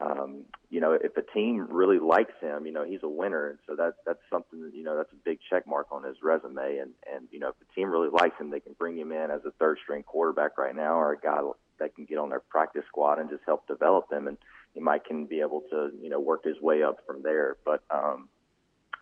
um, 0.00 0.44
you 0.70 0.80
know, 0.80 0.92
if 0.92 1.16
a 1.16 1.22
team 1.22 1.66
really 1.70 1.98
likes 1.98 2.34
him, 2.40 2.66
you 2.66 2.72
know, 2.72 2.84
he's 2.84 3.02
a 3.02 3.08
winner, 3.08 3.50
and 3.50 3.58
so 3.66 3.74
that 3.76 3.94
that's 4.06 4.20
something 4.30 4.70
you 4.72 4.84
know 4.84 4.96
that's 4.96 5.12
a 5.12 5.16
big 5.24 5.38
check 5.50 5.66
mark 5.66 5.88
on 5.90 6.04
his 6.04 6.16
resume. 6.22 6.78
And 6.78 6.92
and 7.12 7.26
you 7.32 7.40
know, 7.40 7.48
if 7.48 7.58
the 7.58 7.74
team 7.74 7.90
really 7.90 8.10
likes 8.10 8.38
him, 8.38 8.50
they 8.50 8.60
can 8.60 8.74
bring 8.78 8.96
him 8.96 9.10
in 9.10 9.30
as 9.30 9.40
a 9.44 9.50
third 9.58 9.78
string 9.82 10.04
quarterback 10.04 10.56
right 10.56 10.74
now, 10.74 10.94
or 10.94 11.12
a 11.12 11.18
guy 11.18 11.40
that 11.80 11.96
can 11.96 12.04
get 12.04 12.18
on 12.18 12.28
their 12.28 12.40
practice 12.40 12.84
squad 12.86 13.18
and 13.18 13.28
just 13.28 13.42
help 13.44 13.66
develop 13.66 14.08
them, 14.08 14.28
and 14.28 14.38
he 14.74 14.80
might 14.80 15.04
can 15.04 15.26
be 15.26 15.40
able 15.40 15.62
to 15.70 15.90
you 16.00 16.10
know 16.10 16.20
work 16.20 16.44
his 16.44 16.60
way 16.60 16.82
up 16.82 16.98
from 17.04 17.22
there. 17.22 17.56
But 17.64 17.82
um, 17.90 18.28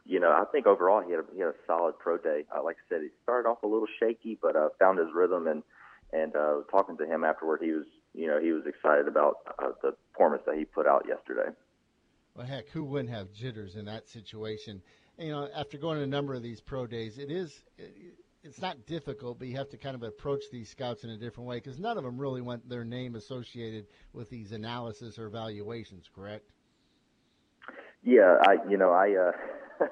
you 0.07 0.19
know, 0.19 0.31
I 0.31 0.45
think 0.51 0.67
overall 0.67 1.03
he 1.03 1.11
had 1.11 1.21
a, 1.21 1.25
he 1.35 1.41
had 1.41 1.51
a 1.51 1.55
solid 1.67 1.99
pro 1.99 2.17
day. 2.17 2.45
Uh, 2.57 2.63
like 2.63 2.77
I 2.77 2.95
said, 2.95 3.03
he 3.03 3.09
started 3.23 3.49
off 3.49 3.63
a 3.65 3.67
little 3.67 3.89
shaky, 4.01 4.39
but 4.41 4.57
uh, 4.57 4.69
found 4.79 4.99
his 4.99 5.09
rhythm 5.15 5.47
and 5.47 5.63
and 6.13 6.35
uh, 6.37 6.61
talking 6.71 6.97
to 6.99 7.07
him 7.07 7.25
afterward, 7.25 7.61
he 7.63 7.73
was 7.73 7.85
you 8.17 8.27
know, 8.27 8.41
he 8.41 8.53
was 8.53 8.65
excited 8.67 9.07
about 9.07 9.37
uh, 9.63 9.69
the 9.83 9.93
performance 10.13 10.43
that 10.47 10.57
he 10.57 10.65
put 10.65 10.87
out 10.87 11.05
yesterday. 11.07 11.51
Well, 12.35 12.47
heck, 12.47 12.69
who 12.71 12.85
wouldn't 12.85 13.11
have 13.11 13.33
jitters 13.33 13.77
in 13.77 13.85
that 13.85 14.09
situation? 14.09 14.83
And, 15.19 15.29
you 15.29 15.35
know, 15.35 15.49
after 15.55 15.79
going 15.79 15.99
to 15.99 16.05
a 16.05 16.07
number 16.07 16.35
of 16.35 16.43
these 16.43 16.61
pro 16.61 16.87
days, 16.87 17.19
it 17.19 17.31
is. 17.31 17.63
It's 18.43 18.61
not 18.61 18.87
difficult, 18.87 19.41
but 19.41 19.49
you 19.49 19.57
have 19.57 19.71
to 19.71 19.77
kind 19.77 19.97
of 19.97 20.05
approach 20.05 20.45
these 20.53 20.69
scouts 20.69 21.03
in 21.03 21.11
a 21.11 21.17
different 21.17 21.49
way 21.49 21.57
because 21.57 21.81
none 21.81 21.99
of 21.99 22.05
them 22.05 22.17
really 22.17 22.41
want 22.41 22.69
their 22.69 22.85
name 22.85 23.17
associated 23.17 23.87
with 24.13 24.31
these 24.31 24.53
analysis 24.53 25.19
or 25.19 25.27
evaluations, 25.27 26.09
correct? 26.15 26.53
Yeah, 28.05 28.37
I, 28.47 28.59
you 28.69 28.77
know, 28.77 28.91
I, 28.93 29.17
uh, 29.17 29.85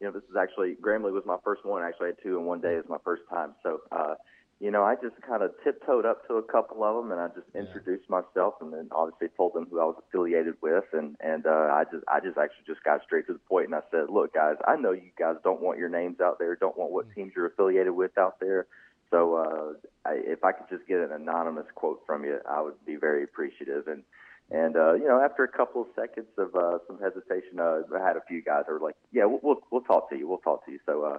you 0.00 0.06
know, 0.06 0.12
this 0.12 0.22
is 0.30 0.36
actually 0.40 0.76
Grambling 0.80 1.12
was 1.12 1.24
my 1.26 1.38
first 1.42 1.66
one. 1.66 1.82
Actually, 1.82 2.04
I 2.04 2.08
had 2.10 2.22
two 2.22 2.38
in 2.38 2.44
one 2.44 2.60
day. 2.60 2.74
It's 2.74 2.88
my 2.88 2.98
first 3.04 3.22
time, 3.28 3.56
so 3.64 3.80
uh, 3.90 4.14
you 4.60 4.72
know, 4.72 4.82
I 4.82 4.96
just 4.96 5.14
kind 5.22 5.42
of 5.42 5.52
tiptoed 5.62 6.04
up 6.04 6.26
to 6.26 6.34
a 6.34 6.42
couple 6.42 6.82
of 6.82 6.96
them 6.96 7.12
and 7.12 7.20
I 7.20 7.28
just 7.28 7.46
introduced 7.54 8.06
yeah. 8.10 8.20
myself 8.20 8.54
and 8.60 8.72
then 8.72 8.88
obviously 8.90 9.28
told 9.36 9.54
them 9.54 9.68
who 9.70 9.80
I 9.80 9.84
was 9.84 10.02
affiliated 10.08 10.54
with 10.60 10.84
and 10.92 11.16
and 11.20 11.46
uh, 11.46 11.70
I 11.70 11.84
just 11.84 12.04
I 12.08 12.18
just 12.18 12.36
actually 12.36 12.66
just 12.66 12.82
got 12.82 13.02
straight 13.04 13.28
to 13.28 13.34
the 13.34 13.38
point 13.48 13.66
and 13.66 13.74
I 13.76 13.82
said, 13.92 14.10
look, 14.10 14.34
guys, 14.34 14.56
I 14.66 14.74
know 14.74 14.90
you 14.90 15.10
guys 15.16 15.36
don't 15.44 15.62
want 15.62 15.78
your 15.78 15.88
names 15.88 16.20
out 16.20 16.40
there, 16.40 16.56
don't 16.56 16.76
want 16.76 16.90
what 16.90 17.06
mm-hmm. 17.06 17.20
teams 17.20 17.32
you're 17.36 17.46
affiliated 17.46 17.94
with 17.94 18.18
out 18.18 18.40
there. 18.40 18.66
So 19.10 19.34
uh, 19.36 20.08
I, 20.08 20.14
if 20.24 20.42
I 20.44 20.52
could 20.52 20.68
just 20.68 20.86
get 20.88 20.98
an 20.98 21.12
anonymous 21.12 21.66
quote 21.74 22.02
from 22.04 22.24
you, 22.24 22.38
I 22.48 22.60
would 22.60 22.74
be 22.84 22.96
very 22.96 23.24
appreciative. 23.24 23.86
And 23.86 24.02
and 24.50 24.76
uh, 24.76 24.94
you 24.94 25.06
know, 25.06 25.20
after 25.20 25.44
a 25.44 25.48
couple 25.48 25.82
of 25.82 25.88
seconds 25.94 26.28
of 26.38 26.54
uh, 26.54 26.78
some 26.86 26.98
hesitation, 26.98 27.60
uh, 27.60 27.82
I 27.94 28.06
had 28.06 28.16
a 28.16 28.22
few 28.26 28.42
guys 28.42 28.64
that 28.66 28.72
were 28.72 28.80
like, 28.80 28.96
"Yeah, 29.12 29.26
we'll, 29.26 29.40
we'll 29.42 29.60
we'll 29.70 29.82
talk 29.82 30.08
to 30.10 30.16
you. 30.16 30.26
We'll 30.26 30.38
talk 30.38 30.64
to 30.64 30.72
you." 30.72 30.78
So, 30.86 31.04
uh, 31.04 31.18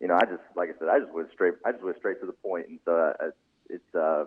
you 0.00 0.08
know, 0.08 0.14
I 0.14 0.24
just 0.24 0.42
like 0.56 0.70
I 0.70 0.78
said, 0.78 0.88
I 0.88 0.98
just 0.98 1.12
went 1.12 1.30
straight. 1.32 1.54
I 1.66 1.72
just 1.72 1.84
went 1.84 1.98
straight 1.98 2.20
to 2.20 2.26
the 2.26 2.32
point, 2.32 2.68
and 2.68 2.78
so 2.86 2.92
uh, 2.96 3.30
it's 3.68 3.94
uh, 3.94 4.24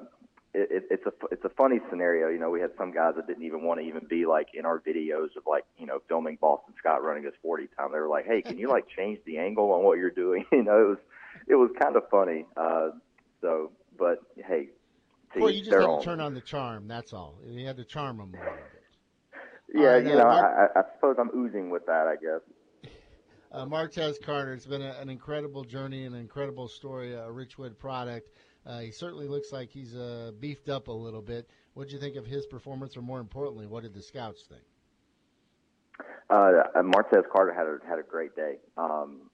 it, 0.54 0.70
it, 0.70 0.84
it's 0.92 1.06
a 1.08 1.14
it's 1.32 1.44
a 1.46 1.50
funny 1.50 1.80
scenario. 1.90 2.28
You 2.30 2.38
know, 2.38 2.52
we 2.52 2.62
had 2.62 2.72
some 2.78 2.92
guys 2.92 3.14
that 3.16 3.26
didn't 3.26 3.44
even 3.44 3.64
want 3.64 3.80
to 3.80 3.88
even 3.88 4.06
be 4.08 4.28
like 4.28 4.50
in 4.54 4.68
our 4.68 4.80
videos 4.80 5.36
of 5.36 5.44
like 5.48 5.66
you 5.80 5.88
know 5.88 6.04
filming 6.08 6.38
Boston 6.40 6.76
Scott 6.78 7.04
running 7.04 7.24
his 7.24 7.34
40 7.42 7.70
time. 7.76 7.92
They 7.92 8.00
were 8.00 8.08
like, 8.08 8.28
"Hey, 8.28 8.44
can 8.44 8.60
you 8.60 8.70
like 8.70 8.86
change 8.96 9.18
the 9.26 9.40
angle 9.40 9.72
on 9.72 9.84
what 9.84 9.98
you're 9.98 10.12
doing?" 10.12 10.46
You 10.52 10.64
know, 10.64 10.80
it 10.80 10.90
was 10.90 10.98
it 11.48 11.56
was 11.56 11.72
kind 11.82 11.96
of 11.96 12.04
funny. 12.12 12.46
Uh, 12.56 12.90
so, 13.42 13.72
but 13.98 14.20
hey, 14.38 14.70
well, 15.36 15.50
you 15.50 15.64
just 15.64 15.72
had 15.72 15.86
to 15.86 16.02
turn 16.04 16.20
on 16.20 16.34
the 16.34 16.42
charm. 16.42 16.88
That's 16.88 17.14
all. 17.14 17.36
You 17.46 17.66
had 17.66 17.78
to 17.78 17.86
charm 17.86 18.18
them 18.18 18.34
a 18.34 18.38
little 18.38 18.54
bit. 18.54 18.84
Yeah, 19.74 19.88
right, 19.88 20.06
you 20.06 20.12
uh, 20.12 20.18
know, 20.18 20.24
Mar- 20.26 20.72
I, 20.76 20.80
I, 20.80 20.84
suppose 20.96 21.16
I'm 21.20 21.32
oozing 21.36 21.70
with 21.70 21.86
that. 21.86 22.08
I 22.08 22.16
guess. 22.16 22.92
Uh, 23.52 23.68
Martez 23.68 24.20
Carter, 24.20 24.52
it's 24.52 24.66
been 24.66 24.82
a, 24.82 24.98
an 25.00 25.10
incredible 25.10 25.64
journey, 25.64 26.06
an 26.06 26.16
incredible 26.16 26.68
story, 26.68 27.14
a 27.14 27.28
Richwood 27.28 27.78
product. 27.78 28.32
Uh, 28.66 28.80
he 28.80 28.90
certainly 28.90 29.28
looks 29.28 29.52
like 29.52 29.70
he's 29.70 29.94
uh, 29.94 30.32
beefed 30.40 30.70
up 30.70 30.88
a 30.88 30.92
little 30.92 31.22
bit. 31.22 31.48
What 31.76 31.84
did 31.84 31.94
you 31.94 32.00
think 32.00 32.16
of 32.16 32.26
his 32.26 32.48
performance, 32.48 32.98
or 32.98 33.04
more 33.04 33.20
importantly, 33.20 33.68
what 33.68 33.84
did 33.84 33.94
the 33.94 34.02
scouts 34.02 34.46
think? 34.50 34.64
Uh, 36.32 36.82
Martez 36.82 37.30
Carter 37.32 37.54
had 37.54 37.68
a 37.68 37.78
had 37.88 38.00
a 38.00 38.04
great 38.10 38.36
day. 38.36 38.56
Um, 38.76 39.30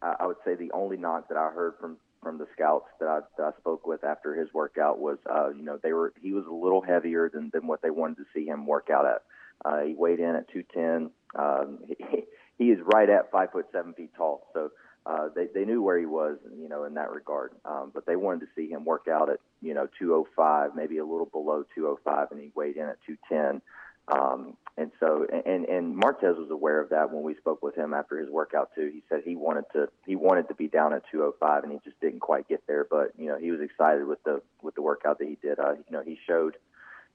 I, 0.00 0.14
I 0.20 0.26
would 0.26 0.38
say 0.46 0.54
the 0.54 0.70
only 0.72 0.96
knock 0.96 1.28
that 1.28 1.36
I 1.36 1.50
heard 1.50 1.74
from 1.78 1.98
from 2.22 2.38
the 2.38 2.46
scouts 2.52 2.86
that 3.00 3.08
I, 3.08 3.20
that 3.36 3.54
I 3.54 3.58
spoke 3.60 3.86
with 3.86 4.04
after 4.04 4.34
his 4.34 4.52
workout 4.52 4.98
was, 4.98 5.18
uh, 5.30 5.50
you 5.50 5.62
know, 5.62 5.78
they 5.82 5.92
were 5.92 6.12
he 6.20 6.32
was 6.32 6.44
a 6.46 6.52
little 6.52 6.80
heavier 6.80 7.30
than 7.32 7.50
than 7.52 7.66
what 7.66 7.82
they 7.82 7.90
wanted 7.90 8.18
to 8.18 8.24
see 8.34 8.46
him 8.46 8.66
work 8.66 8.88
out 8.92 9.06
at. 9.06 9.22
Uh, 9.64 9.82
he 9.82 9.94
weighed 9.94 10.20
in 10.20 10.36
at 10.36 10.48
210. 10.52 11.10
Um, 11.36 11.78
he, 11.88 12.24
he 12.58 12.64
is 12.70 12.78
right 12.92 13.08
at 13.08 13.30
five 13.30 13.52
foot 13.52 13.66
seven 13.72 13.94
feet 13.94 14.10
tall, 14.16 14.46
so 14.52 14.70
uh, 15.06 15.28
they 15.34 15.46
they 15.54 15.64
knew 15.64 15.82
where 15.82 15.98
he 15.98 16.06
was, 16.06 16.38
you 16.60 16.68
know, 16.68 16.84
in 16.84 16.94
that 16.94 17.10
regard. 17.10 17.52
Um, 17.64 17.90
but 17.94 18.04
they 18.06 18.16
wanted 18.16 18.40
to 18.40 18.46
see 18.56 18.68
him 18.68 18.84
work 18.84 19.06
out 19.10 19.30
at 19.30 19.40
you 19.62 19.74
know 19.74 19.88
205, 19.98 20.70
maybe 20.74 20.98
a 20.98 21.04
little 21.04 21.26
below 21.26 21.64
205, 21.74 22.32
and 22.32 22.40
he 22.40 22.50
weighed 22.54 22.76
in 22.76 22.86
at 22.86 22.98
210. 23.06 23.62
Um, 24.10 24.56
and 24.76 24.92
so, 25.00 25.26
and 25.44 25.64
and 25.64 26.00
Martez 26.00 26.38
was 26.38 26.50
aware 26.50 26.80
of 26.80 26.90
that 26.90 27.12
when 27.12 27.24
we 27.24 27.34
spoke 27.34 27.62
with 27.62 27.74
him 27.74 27.92
after 27.92 28.18
his 28.18 28.30
workout 28.30 28.70
too. 28.74 28.90
He 28.92 29.02
said 29.08 29.22
he 29.24 29.34
wanted 29.34 29.64
to 29.72 29.88
he 30.06 30.14
wanted 30.14 30.46
to 30.48 30.54
be 30.54 30.68
down 30.68 30.92
at 30.92 31.02
205, 31.10 31.64
and 31.64 31.72
he 31.72 31.80
just 31.84 32.00
didn't 32.00 32.20
quite 32.20 32.48
get 32.48 32.62
there. 32.68 32.86
But 32.88 33.12
you 33.18 33.26
know, 33.26 33.38
he 33.38 33.50
was 33.50 33.60
excited 33.60 34.06
with 34.06 34.22
the 34.22 34.40
with 34.62 34.76
the 34.76 34.82
workout 34.82 35.18
that 35.18 35.28
he 35.28 35.36
did. 35.42 35.58
Uh, 35.58 35.72
you 35.72 35.90
know, 35.90 36.02
he 36.02 36.16
showed, 36.26 36.56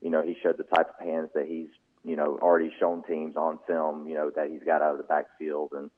you 0.02 0.10
know, 0.10 0.22
he 0.22 0.36
showed 0.44 0.58
the 0.58 0.64
type 0.64 0.90
of 0.90 1.06
hands 1.06 1.30
that 1.36 1.48
he's 1.48 1.70
you 2.04 2.18
know 2.18 2.38
already 2.42 2.72
shown 2.80 3.02
teams 3.04 3.38
on 3.38 3.60
film. 3.66 4.08
You 4.08 4.16
know 4.16 4.32
that 4.36 4.50
he's 4.50 4.64
got 4.64 4.82
out 4.82 4.92
of 4.92 4.98
the 4.98 5.06
backfield, 5.06 5.72
and 5.72 5.90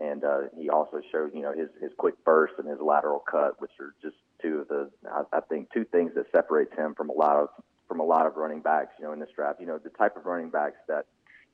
and 0.00 0.24
uh, 0.24 0.40
he 0.58 0.70
also 0.70 1.00
showed 1.12 1.34
you 1.34 1.42
know 1.42 1.52
his 1.52 1.68
his 1.80 1.92
quick 1.96 2.14
burst 2.24 2.54
and 2.58 2.68
his 2.68 2.80
lateral 2.80 3.22
cut, 3.30 3.60
which 3.60 3.70
are 3.80 3.94
just 4.02 4.16
two 4.42 4.58
of 4.58 4.68
the 4.68 4.90
I, 5.08 5.22
I 5.36 5.40
think 5.40 5.72
two 5.72 5.84
things 5.84 6.12
that 6.16 6.26
separates 6.32 6.74
him 6.76 6.94
from 6.96 7.10
a 7.10 7.14
lot 7.14 7.36
of 7.36 7.48
from 7.92 8.00
a 8.00 8.04
lot 8.04 8.24
of 8.24 8.36
running 8.36 8.60
backs, 8.60 8.94
you 8.98 9.04
know, 9.04 9.12
in 9.12 9.20
this 9.20 9.28
draft. 9.36 9.60
You 9.60 9.66
know, 9.66 9.76
the 9.76 9.90
type 9.90 10.16
of 10.16 10.24
running 10.24 10.48
backs 10.48 10.78
that, 10.88 11.04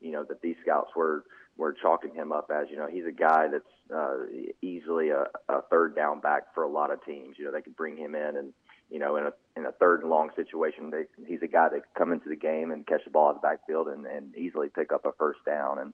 you 0.00 0.12
know, 0.12 0.22
that 0.28 0.40
these 0.40 0.54
scouts 0.62 0.90
were 0.94 1.24
were 1.56 1.72
chalking 1.72 2.14
him 2.14 2.30
up 2.30 2.48
as. 2.54 2.68
You 2.70 2.76
know, 2.76 2.86
he's 2.86 3.06
a 3.06 3.12
guy 3.12 3.48
that's 3.50 3.92
uh, 3.92 4.18
easily 4.62 5.08
a, 5.08 5.24
a 5.48 5.62
third 5.68 5.96
down 5.96 6.20
back 6.20 6.54
for 6.54 6.62
a 6.62 6.68
lot 6.68 6.92
of 6.92 7.04
teams. 7.04 7.34
You 7.38 7.46
know, 7.46 7.50
they 7.50 7.60
could 7.60 7.74
bring 7.74 7.96
him 7.96 8.14
in 8.14 8.36
and 8.36 8.52
you 8.88 9.00
know, 9.00 9.16
in 9.16 9.24
a 9.24 9.32
in 9.56 9.66
a 9.66 9.72
third 9.72 10.02
and 10.02 10.10
long 10.10 10.30
situation, 10.36 10.90
they, 10.90 11.04
he's 11.26 11.42
a 11.42 11.48
guy 11.48 11.68
that 11.68 11.80
could 11.80 11.94
come 11.98 12.12
into 12.12 12.28
the 12.28 12.36
game 12.36 12.70
and 12.70 12.86
catch 12.86 13.04
the 13.04 13.10
ball 13.10 13.30
in 13.30 13.36
the 13.36 13.40
backfield 13.40 13.88
and, 13.88 14.06
and 14.06 14.34
easily 14.36 14.68
pick 14.68 14.92
up 14.92 15.04
a 15.04 15.10
first 15.18 15.40
down. 15.44 15.80
And 15.80 15.92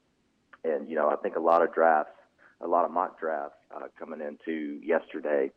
and 0.63 0.89
you 0.89 0.95
know, 0.95 1.09
I 1.09 1.17
think 1.17 1.37
a 1.37 1.41
lot 1.41 1.63
of 1.63 1.73
drafts, 1.73 2.13
a 2.61 2.69
lot 2.69 2.85
of 2.85 2.91
mock 2.91 3.19
drafts 3.19 3.57
uh, 3.75 3.87
coming 3.99 4.21
into 4.21 4.79
yesterday, 4.85 5.51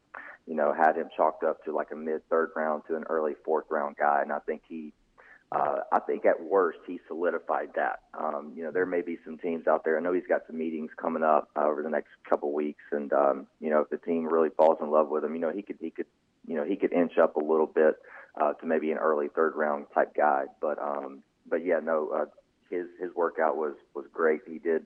you 0.48 0.56
know, 0.56 0.74
had 0.74 0.96
him 0.96 1.10
chalked 1.16 1.44
up 1.44 1.64
to 1.66 1.76
like 1.76 1.92
a 1.92 1.96
mid 1.96 2.28
third 2.30 2.52
round 2.56 2.84
to 2.88 2.96
an 2.96 3.04
early 3.10 3.34
fourth 3.46 3.66
round 3.70 3.98
guy, 3.98 4.22
and 4.22 4.32
I 4.32 4.40
think 4.40 4.62
he. 4.68 4.94
Uh, 5.50 5.78
I 5.94 6.00
think 6.00 6.26
at 6.26 6.44
worst 6.44 6.80
he 6.86 7.00
solidified 7.08 7.70
that. 7.76 8.02
Um, 8.14 8.52
you 8.54 8.66
know, 8.66 8.72
there 8.72 8.86
may 8.86 9.02
be 9.02 9.18
some 9.24 9.38
teams 9.38 9.66
out 9.66 9.86
there. 9.86 9.98
I 9.98 10.02
know 10.02 10.12
he's 10.12 10.28
got 10.28 10.42
some 10.46 10.58
meetings 10.58 10.92
coming 11.02 11.24
up 11.24 11.48
uh, 11.56 11.66
over 11.66 11.82
the 11.82 11.90
next 11.90 12.10
couple 12.30 12.52
weeks, 12.52 12.84
and 12.92 13.14
um, 13.14 13.48
you 13.62 13.70
know, 13.70 13.80
if 13.80 13.90
the 13.90 13.98
team 13.98 14.26
really 14.26 14.50
falls 14.50 14.80
in 14.82 14.92
love 14.92 15.08
with 15.08 15.24
him, 15.24 15.36
you 15.36 15.40
know, 15.40 15.52
he 15.52 15.62
could 15.62 15.78
he 15.80 15.90
could 15.90 16.06
you 16.46 16.56
know 16.56 16.66
he 16.66 16.76
could 16.76 16.92
inch 16.92 17.18
up 17.18 17.38
a 17.38 17.40
little 17.40 17.66
bit 17.66 17.96
uh, 18.40 18.54
to 18.54 18.66
maybe 18.66 18.92
an 18.92 18.98
early 18.98 19.28
third 19.34 19.54
round 19.56 19.86
type 19.94 20.14
guy. 20.16 20.46
But 20.62 20.80
um, 20.80 21.24
but 21.50 21.66
yeah, 21.66 21.80
no, 21.82 22.10
uh, 22.10 22.26
his 22.70 22.88
his 23.00 23.14
workout 23.16 23.56
was 23.56 23.76
was 23.96 24.06
great. 24.14 24.42
He 24.48 24.60
did 24.60 24.86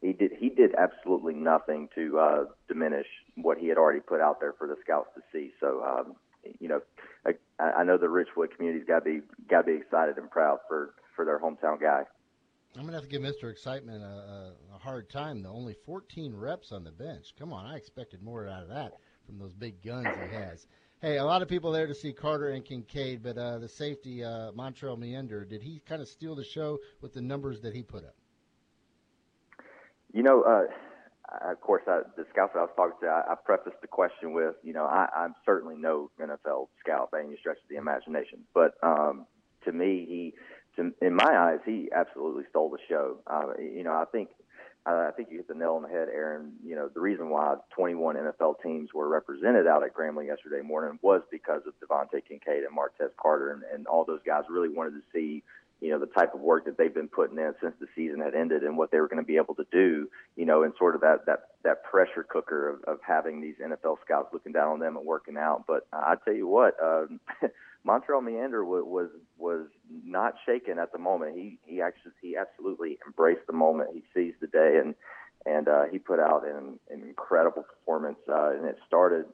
he 0.00 0.12
did 0.12 0.32
he 0.38 0.48
did 0.48 0.74
absolutely 0.74 1.34
nothing 1.34 1.88
to 1.94 2.18
uh, 2.18 2.44
diminish 2.68 3.06
what 3.36 3.58
he 3.58 3.68
had 3.68 3.78
already 3.78 4.00
put 4.00 4.20
out 4.20 4.40
there 4.40 4.54
for 4.58 4.66
the 4.66 4.76
scouts 4.82 5.10
to 5.14 5.22
see. 5.32 5.52
So 5.60 5.82
um, 5.82 6.16
you 6.58 6.68
know, 6.68 6.80
I, 7.26 7.32
I 7.62 7.84
know 7.84 7.98
the 7.98 8.06
Richwood 8.06 8.56
community's 8.56 8.86
got 8.86 9.00
to 9.00 9.04
be 9.04 9.20
got 9.48 9.62
to 9.62 9.66
be 9.66 9.74
excited 9.74 10.16
and 10.16 10.30
proud 10.30 10.58
for 10.68 10.94
for 11.14 11.24
their 11.24 11.38
hometown 11.38 11.80
guy. 11.80 12.04
I'm 12.76 12.82
gonna 12.82 12.94
have 12.94 13.02
to 13.02 13.08
give 13.08 13.22
Mr. 13.22 13.50
Excitement 13.50 14.02
a, 14.02 14.52
a, 14.74 14.78
hard 14.78 15.10
time 15.10 15.42
though. 15.42 15.52
Only 15.52 15.74
14 15.84 16.34
reps 16.34 16.70
on 16.72 16.84
the 16.84 16.92
bench. 16.92 17.34
Come 17.38 17.52
on, 17.52 17.66
I 17.66 17.76
expected 17.76 18.22
more 18.22 18.46
out 18.46 18.62
of 18.62 18.68
that 18.68 18.92
from 19.26 19.38
those 19.38 19.52
big 19.52 19.82
guns 19.82 20.06
he 20.06 20.36
has. 20.36 20.66
Hey, 21.02 21.16
a 21.16 21.24
lot 21.24 21.42
of 21.42 21.48
people 21.48 21.72
there 21.72 21.86
to 21.86 21.94
see 21.94 22.12
Carter 22.12 22.50
and 22.50 22.64
Kincade, 22.64 23.22
but 23.22 23.36
uh, 23.38 23.58
the 23.58 23.68
safety, 23.68 24.22
uh, 24.22 24.52
Montrell 24.52 24.98
Meander, 24.98 25.44
did 25.46 25.62
he 25.62 25.80
kind 25.88 26.02
of 26.02 26.08
steal 26.08 26.34
the 26.34 26.44
show 26.44 26.78
with 27.00 27.14
the 27.14 27.22
numbers 27.22 27.60
that 27.62 27.74
he 27.74 27.82
put 27.82 28.04
up? 28.04 28.14
You 30.12 30.22
know, 30.22 30.42
uh, 30.42 31.50
of 31.50 31.60
course, 31.60 31.82
I, 31.86 32.00
the 32.16 32.26
scouts 32.32 32.52
that 32.54 32.60
I 32.60 32.62
was 32.62 32.70
talking 32.76 32.96
to, 33.02 33.06
I, 33.06 33.32
I 33.32 33.34
prefaced 33.44 33.80
the 33.80 33.86
question 33.86 34.32
with, 34.32 34.56
you 34.62 34.72
know, 34.72 34.84
I, 34.84 35.08
I'm 35.16 35.34
certainly 35.46 35.76
no 35.76 36.10
NFL 36.20 36.68
scout 36.80 37.10
by 37.10 37.20
any 37.20 37.36
stretch 37.38 37.58
of 37.58 37.68
the 37.68 37.76
imagination, 37.76 38.40
but 38.54 38.74
um, 38.82 39.26
to 39.64 39.72
me, 39.72 40.06
he, 40.08 40.34
to, 40.76 40.92
in 41.00 41.14
my 41.14 41.36
eyes, 41.36 41.60
he 41.64 41.88
absolutely 41.94 42.44
stole 42.50 42.70
the 42.70 42.78
show. 42.88 43.18
Uh, 43.26 43.52
you 43.58 43.84
know, 43.84 43.92
I 43.92 44.04
think 44.10 44.28
I 44.86 45.10
think 45.14 45.28
you 45.30 45.36
hit 45.36 45.48
the 45.48 45.54
nail 45.54 45.74
on 45.74 45.82
the 45.82 45.88
head, 45.88 46.08
Aaron. 46.08 46.52
You 46.64 46.74
know, 46.74 46.88
the 46.92 47.00
reason 47.00 47.28
why 47.28 47.56
21 47.76 48.16
NFL 48.16 48.62
teams 48.62 48.94
were 48.94 49.08
represented 49.08 49.66
out 49.66 49.84
at 49.84 49.94
Grambling 49.94 50.26
yesterday 50.26 50.66
morning 50.66 50.98
was 51.02 51.20
because 51.30 51.62
of 51.66 51.74
DeVante 51.86 52.22
Kincade 52.24 52.64
and 52.66 52.76
Martez 52.76 53.10
Carter, 53.20 53.52
and, 53.52 53.62
and 53.74 53.86
all 53.86 54.04
those 54.04 54.20
guys 54.24 54.44
really 54.48 54.70
wanted 54.70 54.92
to 54.92 55.02
see, 55.12 55.42
you 55.80 55.90
know, 55.90 55.98
the 55.98 56.06
type 56.06 56.34
of 56.34 56.40
work 56.40 56.64
that 56.66 56.76
they've 56.76 56.94
been 56.94 57.08
putting 57.08 57.38
in 57.38 57.54
since 57.60 57.74
the 57.80 57.86
season 57.94 58.20
had 58.20 58.34
ended 58.34 58.62
and 58.62 58.76
what 58.76 58.90
they 58.90 59.00
were 59.00 59.08
going 59.08 59.22
to 59.22 59.26
be 59.26 59.36
able 59.36 59.54
to 59.54 59.66
do, 59.72 60.08
you 60.36 60.44
know, 60.44 60.62
and 60.62 60.72
sort 60.78 60.94
of 60.94 61.00
that 61.00 61.26
that 61.26 61.40
that 61.64 61.84
pressure 61.84 62.22
cooker 62.22 62.70
of, 62.70 62.84
of 62.84 62.98
having 63.06 63.40
these 63.40 63.56
NFL 63.64 63.96
scouts 64.04 64.28
looking 64.32 64.52
down 64.52 64.68
on 64.68 64.80
them 64.80 64.96
and 64.96 65.06
working 65.06 65.36
out. 65.36 65.64
But 65.66 65.86
I 65.92 66.14
tell 66.24 66.34
you 66.34 66.46
what. 66.46 66.76
Um, 66.82 67.20
Montrell 67.86 68.22
Meander 68.22 68.62
was, 68.62 68.84
was 68.86 69.08
was 69.38 69.66
not 70.04 70.34
shaken 70.44 70.78
at 70.78 70.92
the 70.92 70.98
moment. 70.98 71.34
He 71.34 71.58
he 71.64 71.80
actually 71.80 72.12
he 72.20 72.36
absolutely 72.36 72.98
embraced 73.06 73.46
the 73.46 73.54
moment. 73.54 73.90
He 73.94 74.02
seized 74.14 74.36
the 74.40 74.48
day 74.48 74.78
and 74.82 74.94
and 75.46 75.68
uh, 75.68 75.84
he 75.90 75.98
put 75.98 76.20
out 76.20 76.46
an, 76.46 76.78
an 76.90 77.02
incredible 77.02 77.62
performance. 77.62 78.18
Uh, 78.28 78.50
and 78.50 78.66
it 78.66 78.76
started, 78.86 79.24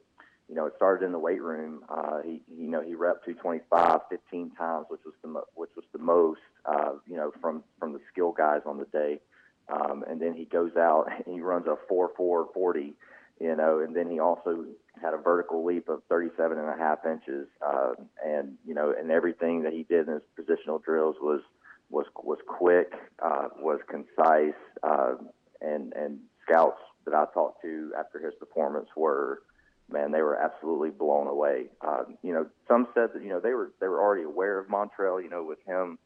you 0.48 0.54
know, 0.54 0.66
it 0.66 0.74
started 0.76 1.04
in 1.04 1.12
the 1.12 1.18
weight 1.18 1.42
room. 1.42 1.82
Uh, 1.88 2.22
he 2.24 2.42
you 2.48 2.68
know 2.68 2.82
he 2.82 2.94
rep 2.94 3.24
225 3.24 4.00
15 4.10 4.50
times, 4.52 4.86
which 4.88 5.00
was 5.04 5.14
the 5.22 5.28
mo- 5.28 5.48
which 5.54 5.70
was 5.76 5.84
the 5.92 5.98
most 5.98 6.40
uh, 6.64 6.92
you 7.06 7.16
know 7.16 7.32
from 7.40 7.62
from 7.78 7.92
the 7.92 8.00
skill 8.12 8.32
guys 8.32 8.60
on 8.66 8.78
the 8.78 8.86
day. 8.86 9.20
Um, 9.68 10.04
and 10.08 10.20
then 10.20 10.32
he 10.34 10.44
goes 10.44 10.76
out 10.76 11.06
and 11.26 11.34
he 11.34 11.40
runs 11.40 11.66
a 11.66 11.76
4 11.88 12.12
4 12.16 12.48
40 12.54 12.94
you 13.40 13.54
know, 13.54 13.80
and 13.80 13.94
then 13.94 14.10
he 14.10 14.18
also 14.18 14.64
had 15.02 15.12
a 15.12 15.18
vertical 15.18 15.64
leap 15.64 15.88
of 15.88 16.02
37 16.08 16.58
and 16.58 16.68
a 16.68 16.76
half 16.76 17.04
inches, 17.04 17.46
uh, 17.64 17.92
and 18.24 18.56
you 18.66 18.74
know, 18.74 18.94
and 18.98 19.10
everything 19.10 19.62
that 19.62 19.72
he 19.72 19.82
did 19.82 20.08
in 20.08 20.14
his 20.14 20.22
positional 20.38 20.82
drills 20.82 21.16
was 21.20 21.42
was 21.90 22.06
was 22.22 22.38
quick, 22.46 22.92
uh, 23.22 23.48
was 23.58 23.80
concise, 23.88 24.54
uh, 24.82 25.14
and 25.60 25.92
and 25.94 26.18
scouts 26.48 26.80
that 27.04 27.14
I 27.14 27.26
talked 27.34 27.60
to 27.62 27.92
after 27.98 28.18
his 28.18 28.34
performance 28.38 28.88
were, 28.96 29.42
man, 29.90 30.12
they 30.12 30.22
were 30.22 30.36
absolutely 30.36 30.90
blown 30.90 31.26
away. 31.26 31.66
Uh, 31.80 32.04
you 32.22 32.32
know, 32.32 32.46
some 32.68 32.88
said 32.94 33.10
that 33.14 33.22
you 33.22 33.28
know 33.28 33.40
they 33.40 33.52
were 33.52 33.72
they 33.80 33.88
were 33.88 34.00
already 34.00 34.24
aware 34.24 34.58
of 34.58 34.68
Montrell, 34.68 35.22
you 35.22 35.30
know, 35.30 35.44
with 35.44 35.58
him, 35.66 35.98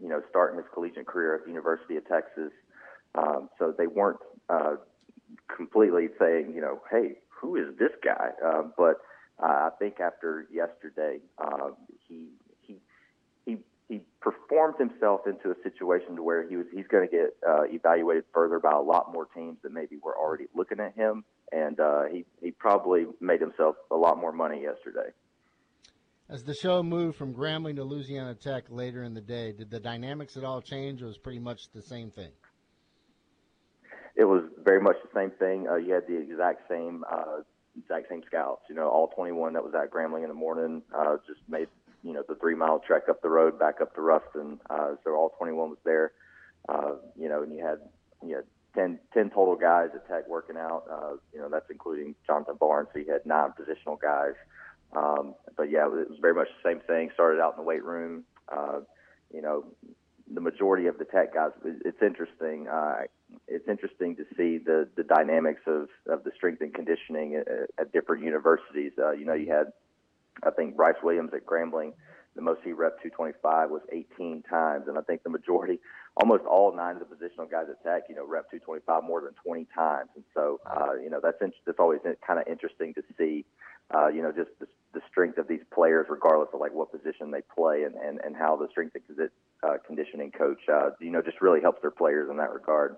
you 0.00 0.08
know, 0.08 0.22
starting 0.30 0.58
his 0.58 0.66
collegiate 0.72 1.06
career 1.06 1.34
at 1.34 1.44
the 1.44 1.50
University 1.50 1.96
of 1.96 2.06
Texas, 2.08 2.52
um, 3.14 3.48
so 3.58 3.74
they 3.76 3.86
weren't. 3.86 4.20
Uh, 4.48 4.76
completely 5.54 6.08
saying, 6.18 6.52
you 6.54 6.60
know, 6.60 6.80
hey, 6.90 7.18
who 7.28 7.56
is 7.56 7.76
this 7.78 7.90
guy? 8.02 8.30
Uh, 8.44 8.62
but 8.76 9.00
uh, 9.42 9.46
I 9.46 9.70
think 9.78 10.00
after 10.00 10.46
yesterday, 10.52 11.18
uh, 11.38 11.70
he 12.08 12.28
he 12.62 12.76
he 13.44 13.58
he 13.88 14.00
performed 14.20 14.76
himself 14.78 15.22
into 15.26 15.50
a 15.50 15.54
situation 15.62 16.16
to 16.16 16.22
where 16.22 16.46
he 16.48 16.56
was 16.56 16.66
he's 16.72 16.86
going 16.86 17.08
to 17.08 17.14
get 17.14 17.36
uh, 17.46 17.64
evaluated 17.64 18.24
further 18.32 18.58
by 18.58 18.72
a 18.72 18.80
lot 18.80 19.12
more 19.12 19.26
teams 19.34 19.58
that 19.62 19.72
maybe 19.72 19.96
were 20.02 20.16
already 20.16 20.44
looking 20.54 20.80
at 20.80 20.94
him, 20.94 21.24
and 21.52 21.78
uh, 21.80 22.04
he 22.10 22.24
he 22.40 22.50
probably 22.50 23.06
made 23.20 23.40
himself 23.40 23.76
a 23.90 23.96
lot 23.96 24.18
more 24.18 24.32
money 24.32 24.62
yesterday. 24.62 25.10
As 26.28 26.42
the 26.42 26.54
show 26.54 26.82
moved 26.82 27.18
from 27.18 27.34
Grambling 27.34 27.76
to 27.76 27.84
Louisiana 27.84 28.34
Tech 28.34 28.64
later 28.70 29.02
in 29.02 29.12
the 29.12 29.20
day, 29.20 29.52
did 29.52 29.70
the 29.70 29.80
dynamics 29.80 30.36
at 30.38 30.44
all 30.44 30.62
change, 30.62 31.02
or 31.02 31.06
was 31.06 31.18
pretty 31.18 31.38
much 31.38 31.70
the 31.74 31.82
same 31.82 32.10
thing? 32.10 32.30
it 34.16 34.24
was 34.24 34.44
very 34.64 34.80
much 34.80 34.96
the 35.02 35.18
same 35.18 35.30
thing. 35.38 35.66
Uh, 35.68 35.76
you 35.76 35.92
had 35.92 36.06
the 36.06 36.16
exact 36.16 36.68
same 36.68 37.04
uh, 37.10 37.42
exact 37.76 38.08
same 38.08 38.22
scouts. 38.26 38.62
You 38.68 38.74
know, 38.74 38.88
all 38.88 39.08
21 39.08 39.54
that 39.54 39.64
was 39.64 39.74
at 39.74 39.90
Grambling 39.90 40.22
in 40.22 40.28
the 40.28 40.34
morning 40.34 40.82
uh, 40.96 41.16
just 41.26 41.40
made 41.48 41.68
you 42.02 42.12
know 42.12 42.22
the 42.28 42.36
three 42.36 42.54
mile 42.54 42.80
trek 42.86 43.04
up 43.08 43.22
the 43.22 43.28
road 43.28 43.58
back 43.58 43.80
up 43.80 43.94
to 43.94 44.00
Ruston. 44.00 44.60
Uh, 44.70 44.94
so 45.02 45.12
all 45.12 45.30
21 45.38 45.70
was 45.70 45.78
there. 45.84 46.12
Uh, 46.68 46.92
you 47.16 47.28
know, 47.28 47.42
and 47.42 47.52
you 47.52 47.64
had 47.64 47.78
you 48.22 48.36
had 48.36 48.44
10, 48.74 48.98
10 49.12 49.30
total 49.30 49.56
guys 49.56 49.90
at 49.94 50.06
Tech 50.08 50.28
working 50.28 50.56
out. 50.56 50.84
Uh, 50.90 51.16
you 51.32 51.40
know, 51.40 51.48
that's 51.50 51.70
including 51.70 52.14
Jonathan 52.26 52.56
Barnes. 52.58 52.88
So 52.92 52.98
you 52.98 53.10
had 53.10 53.24
nine 53.24 53.50
positional 53.50 54.00
guys. 54.00 54.34
Um, 54.96 55.34
but 55.56 55.70
yeah, 55.70 55.86
it 55.86 55.90
was 55.90 56.18
very 56.20 56.34
much 56.34 56.48
the 56.62 56.70
same 56.70 56.80
thing. 56.80 57.10
Started 57.14 57.40
out 57.40 57.54
in 57.54 57.58
the 57.58 57.66
weight 57.66 57.84
room. 57.84 58.24
Uh, 58.48 58.80
you 59.32 59.42
know, 59.42 59.64
the 60.32 60.40
majority 60.40 60.86
of 60.86 60.98
the 60.98 61.04
Tech 61.04 61.34
guys. 61.34 61.50
It's 61.64 62.00
interesting. 62.02 62.68
Uh, 62.68 63.02
it's 63.48 63.68
interesting 63.68 64.16
to 64.16 64.24
see 64.36 64.58
the 64.58 64.88
the 64.96 65.02
dynamics 65.02 65.62
of 65.66 65.88
of 66.08 66.24
the 66.24 66.30
strength 66.36 66.60
and 66.60 66.72
conditioning 66.72 67.34
at, 67.34 67.70
at 67.78 67.92
different 67.92 68.24
universities. 68.24 68.92
Uh, 68.98 69.12
you 69.12 69.24
know, 69.24 69.34
you 69.34 69.50
had 69.50 69.72
I 70.42 70.50
think 70.50 70.76
Bryce 70.76 70.96
Williams 71.02 71.30
at 71.34 71.44
Grambling. 71.44 71.92
The 72.34 72.42
most 72.42 72.60
he 72.64 72.72
rep 72.72 73.00
225 73.02 73.70
was 73.70 73.82
18 73.92 74.42
times, 74.48 74.86
and 74.88 74.98
I 74.98 75.02
think 75.02 75.22
the 75.22 75.30
majority, 75.30 75.78
almost 76.16 76.44
all 76.44 76.74
nine 76.74 76.96
of 76.96 77.02
the 77.08 77.14
positional 77.14 77.48
guys 77.48 77.66
at 77.70 77.82
Tech, 77.84 78.04
you 78.08 78.16
know, 78.16 78.26
rep 78.26 78.50
225 78.50 79.04
more 79.04 79.20
than 79.20 79.34
20 79.44 79.66
times. 79.74 80.10
And 80.16 80.24
so, 80.34 80.60
uh, 80.66 80.94
you 81.02 81.10
know, 81.10 81.20
that's 81.22 81.40
in, 81.40 81.52
that's 81.64 81.78
always 81.78 82.00
kind 82.26 82.40
of 82.40 82.46
interesting 82.48 82.92
to 82.94 83.02
see, 83.16 83.44
uh, 83.94 84.08
you 84.08 84.22
know, 84.22 84.32
just 84.32 84.50
the, 84.58 84.66
the 84.94 85.00
strength 85.08 85.38
of 85.38 85.46
these 85.46 85.62
players, 85.72 86.06
regardless 86.10 86.48
of 86.52 86.60
like 86.60 86.74
what 86.74 86.90
position 86.90 87.30
they 87.30 87.42
play, 87.54 87.84
and 87.84 87.94
and, 87.94 88.20
and 88.24 88.34
how 88.34 88.56
the 88.56 88.68
strength 88.70 88.96
and 88.96 89.30
uh, 89.62 89.74
conditioning 89.86 90.32
coach, 90.32 90.60
uh, 90.72 90.90
you 91.00 91.10
know, 91.10 91.22
just 91.22 91.40
really 91.40 91.60
helps 91.60 91.80
their 91.82 91.90
players 91.90 92.28
in 92.30 92.36
that 92.38 92.52
regard. 92.52 92.96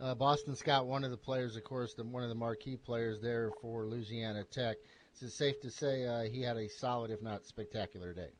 Uh, 0.00 0.14
Boston 0.14 0.54
Scott, 0.54 0.86
one 0.86 1.02
of 1.02 1.10
the 1.10 1.16
players, 1.16 1.56
of 1.56 1.64
course, 1.64 1.94
the, 1.94 2.04
one 2.04 2.22
of 2.22 2.28
the 2.28 2.34
marquee 2.34 2.76
players 2.76 3.20
there 3.20 3.50
for 3.60 3.84
Louisiana 3.84 4.44
Tech. 4.44 4.76
Is 5.20 5.30
it 5.30 5.32
safe 5.32 5.60
to 5.62 5.70
say 5.70 6.06
uh, 6.06 6.22
he 6.22 6.42
had 6.42 6.56
a 6.56 6.68
solid, 6.68 7.10
if 7.10 7.20
not 7.22 7.44
spectacular, 7.44 8.12
day? 8.12 8.30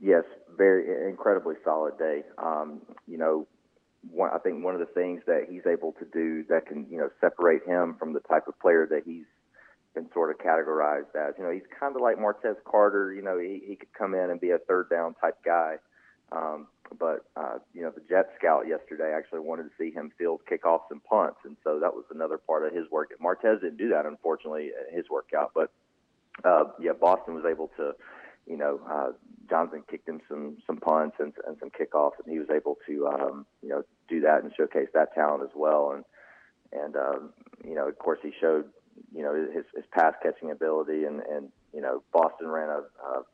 Yes, 0.00 0.22
very 0.56 1.10
incredibly 1.10 1.56
solid 1.64 1.98
day. 1.98 2.22
Um, 2.38 2.82
you 3.08 3.18
know, 3.18 3.48
one, 4.08 4.30
I 4.32 4.38
think 4.38 4.62
one 4.62 4.74
of 4.74 4.80
the 4.80 4.94
things 4.94 5.22
that 5.26 5.46
he's 5.50 5.66
able 5.66 5.92
to 5.98 6.04
do 6.12 6.44
that 6.48 6.66
can 6.66 6.86
you 6.88 6.98
know 6.98 7.10
separate 7.20 7.66
him 7.66 7.96
from 7.98 8.12
the 8.12 8.20
type 8.20 8.46
of 8.46 8.58
player 8.60 8.86
that 8.90 9.02
he's 9.04 9.24
been 9.92 10.08
sort 10.12 10.30
of 10.30 10.38
categorized 10.38 11.16
as. 11.16 11.34
You 11.36 11.42
know, 11.42 11.50
he's 11.50 11.66
kind 11.80 11.96
of 11.96 12.00
like 12.00 12.16
Martez 12.16 12.56
Carter. 12.64 13.12
You 13.12 13.22
know, 13.22 13.40
he, 13.40 13.60
he 13.66 13.74
could 13.74 13.92
come 13.92 14.14
in 14.14 14.30
and 14.30 14.40
be 14.40 14.50
a 14.50 14.58
third 14.58 14.88
down 14.88 15.14
type 15.14 15.38
guy. 15.44 15.78
Um, 16.30 16.68
but 16.98 17.24
uh, 17.36 17.58
you 17.74 17.82
know, 17.82 17.90
the 17.90 18.02
Jet 18.08 18.30
Scout 18.38 18.66
yesterday 18.66 19.12
actually 19.16 19.40
wanted 19.40 19.64
to 19.64 19.70
see 19.78 19.90
him 19.90 20.12
field 20.16 20.40
kickoffs 20.50 20.90
and 20.90 21.02
punts, 21.04 21.38
and 21.44 21.56
so 21.64 21.78
that 21.80 21.94
was 21.94 22.04
another 22.10 22.38
part 22.38 22.66
of 22.66 22.74
his 22.74 22.90
work. 22.90 23.10
Martez 23.22 23.60
didn't 23.60 23.76
do 23.76 23.88
that, 23.90 24.06
unfortunately, 24.06 24.70
his 24.92 25.04
workout. 25.10 25.52
But 25.54 25.70
uh, 26.44 26.64
yeah, 26.80 26.92
Boston 26.98 27.34
was 27.34 27.44
able 27.44 27.70
to, 27.76 27.92
you 28.46 28.56
know, 28.56 28.80
uh, 28.88 29.12
Jonathan 29.48 29.82
kicked 29.90 30.08
him 30.08 30.20
some 30.28 30.58
some 30.66 30.76
punts 30.78 31.16
and, 31.18 31.32
and 31.46 31.56
some 31.60 31.70
kickoffs, 31.70 32.18
and 32.24 32.32
he 32.32 32.38
was 32.38 32.48
able 32.50 32.78
to 32.86 33.06
um, 33.08 33.46
you 33.62 33.68
know 33.68 33.82
do 34.08 34.20
that 34.20 34.42
and 34.42 34.52
showcase 34.56 34.88
that 34.94 35.14
talent 35.14 35.42
as 35.42 35.54
well. 35.54 35.92
And 35.94 36.04
and 36.72 36.96
um, 36.96 37.30
you 37.64 37.74
know, 37.74 37.88
of 37.88 37.98
course, 37.98 38.18
he 38.22 38.32
showed 38.40 38.66
you 39.14 39.22
know 39.22 39.34
his 39.34 39.64
his 39.74 39.84
pass 39.92 40.14
catching 40.22 40.50
ability, 40.50 41.04
and 41.04 41.20
and 41.20 41.50
you 41.72 41.80
know, 41.80 42.02
Boston 42.12 42.48
ran 42.48 42.68
a, 42.68 42.82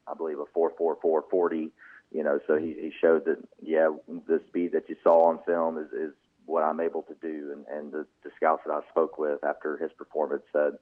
I 0.06 0.14
believe 0.14 0.38
a 0.38 0.44
four 0.52 0.72
four 0.76 0.98
four 1.00 1.24
forty. 1.30 1.70
You 2.14 2.22
know, 2.22 2.38
so 2.46 2.56
he, 2.56 2.68
he 2.80 2.92
showed 3.00 3.24
that 3.24 3.38
yeah, 3.60 3.90
the 4.28 4.40
speed 4.46 4.70
that 4.72 4.88
you 4.88 4.94
saw 5.02 5.24
on 5.30 5.40
film 5.44 5.78
is 5.78 5.90
is 5.92 6.14
what 6.46 6.62
I'm 6.62 6.78
able 6.78 7.02
to 7.02 7.14
do, 7.20 7.52
and 7.52 7.66
and 7.66 7.92
the, 7.92 8.06
the 8.22 8.30
scouts 8.36 8.62
that 8.64 8.72
I 8.72 8.80
spoke 8.88 9.18
with 9.18 9.42
after 9.42 9.76
his 9.76 9.90
performance 9.98 10.44
said, 10.52 10.74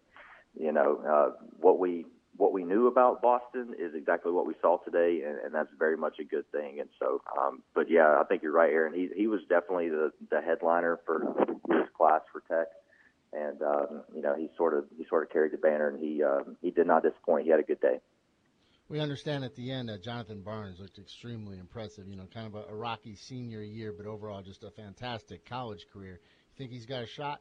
you 0.60 0.72
know, 0.72 1.00
uh, 1.08 1.44
what 1.58 1.78
we 1.78 2.04
what 2.36 2.52
we 2.52 2.64
knew 2.64 2.86
about 2.86 3.22
Boston 3.22 3.74
is 3.78 3.94
exactly 3.94 4.30
what 4.30 4.46
we 4.46 4.52
saw 4.60 4.76
today, 4.78 5.22
and, 5.26 5.38
and 5.38 5.54
that's 5.54 5.70
very 5.78 5.96
much 5.96 6.18
a 6.20 6.24
good 6.24 6.50
thing. 6.52 6.80
And 6.80 6.90
so, 6.98 7.22
um, 7.40 7.62
but 7.74 7.90
yeah, 7.90 8.18
I 8.20 8.24
think 8.24 8.42
you're 8.42 8.52
right, 8.52 8.70
Aaron. 8.70 8.92
He 8.92 9.08
he 9.16 9.26
was 9.26 9.40
definitely 9.48 9.88
the 9.88 10.12
the 10.30 10.42
headliner 10.42 11.00
for 11.06 11.34
this 11.66 11.88
class 11.96 12.20
for 12.30 12.42
Tech, 12.46 12.68
and 13.32 13.62
um, 13.62 14.02
you 14.14 14.20
know 14.20 14.34
he 14.36 14.50
sort 14.58 14.74
of 14.74 14.84
he 14.98 15.06
sort 15.08 15.22
of 15.22 15.30
carried 15.30 15.52
the 15.52 15.56
banner, 15.56 15.88
and 15.88 15.98
he 15.98 16.22
um, 16.22 16.58
he 16.60 16.70
did 16.70 16.86
not 16.86 17.02
disappoint. 17.02 17.44
He 17.44 17.50
had 17.50 17.60
a 17.60 17.64
good 17.64 17.80
day. 17.80 18.00
We 18.92 19.00
understand 19.00 19.42
at 19.42 19.54
the 19.56 19.72
end 19.72 19.88
that 19.88 20.02
Jonathan 20.02 20.42
Barnes 20.42 20.78
looked 20.78 20.98
extremely 20.98 21.58
impressive. 21.58 22.06
You 22.06 22.16
know, 22.16 22.28
kind 22.32 22.46
of 22.46 22.54
a, 22.54 22.70
a 22.70 22.74
rocky 22.74 23.16
senior 23.16 23.62
year, 23.62 23.90
but 23.96 24.04
overall 24.04 24.42
just 24.42 24.64
a 24.64 24.70
fantastic 24.70 25.48
college 25.48 25.86
career. 25.90 26.20
You 26.20 26.58
think 26.58 26.72
he's 26.72 26.84
got 26.84 27.02
a 27.02 27.06
shot? 27.06 27.40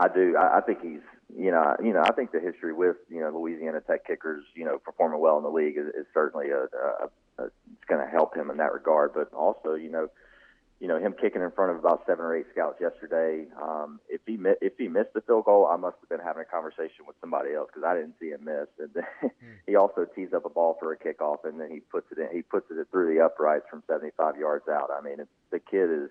I 0.00 0.08
do. 0.08 0.34
I, 0.34 0.56
I 0.56 0.60
think 0.62 0.80
he's, 0.80 1.02
you 1.38 1.50
know, 1.50 1.76
you 1.84 1.92
know, 1.92 2.00
I 2.02 2.14
think 2.14 2.32
the 2.32 2.40
history 2.40 2.72
with 2.72 2.96
you 3.10 3.20
know 3.20 3.28
Louisiana 3.38 3.82
Tech 3.82 4.06
kickers, 4.06 4.44
you 4.54 4.64
know, 4.64 4.78
performing 4.78 5.20
well 5.20 5.36
in 5.36 5.42
the 5.42 5.50
league 5.50 5.76
is, 5.76 5.88
is 5.88 6.06
certainly 6.14 6.46
a, 6.48 6.62
a, 6.74 7.08
a 7.38 7.44
it's 7.44 7.84
going 7.86 8.02
to 8.02 8.10
help 8.10 8.34
him 8.34 8.48
in 8.48 8.56
that 8.56 8.72
regard. 8.72 9.12
But 9.12 9.30
also, 9.34 9.74
you 9.74 9.90
know, 9.90 10.08
you 10.80 10.88
know, 10.88 10.98
him 10.98 11.14
kicking 11.18 11.40
in 11.40 11.50
front 11.52 11.70
of 11.72 11.78
about 11.78 12.02
seven 12.06 12.24
or 12.24 12.36
eight 12.36 12.46
scouts 12.52 12.78
yesterday. 12.80 13.46
Um, 13.60 13.98
if 14.08 14.20
he 14.26 14.36
mi- 14.36 14.60
if 14.60 14.74
he 14.76 14.88
missed 14.88 15.14
the 15.14 15.22
field 15.22 15.46
goal, 15.46 15.66
I 15.66 15.76
must 15.76 15.96
have 16.00 16.08
been 16.10 16.24
having 16.24 16.42
a 16.42 16.44
conversation 16.44 17.06
with 17.06 17.16
somebody 17.20 17.54
else 17.54 17.68
because 17.72 17.86
I 17.86 17.94
didn't 17.94 18.14
see 18.20 18.28
him 18.28 18.44
miss. 18.44 18.68
And 18.78 18.90
then 18.92 19.30
he 19.66 19.76
also 19.76 20.04
tees 20.04 20.34
up 20.34 20.44
a 20.44 20.50
ball 20.50 20.76
for 20.78 20.92
a 20.92 20.98
kickoff, 20.98 21.44
and 21.44 21.58
then 21.58 21.70
he 21.70 21.80
puts 21.80 22.12
it 22.12 22.18
in. 22.18 22.28
He 22.30 22.42
puts 22.42 22.70
it 22.70 22.76
through 22.90 23.14
the 23.14 23.24
uprights 23.24 23.64
from 23.70 23.82
75 23.86 24.36
yards 24.36 24.68
out. 24.68 24.90
I 24.96 25.00
mean, 25.02 25.20
it's, 25.20 25.30
the 25.50 25.60
kid 25.60 25.90
is 25.90 26.10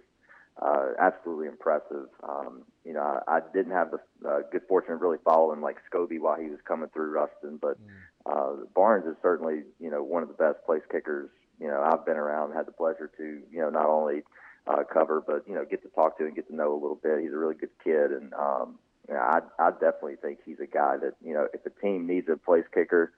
uh, 0.61 0.93
absolutely 0.99 1.47
impressive. 1.47 2.07
Um, 2.27 2.63
you 2.83 2.93
know, 2.93 3.01
I, 3.27 3.37
I 3.37 3.39
didn't 3.53 3.73
have 3.73 3.91
the 3.91 4.27
uh, 4.27 4.39
good 4.51 4.63
fortune 4.67 4.93
of 4.93 5.01
really 5.01 5.19
following 5.23 5.61
like 5.61 5.77
Scobee 5.93 6.19
while 6.19 6.39
he 6.39 6.49
was 6.49 6.59
coming 6.67 6.89
through 6.93 7.11
Ruston, 7.11 7.59
but 7.61 7.77
uh, 8.25 8.53
Barnes 8.73 9.05
is 9.05 9.15
certainly 9.21 9.61
you 9.79 9.91
know 9.91 10.01
one 10.01 10.23
of 10.23 10.29
the 10.29 10.33
best 10.35 10.65
place 10.65 10.81
kickers. 10.91 11.29
You 11.59 11.67
know, 11.67 11.81
I've 11.81 12.05
been 12.05 12.17
around, 12.17 12.53
had 12.53 12.65
the 12.65 12.71
pleasure 12.71 13.11
to 13.17 13.41
you 13.51 13.59
know 13.59 13.69
not 13.69 13.85
only 13.85 14.23
uh, 14.67 14.83
cover, 14.91 15.21
but 15.25 15.43
you 15.47 15.55
know 15.55 15.65
get 15.65 15.83
to 15.83 15.89
talk 15.89 16.17
to 16.17 16.25
and 16.25 16.35
get 16.35 16.47
to 16.47 16.55
know 16.55 16.73
a 16.73 16.79
little 16.79 16.99
bit. 17.01 17.21
He's 17.21 17.33
a 17.33 17.37
really 17.37 17.55
good 17.55 17.69
kid, 17.83 18.11
and 18.11 18.33
um, 18.33 18.79
you 19.07 19.13
know, 19.13 19.19
I 19.19 19.39
I 19.59 19.71
definitely 19.71 20.15
think 20.21 20.39
he's 20.45 20.59
a 20.59 20.67
guy 20.67 20.97
that 20.97 21.13
you 21.23 21.33
know 21.33 21.47
if 21.53 21.65
a 21.65 21.69
team 21.81 22.07
needs 22.07 22.27
a 22.29 22.37
place 22.37 22.65
kicker, 22.73 23.13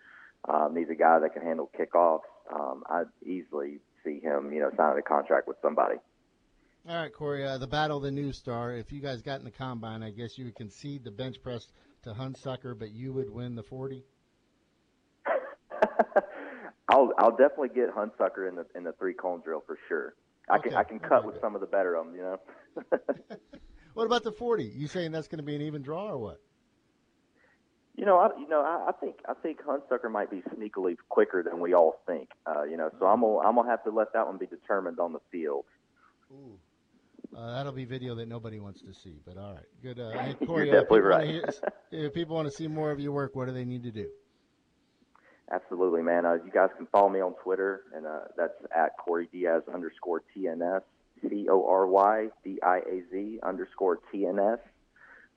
um, 0.47 0.73
needs 0.73 0.89
a 0.89 0.95
guy 0.95 1.19
that 1.19 1.33
can 1.33 1.41
handle 1.41 1.69
kickoffs, 1.77 2.21
um, 2.53 2.83
I'd 2.89 3.07
easily 3.25 3.79
see 4.03 4.19
him 4.19 4.51
you 4.51 4.59
know 4.59 4.71
signing 4.75 4.99
a 4.99 5.01
contract 5.01 5.47
with 5.47 5.57
somebody. 5.61 5.95
All 6.87 6.95
right, 6.95 7.13
Corey. 7.13 7.45
Uh, 7.45 7.57
the 7.57 7.67
battle 7.67 7.97
of 7.97 8.03
the 8.03 8.11
News-Star. 8.11 8.71
If 8.73 8.93
you 8.93 9.01
guys 9.01 9.21
got 9.21 9.39
in 9.39 9.45
the 9.45 9.51
combine, 9.51 10.03
I 10.03 10.09
guess 10.09 10.37
you 10.37 10.45
would 10.45 10.55
concede 10.55 11.03
the 11.03 11.11
bench 11.11 11.41
press 11.43 11.67
to 12.03 12.11
Hunsucker, 12.11 12.79
but 12.79 12.91
you 12.91 13.11
would 13.11 13.29
win 13.29 13.55
the 13.55 13.63
forty. 13.63 14.03
I'll 16.89 17.11
I'll 17.17 17.35
definitely 17.35 17.69
get 17.69 17.93
Hunsucker 17.93 18.47
in 18.47 18.55
the 18.55 18.65
in 18.75 18.83
the 18.83 18.93
three 18.93 19.13
cone 19.13 19.41
drill 19.41 19.63
for 19.65 19.77
sure. 19.87 20.13
I 20.49 20.57
can 20.59 20.69
Okay, 20.69 20.77
I 20.77 20.83
can 20.83 20.99
cut 20.99 21.25
with 21.25 21.39
some 21.41 21.55
of 21.55 21.61
the 21.61 21.67
better 21.67 21.95
of 21.95 22.05
them, 22.05 22.15
you 22.15 22.21
know. 22.21 22.37
What 23.97 24.05
about 24.05 24.23
the 24.23 24.31
forty? 24.31 24.65
You 24.65 24.85
saying 24.85 25.11
that's 25.11 25.27
going 25.27 25.39
to 25.39 25.43
be 25.43 25.55
an 25.55 25.61
even 25.63 25.81
draw 25.81 26.09
or 26.09 26.19
what? 26.19 26.39
You 27.95 28.05
know, 28.05 28.19
I, 28.19 28.27
you 28.39 28.47
know, 28.47 28.61
I, 28.61 28.89
I 28.89 28.91
think 28.91 29.15
I 29.27 29.33
think 29.33 29.57
Hunsucker 29.63 30.11
might 30.11 30.29
be 30.29 30.43
sneakily 30.55 30.97
quicker 31.09 31.41
than 31.41 31.59
we 31.59 31.73
all 31.73 31.95
think. 32.05 32.29
Uh, 32.45 32.61
you 32.61 32.77
know, 32.77 32.91
so 32.99 33.07
I'm 33.07 33.21
gonna 33.21 33.39
I'm 33.39 33.55
gonna 33.55 33.67
have 33.71 33.83
to 33.85 33.89
let 33.89 34.13
that 34.13 34.27
one 34.27 34.37
be 34.37 34.45
determined 34.45 34.99
on 34.99 35.13
the 35.13 35.19
field. 35.31 35.65
Uh, 37.35 37.51
that'll 37.53 37.71
be 37.71 37.85
video 37.85 38.13
that 38.13 38.27
nobody 38.27 38.59
wants 38.59 38.81
to 38.81 38.93
see, 38.93 39.15
but 39.25 39.35
all 39.35 39.55
right, 39.55 39.65
good. 39.81 39.99
Uh, 39.99 40.11
hey, 40.11 40.35
You're 40.41 40.47
Corey, 40.47 40.69
uh, 40.69 40.73
definitely 40.73 40.99
right. 40.99 41.27
hear- 41.27 41.49
if 41.91 42.13
people 42.13 42.35
want 42.35 42.47
to 42.47 42.53
see 42.53 42.67
more 42.67 42.91
of 42.91 42.99
your 42.99 43.13
work, 43.13 43.35
what 43.35 43.47
do 43.47 43.51
they 43.51 43.65
need 43.65 43.81
to 43.81 43.91
do? 43.91 44.07
Absolutely, 45.51 46.01
man. 46.01 46.25
Uh, 46.25 46.33
you 46.33 46.51
guys 46.53 46.69
can 46.75 46.87
follow 46.87 47.09
me 47.09 47.21
on 47.21 47.33
Twitter, 47.43 47.83
and 47.95 48.05
uh, 48.05 48.19
that's 48.35 48.53
at 48.75 48.97
Corey 48.97 49.29
Diaz 49.31 49.63
underscore 49.73 50.21
TNS, 50.35 50.81
C 51.21 51.47
O 51.49 51.65
R 51.65 51.87
Y 51.87 52.27
D 52.43 52.59
I 52.61 52.79
A 52.79 53.01
Z 53.11 53.39
underscore 53.43 53.99
TNS. 54.13 54.59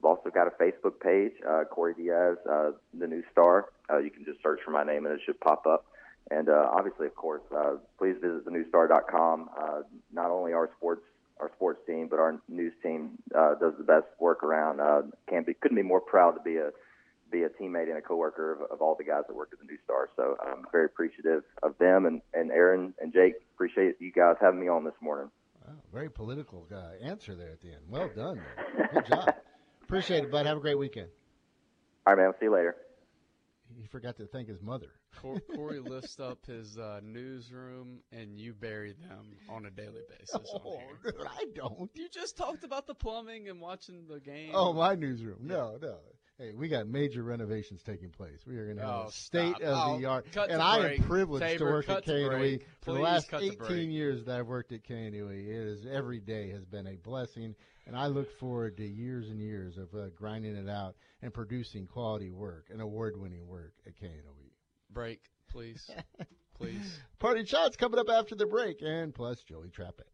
I've 0.00 0.04
also 0.04 0.30
got 0.30 0.48
a 0.48 0.50
Facebook 0.50 0.98
page, 1.00 1.32
uh, 1.48 1.64
Corey 1.70 1.94
Diaz, 1.94 2.38
uh, 2.50 2.70
the 2.98 3.06
new 3.06 3.22
star. 3.30 3.66
Uh, 3.88 3.98
you 3.98 4.10
can 4.10 4.24
just 4.24 4.42
search 4.42 4.60
for 4.64 4.70
my 4.72 4.82
name 4.82 5.04
and 5.06 5.14
it 5.14 5.20
should 5.24 5.38
pop 5.40 5.66
up. 5.66 5.84
And 6.30 6.48
uh, 6.48 6.70
obviously, 6.72 7.06
of 7.06 7.14
course, 7.14 7.42
please 7.98 8.16
visit 8.20 8.46
thenewsstar.com. 8.46 9.50
Uh, 9.56 9.82
not 10.12 10.30
only 10.30 10.52
our 10.52 10.70
sports 10.76 11.02
our 11.38 11.50
sports 11.56 11.80
team, 11.86 12.06
but 12.08 12.18
our 12.18 12.38
news 12.48 12.72
team 12.82 13.12
does 13.32 13.72
the 13.78 13.84
best 13.84 14.06
work 14.18 14.42
around. 14.42 14.80
Uh, 14.80 15.02
can 15.28 15.42
be 15.42 15.54
couldn't 15.54 15.76
be 15.76 15.82
more 15.82 16.00
proud 16.00 16.32
to 16.32 16.40
be 16.42 16.56
a 16.56 16.70
be 17.30 17.42
a 17.42 17.48
teammate 17.48 17.88
and 17.88 17.98
a 17.98 18.02
coworker 18.02 18.52
of, 18.52 18.70
of 18.70 18.82
all 18.82 18.94
the 18.96 19.04
guys 19.04 19.22
that 19.28 19.34
work 19.34 19.50
at 19.52 19.58
the 19.58 19.64
News-Star. 19.64 20.10
So 20.16 20.36
I'm 20.42 20.64
very 20.72 20.86
appreciative 20.86 21.42
of 21.62 21.76
them 21.78 22.06
and, 22.06 22.20
and 22.34 22.50
Aaron 22.50 22.94
and 23.00 23.12
Jake. 23.12 23.34
Appreciate 23.54 23.96
you 24.00 24.12
guys 24.12 24.36
having 24.40 24.60
me 24.60 24.68
on 24.68 24.84
this 24.84 24.94
morning. 25.00 25.30
Wow, 25.66 25.74
very 25.92 26.10
political 26.10 26.66
uh, 26.72 27.04
answer 27.04 27.34
there 27.34 27.50
at 27.50 27.60
the 27.60 27.68
end. 27.68 27.82
Well 27.88 28.10
done, 28.14 28.36
man. 28.36 28.88
Good 28.94 29.06
job. 29.06 29.34
Appreciate 29.82 30.24
it, 30.24 30.30
bud. 30.30 30.46
Have 30.46 30.56
a 30.58 30.60
great 30.60 30.78
weekend. 30.78 31.08
All 32.06 32.14
right, 32.14 32.20
man. 32.20 32.26
I'll 32.32 32.38
see 32.38 32.46
you 32.46 32.54
later. 32.54 32.76
He 33.76 33.86
forgot 33.86 34.16
to 34.16 34.26
thank 34.26 34.48
his 34.48 34.60
mother. 34.60 34.88
Corey 35.54 35.80
lifts 35.80 36.18
up 36.18 36.44
his 36.46 36.78
uh, 36.78 37.00
newsroom, 37.02 38.00
and 38.12 38.38
you 38.38 38.52
bury 38.52 38.92
them 38.92 39.32
on 39.48 39.66
a 39.66 39.70
daily 39.70 40.02
basis. 40.08 40.48
Oh, 40.64 40.80
here. 41.02 41.14
I 41.26 41.46
don't. 41.54 41.90
You 41.94 42.08
just 42.08 42.36
talked 42.36 42.64
about 42.64 42.86
the 42.86 42.94
plumbing 42.94 43.48
and 43.48 43.60
watching 43.60 44.06
the 44.08 44.20
game. 44.20 44.52
Oh, 44.54 44.72
my 44.72 44.94
newsroom. 44.94 45.38
No, 45.40 45.78
no. 45.80 45.96
Hey, 46.40 46.54
we 46.56 46.68
got 46.68 46.88
major 46.88 47.22
renovations 47.22 47.82
taking 47.82 48.08
place. 48.08 48.46
We 48.46 48.56
are 48.56 48.64
going 48.64 48.78
to 48.78 48.82
have 48.82 48.90
Oh, 48.94 49.08
a 49.08 49.12
state 49.12 49.56
stop. 49.56 49.62
of 49.62 49.76
Oh, 49.90 49.98
the 49.98 50.06
art. 50.06 50.32
cut 50.32 50.48
And 50.50 50.62
I 50.62 50.76
am 50.76 50.82
break. 50.82 51.02
privileged 51.02 51.58
to 51.58 51.64
work 51.64 51.86
at 51.90 52.06
KNOE. 52.06 52.60
For 52.80 52.94
the 52.94 53.00
last 53.00 53.28
cut 53.28 53.40
the 53.42 53.58
18 53.62 53.90
years 53.90 54.24
that 54.24 54.38
I've 54.38 54.46
worked 54.46 54.72
at 54.72 54.82
KNOE, 54.88 55.28
it 55.32 55.50
is 55.50 55.84
every 55.84 56.18
day 56.18 56.48
has 56.48 56.64
been 56.64 56.86
a 56.86 56.96
blessing, 56.96 57.54
and 57.86 57.94
I 57.94 58.06
look 58.06 58.32
forward 58.38 58.78
to 58.78 58.86
years 58.86 59.28
and 59.28 59.38
years 59.38 59.76
of 59.76 59.94
uh, 59.94 60.08
grinding 60.16 60.56
it 60.56 60.66
out 60.70 60.96
and 61.20 61.34
producing 61.34 61.86
quality 61.86 62.30
work 62.30 62.68
and 62.70 62.80
award-winning 62.80 63.46
work 63.46 63.74
at 63.86 64.00
KNOE. 64.00 64.50
Break, 64.88 65.20
please. 65.50 65.90
please. 66.54 67.00
Party 67.18 67.44
shots 67.44 67.76
coming 67.76 68.00
up 68.00 68.08
after 68.08 68.34
the 68.34 68.46
break, 68.46 68.80
and 68.80 69.14
plus 69.14 69.42
Joey 69.42 69.68
Trappett. 69.68 70.08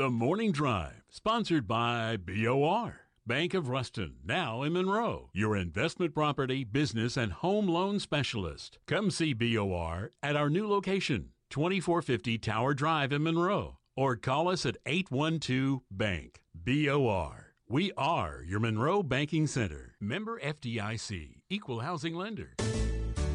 The 0.00 0.08
Morning 0.08 0.50
Drive, 0.50 1.02
sponsored 1.10 1.68
by 1.68 2.16
BOR, 2.16 3.00
Bank 3.26 3.52
of 3.52 3.68
Ruston, 3.68 4.14
now 4.24 4.62
in 4.62 4.72
Monroe, 4.72 5.28
your 5.34 5.54
investment 5.54 6.14
property, 6.14 6.64
business, 6.64 7.18
and 7.18 7.34
home 7.34 7.68
loan 7.68 8.00
specialist. 8.00 8.78
Come 8.86 9.10
see 9.10 9.34
BOR 9.34 10.10
at 10.22 10.36
our 10.36 10.48
new 10.48 10.66
location, 10.66 11.32
2450 11.50 12.38
Tower 12.38 12.72
Drive 12.72 13.12
in 13.12 13.24
Monroe, 13.24 13.76
or 13.94 14.16
call 14.16 14.48
us 14.48 14.64
at 14.64 14.78
812 14.86 15.82
Bank. 15.90 16.40
BOR. 16.54 17.52
We 17.68 17.92
are 17.98 18.42
your 18.48 18.60
Monroe 18.60 19.02
Banking 19.02 19.46
Center. 19.46 19.96
Member 20.00 20.40
FDIC, 20.40 21.42
Equal 21.50 21.80
Housing 21.80 22.14
Lender. 22.14 22.54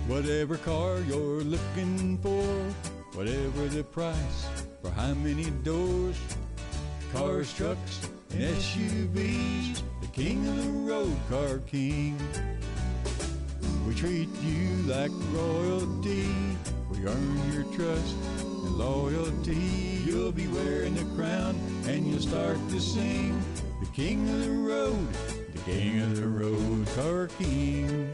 Whatever 0.08 0.58
car 0.58 1.00
you're 1.02 1.44
looking 1.44 2.18
for, 2.18 2.74
whatever 3.16 3.68
the 3.68 3.84
price, 3.84 4.48
for 4.82 4.90
how 4.90 5.14
many 5.14 5.52
doors, 5.64 6.18
cars, 7.16 7.54
trucks, 7.54 8.10
and 8.32 8.42
SUVs, 8.42 9.82
the 10.02 10.08
king 10.08 10.46
of 10.48 10.66
the 10.66 10.70
road, 10.70 11.16
Car 11.30 11.60
King. 11.60 12.20
We 13.88 13.96
treat 13.96 14.28
you 14.44 14.68
like 14.84 15.12
royalty. 15.32 16.28
We 16.92 17.08
earn 17.08 17.54
your 17.54 17.64
trust 17.74 18.16
and 18.42 18.78
loyalty. 18.78 19.56
You'll 20.06 20.34
be 20.34 20.48
wearing 20.48 20.96
the 20.96 21.06
crown 21.16 21.58
and 21.88 22.06
you'll 22.06 22.20
start 22.20 22.58
to 22.72 22.82
sing. 22.82 23.42
The 23.80 23.90
king 23.94 24.28
of 24.28 24.44
the 24.44 24.52
road, 24.52 25.08
the 25.54 25.62
king 25.62 26.02
of 26.02 26.18
the 26.18 26.28
road, 26.28 26.86
Car 26.96 27.30
King. 27.40 28.14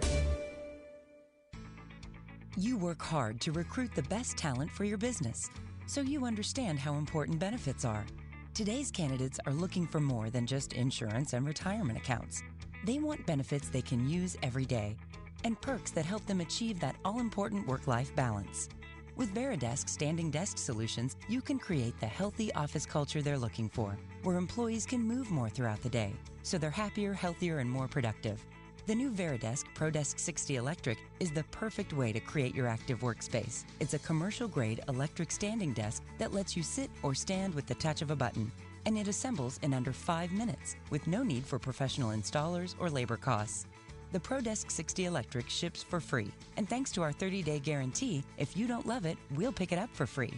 You 2.55 2.77
work 2.77 3.01
hard 3.01 3.41
to 3.41 3.51
recruit 3.51 3.95
the 3.95 4.03
best 4.03 4.37
talent 4.37 4.69
for 4.69 4.83
your 4.83 4.99
business, 4.99 5.49
so 5.87 6.01
you 6.01 6.23
understand 6.25 6.77
how 6.77 6.93
important 6.93 7.39
benefits 7.39 7.83
are. 7.83 8.05
Today's 8.53 8.91
candidates 8.91 9.39
are 9.45 9.53
looking 9.53 9.87
for 9.87 10.01
more 10.01 10.29
than 10.29 10.45
just 10.45 10.73
insurance 10.73 11.31
and 11.31 11.47
retirement 11.47 11.97
accounts. 11.97 12.43
They 12.85 12.99
want 12.99 13.25
benefits 13.25 13.69
they 13.69 13.81
can 13.81 14.09
use 14.09 14.35
every 14.43 14.65
day. 14.65 14.97
and 15.43 15.59
perks 15.59 15.91
that 15.91 16.05
help 16.05 16.25
them 16.25 16.41
achieve 16.41 16.79
that 16.79 16.95
all 17.05 17.19
important 17.19 17.67
work 17.67 17.87
life 17.87 18.15
balance. 18.15 18.69
With 19.15 19.33
Varidesk 19.33 19.89
standing 19.89 20.31
desk 20.31 20.57
solutions, 20.57 21.15
you 21.27 21.41
can 21.41 21.59
create 21.59 21.99
the 21.99 22.07
healthy 22.07 22.53
office 22.53 22.85
culture 22.85 23.21
they're 23.21 23.37
looking 23.37 23.69
for, 23.69 23.97
where 24.23 24.37
employees 24.37 24.85
can 24.85 25.01
move 25.01 25.29
more 25.31 25.49
throughout 25.49 25.81
the 25.81 25.89
day, 25.89 26.13
so 26.43 26.57
they're 26.57 26.69
happier, 26.69 27.13
healthier, 27.13 27.59
and 27.59 27.69
more 27.69 27.87
productive. 27.87 28.45
The 28.87 28.95
new 28.95 29.11
Varidesk 29.11 29.65
ProDesk 29.75 30.19
60 30.19 30.55
Electric 30.55 30.97
is 31.19 31.29
the 31.29 31.43
perfect 31.45 31.93
way 31.93 32.11
to 32.11 32.19
create 32.19 32.55
your 32.55 32.67
active 32.67 33.01
workspace. 33.01 33.63
It's 33.79 33.93
a 33.93 33.99
commercial 33.99 34.47
grade 34.47 34.81
electric 34.89 35.31
standing 35.31 35.71
desk 35.71 36.01
that 36.17 36.33
lets 36.33 36.57
you 36.57 36.63
sit 36.63 36.89
or 37.03 37.13
stand 37.13 37.53
with 37.53 37.67
the 37.67 37.75
touch 37.75 38.01
of 38.01 38.09
a 38.09 38.15
button, 38.15 38.51
and 38.87 38.97
it 38.97 39.07
assembles 39.07 39.59
in 39.61 39.75
under 39.75 39.93
five 39.93 40.31
minutes 40.31 40.77
with 40.89 41.05
no 41.05 41.21
need 41.21 41.45
for 41.45 41.59
professional 41.59 42.09
installers 42.09 42.73
or 42.79 42.89
labor 42.89 43.17
costs. 43.17 43.67
The 44.13 44.19
ProDesk 44.19 44.71
60 44.71 45.05
Electric 45.05 45.47
ships 45.47 45.83
for 45.83 45.99
free, 45.99 46.31
and 46.57 46.67
thanks 46.67 46.91
to 46.93 47.03
our 47.03 47.11
30 47.11 47.43
day 47.43 47.59
guarantee, 47.59 48.23
if 48.39 48.57
you 48.57 48.65
don't 48.65 48.87
love 48.87 49.05
it, 49.05 49.17
we'll 49.35 49.53
pick 49.53 49.71
it 49.71 49.79
up 49.79 49.91
for 49.93 50.07
free. 50.07 50.33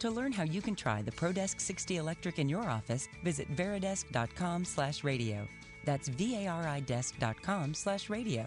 To 0.00 0.10
learn 0.10 0.32
how 0.32 0.44
you 0.44 0.60
can 0.60 0.76
try 0.76 1.00
the 1.00 1.12
ProDesk 1.12 1.62
60 1.62 1.96
Electric 1.96 2.38
in 2.38 2.50
your 2.50 2.68
office, 2.68 3.08
visit 3.24 3.50
varidesk.com 3.56 4.66
slash 4.66 5.02
radio. 5.02 5.48
That's 5.86 6.08
V-A-R-I-desk.com 6.08 7.72
slash 7.72 8.10
radio. 8.10 8.46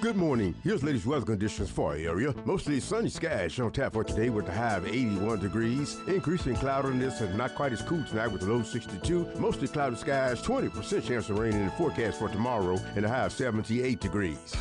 Good 0.00 0.16
morning. 0.16 0.54
Here's 0.62 0.82
latest 0.82 1.06
weather 1.06 1.26
conditions 1.26 1.70
for 1.70 1.90
our 1.90 1.96
area. 1.96 2.34
Mostly 2.44 2.80
sunny 2.80 3.10
skies 3.10 3.52
shown 3.52 3.70
tap 3.70 3.92
for 3.92 4.04
today 4.04 4.30
with 4.30 4.48
a 4.48 4.52
high 4.52 4.76
of 4.76 4.86
81 4.86 5.40
degrees. 5.40 5.98
Increasing 6.06 6.54
cloudiness 6.56 7.20
and 7.20 7.36
not 7.36 7.54
quite 7.54 7.72
as 7.72 7.82
cool 7.82 8.02
tonight 8.04 8.28
with 8.28 8.42
a 8.42 8.46
low 8.46 8.62
62. 8.62 9.28
Mostly 9.38 9.68
cloudy 9.68 9.96
skies, 9.96 10.40
20% 10.42 11.06
chance 11.06 11.28
of 11.28 11.38
rain 11.38 11.52
in 11.54 11.66
the 11.66 11.70
forecast 11.72 12.18
for 12.18 12.28
tomorrow 12.28 12.78
and 12.96 13.04
a 13.04 13.08
high 13.08 13.26
of 13.26 13.32
78 13.32 14.00
degrees. 14.00 14.54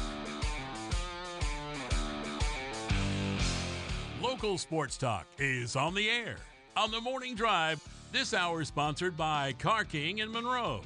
Local 4.22 4.58
sports 4.58 4.98
talk 4.98 5.26
is 5.38 5.76
on 5.76 5.94
the 5.94 6.10
air. 6.10 6.36
On 6.76 6.90
the 6.92 7.02
morning 7.02 7.36
drive, 7.36 7.82
this 8.14 8.32
hour 8.32 8.62
is 8.62 8.68
sponsored 8.68 9.18
by 9.18 9.54
Car 9.54 9.84
King 9.84 10.20
in 10.20 10.32
Monroe. 10.32 10.82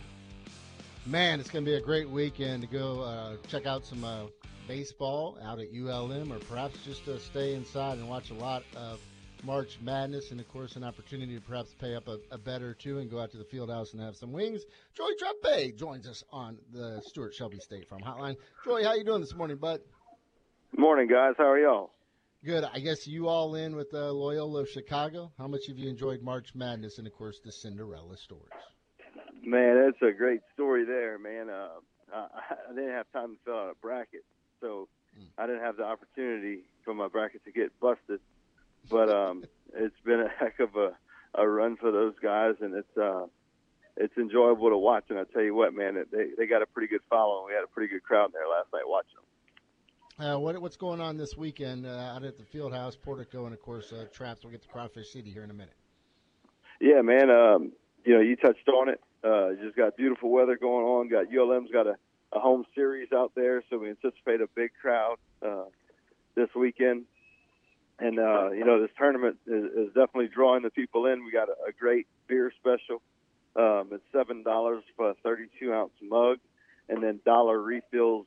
Man, 1.05 1.41
it's 1.41 1.49
going 1.49 1.63
to 1.63 1.69
be 1.69 1.75
a 1.75 1.81
great 1.81 2.09
weekend 2.09 2.61
to 2.63 2.67
go 2.69 3.01
uh, 3.01 3.35
check 3.49 3.65
out 3.65 3.85
some 3.85 4.03
uh, 4.05 4.23
baseball 4.65 5.37
out 5.43 5.59
at 5.59 5.67
ULM, 5.73 6.31
or 6.31 6.39
perhaps 6.39 6.79
just 6.85 7.05
uh, 7.09 7.19
stay 7.19 7.53
inside 7.53 7.97
and 7.97 8.07
watch 8.07 8.31
a 8.31 8.33
lot 8.33 8.63
of 8.77 9.01
March 9.43 9.77
Madness, 9.81 10.31
and 10.31 10.39
of 10.39 10.47
course, 10.47 10.77
an 10.77 10.85
opportunity 10.85 11.35
to 11.35 11.41
perhaps 11.41 11.75
pay 11.79 11.95
up 11.95 12.07
a, 12.07 12.17
a 12.31 12.37
bet 12.37 12.61
or 12.61 12.73
two 12.73 12.99
and 12.99 13.11
go 13.11 13.19
out 13.19 13.29
to 13.31 13.37
the 13.37 13.43
field 13.43 13.69
house 13.69 13.91
and 13.91 14.01
have 14.01 14.15
some 14.15 14.31
wings. 14.31 14.63
Joy 14.95 15.09
Trepe 15.21 15.77
joins 15.77 16.07
us 16.07 16.23
on 16.31 16.57
the 16.71 17.01
Stuart 17.05 17.35
Shelby 17.35 17.59
State 17.59 17.89
Farm 17.89 18.01
Hotline. 18.01 18.37
Joy, 18.63 18.83
how 18.85 18.93
you 18.93 19.03
doing 19.03 19.21
this 19.21 19.35
morning, 19.35 19.57
bud? 19.57 19.81
Morning, 20.77 21.07
guys. 21.07 21.35
How 21.37 21.49
are 21.51 21.59
y'all? 21.59 21.91
Good. 22.45 22.63
I 22.63 22.79
guess 22.79 23.07
you 23.07 23.27
all 23.27 23.55
in 23.55 23.75
with 23.75 23.93
uh, 23.93 24.11
Loyola 24.11 24.61
of 24.61 24.69
Chicago. 24.69 25.31
How 25.37 25.47
much 25.47 25.67
have 25.67 25.77
you 25.77 25.89
enjoyed 25.89 26.21
March 26.21 26.53
Madness 26.53 26.97
and, 26.97 27.07
of 27.07 27.13
course, 27.13 27.39
the 27.43 27.51
Cinderella 27.51 28.15
stories? 28.15 28.51
Man, 29.43 29.83
that's 29.85 30.01
a 30.01 30.15
great 30.15 30.41
story 30.53 30.85
there, 30.85 31.17
man. 31.17 31.49
Uh, 31.49 31.67
I 32.13 32.73
didn't 32.73 32.91
have 32.91 33.11
time 33.11 33.35
to 33.35 33.37
fill 33.43 33.55
out 33.55 33.69
a 33.71 33.75
bracket, 33.81 34.23
so 34.61 34.87
I 35.37 35.47
didn't 35.47 35.61
have 35.61 35.77
the 35.77 35.83
opportunity 35.83 36.59
for 36.85 36.93
my 36.93 37.07
bracket 37.07 37.43
to 37.45 37.51
get 37.51 37.77
busted. 37.79 38.19
But 38.89 39.09
um, 39.09 39.43
it's 39.73 39.99
been 40.05 40.21
a 40.21 40.29
heck 40.29 40.59
of 40.59 40.75
a, 40.75 40.91
a 41.35 41.47
run 41.47 41.75
for 41.77 41.91
those 41.91 42.13
guys, 42.21 42.55
and 42.61 42.75
it's 42.75 42.97
uh, 42.97 43.25
it's 43.95 44.15
enjoyable 44.17 44.69
to 44.69 44.77
watch. 44.77 45.05
And 45.09 45.19
I 45.19 45.23
tell 45.33 45.41
you 45.41 45.55
what, 45.55 45.73
man, 45.73 45.95
they 46.11 46.27
they 46.37 46.45
got 46.45 46.61
a 46.61 46.67
pretty 46.67 46.87
good 46.87 47.01
following. 47.09 47.47
We 47.47 47.53
had 47.53 47.63
a 47.63 47.67
pretty 47.67 47.91
good 47.91 48.03
crowd 48.03 48.31
there 48.33 48.47
last 48.47 48.67
night 48.73 48.83
watching 48.85 49.15
them. 49.15 49.26
Uh, 50.19 50.35
what, 50.35 50.59
what's 50.59 50.77
going 50.77 50.99
on 50.99 51.15
this 51.15 51.37
weekend 51.37 51.85
uh, 51.85 51.89
out 51.89 52.23
at 52.23 52.39
the 52.39 52.43
field 52.43 52.73
house, 52.73 52.95
Portico, 52.95 53.45
and 53.45 53.53
of 53.53 53.61
course 53.61 53.93
uh, 53.93 54.05
Traps? 54.11 54.43
We'll 54.43 54.51
get 54.51 54.63
to 54.63 54.67
Crawfish 54.67 55.11
City 55.11 55.29
here 55.29 55.43
in 55.43 55.51
a 55.51 55.53
minute. 55.53 55.75
Yeah, 56.81 57.01
man. 57.03 57.29
Um, 57.29 57.71
you 58.03 58.15
know, 58.15 58.21
you 58.21 58.35
touched 58.35 58.67
on 58.67 58.89
it. 58.89 58.99
Uh, 59.23 59.49
just 59.63 59.75
got 59.75 59.95
beautiful 59.95 60.31
weather 60.31 60.57
going 60.57 60.85
on. 60.85 61.09
Got 61.09 61.31
ULM's 61.31 61.69
got 61.71 61.85
a, 61.85 61.97
a 62.33 62.39
home 62.39 62.65
series 62.73 63.09
out 63.13 63.33
there, 63.35 63.61
so 63.69 63.77
we 63.77 63.89
anticipate 63.89 64.41
a 64.41 64.47
big 64.55 64.71
crowd 64.81 65.17
uh, 65.45 65.65
this 66.33 66.49
weekend. 66.55 67.05
And 67.99 68.17
uh, 68.17 68.49
you 68.51 68.65
know, 68.65 68.81
this 68.81 68.91
tournament 68.97 69.37
is, 69.45 69.65
is 69.65 69.87
definitely 69.89 70.29
drawing 70.33 70.63
the 70.63 70.71
people 70.71 71.05
in. 71.05 71.25
We 71.25 71.31
got 71.31 71.49
a, 71.49 71.69
a 71.69 71.71
great 71.79 72.07
beer 72.27 72.51
special. 72.59 73.03
Um, 73.55 73.89
it's 73.91 74.03
seven 74.11 74.41
dollars 74.41 74.83
for 74.95 75.11
a 75.11 75.13
32 75.23 75.71
ounce 75.71 75.93
mug, 76.01 76.39
and 76.89 77.03
then 77.03 77.19
dollar 77.23 77.61
refills 77.61 78.25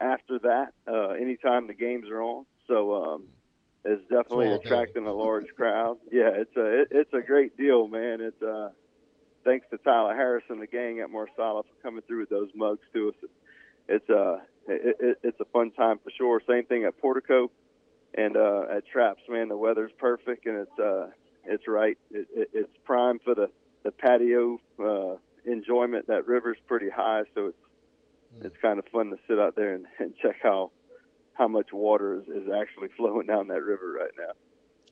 after 0.00 0.38
that, 0.40 0.72
uh, 0.86 1.10
anytime 1.10 1.66
the 1.66 1.74
games 1.74 2.08
are 2.10 2.22
on. 2.22 2.46
So 2.68 2.94
um, 2.94 3.24
it's 3.84 4.02
definitely 4.02 4.52
attracting 4.52 5.06
a 5.06 5.12
large 5.12 5.46
crowd. 5.56 5.98
Yeah, 6.10 6.30
it's 6.34 6.56
a 6.56 6.82
it, 6.82 6.88
it's 6.90 7.14
a 7.14 7.20
great 7.20 7.56
deal, 7.56 7.86
man. 7.88 8.20
It's 8.20 8.42
uh, 8.42 8.70
thanks 9.44 9.66
to 9.70 9.78
Tyler 9.78 10.14
Harris 10.14 10.44
and 10.48 10.60
the 10.60 10.66
gang 10.66 11.00
at 11.00 11.10
Marsala 11.10 11.62
for 11.62 11.82
coming 11.82 12.02
through 12.06 12.20
with 12.20 12.30
those 12.30 12.50
mugs 12.54 12.80
to 12.94 13.08
us. 13.10 13.30
It's 13.88 14.10
uh, 14.10 14.38
it, 14.68 14.96
it, 15.00 15.18
it's 15.22 15.40
a 15.40 15.44
fun 15.46 15.70
time 15.72 15.98
for 16.02 16.10
sure. 16.16 16.40
Same 16.48 16.64
thing 16.64 16.84
at 16.84 16.98
Portico 16.98 17.50
and 18.14 18.36
uh, 18.36 18.62
at 18.76 18.86
Traps, 18.86 19.22
man. 19.28 19.48
The 19.48 19.56
weather's 19.56 19.92
perfect 19.98 20.46
and 20.46 20.58
it's 20.58 20.78
uh, 20.78 21.06
it's 21.44 21.68
right. 21.68 21.96
It, 22.10 22.26
it, 22.34 22.50
it's 22.52 22.76
prime 22.84 23.20
for 23.24 23.34
the 23.34 23.48
the 23.84 23.92
patio 23.92 24.58
uh, 24.82 25.16
enjoyment. 25.50 26.08
That 26.08 26.26
river's 26.26 26.58
pretty 26.66 26.90
high, 26.90 27.22
so 27.34 27.46
it's 27.46 27.58
it's 28.42 28.56
kind 28.60 28.78
of 28.78 28.84
fun 28.92 29.10
to 29.10 29.16
sit 29.28 29.38
out 29.38 29.56
there 29.56 29.74
and, 29.74 29.86
and 29.98 30.14
check 30.22 30.36
how 30.42 30.70
how 31.34 31.48
much 31.48 31.72
water 31.72 32.20
is, 32.20 32.28
is 32.28 32.48
actually 32.50 32.88
flowing 32.96 33.26
down 33.26 33.48
that 33.48 33.62
river 33.62 33.92
right 33.98 34.12
now. 34.18 34.32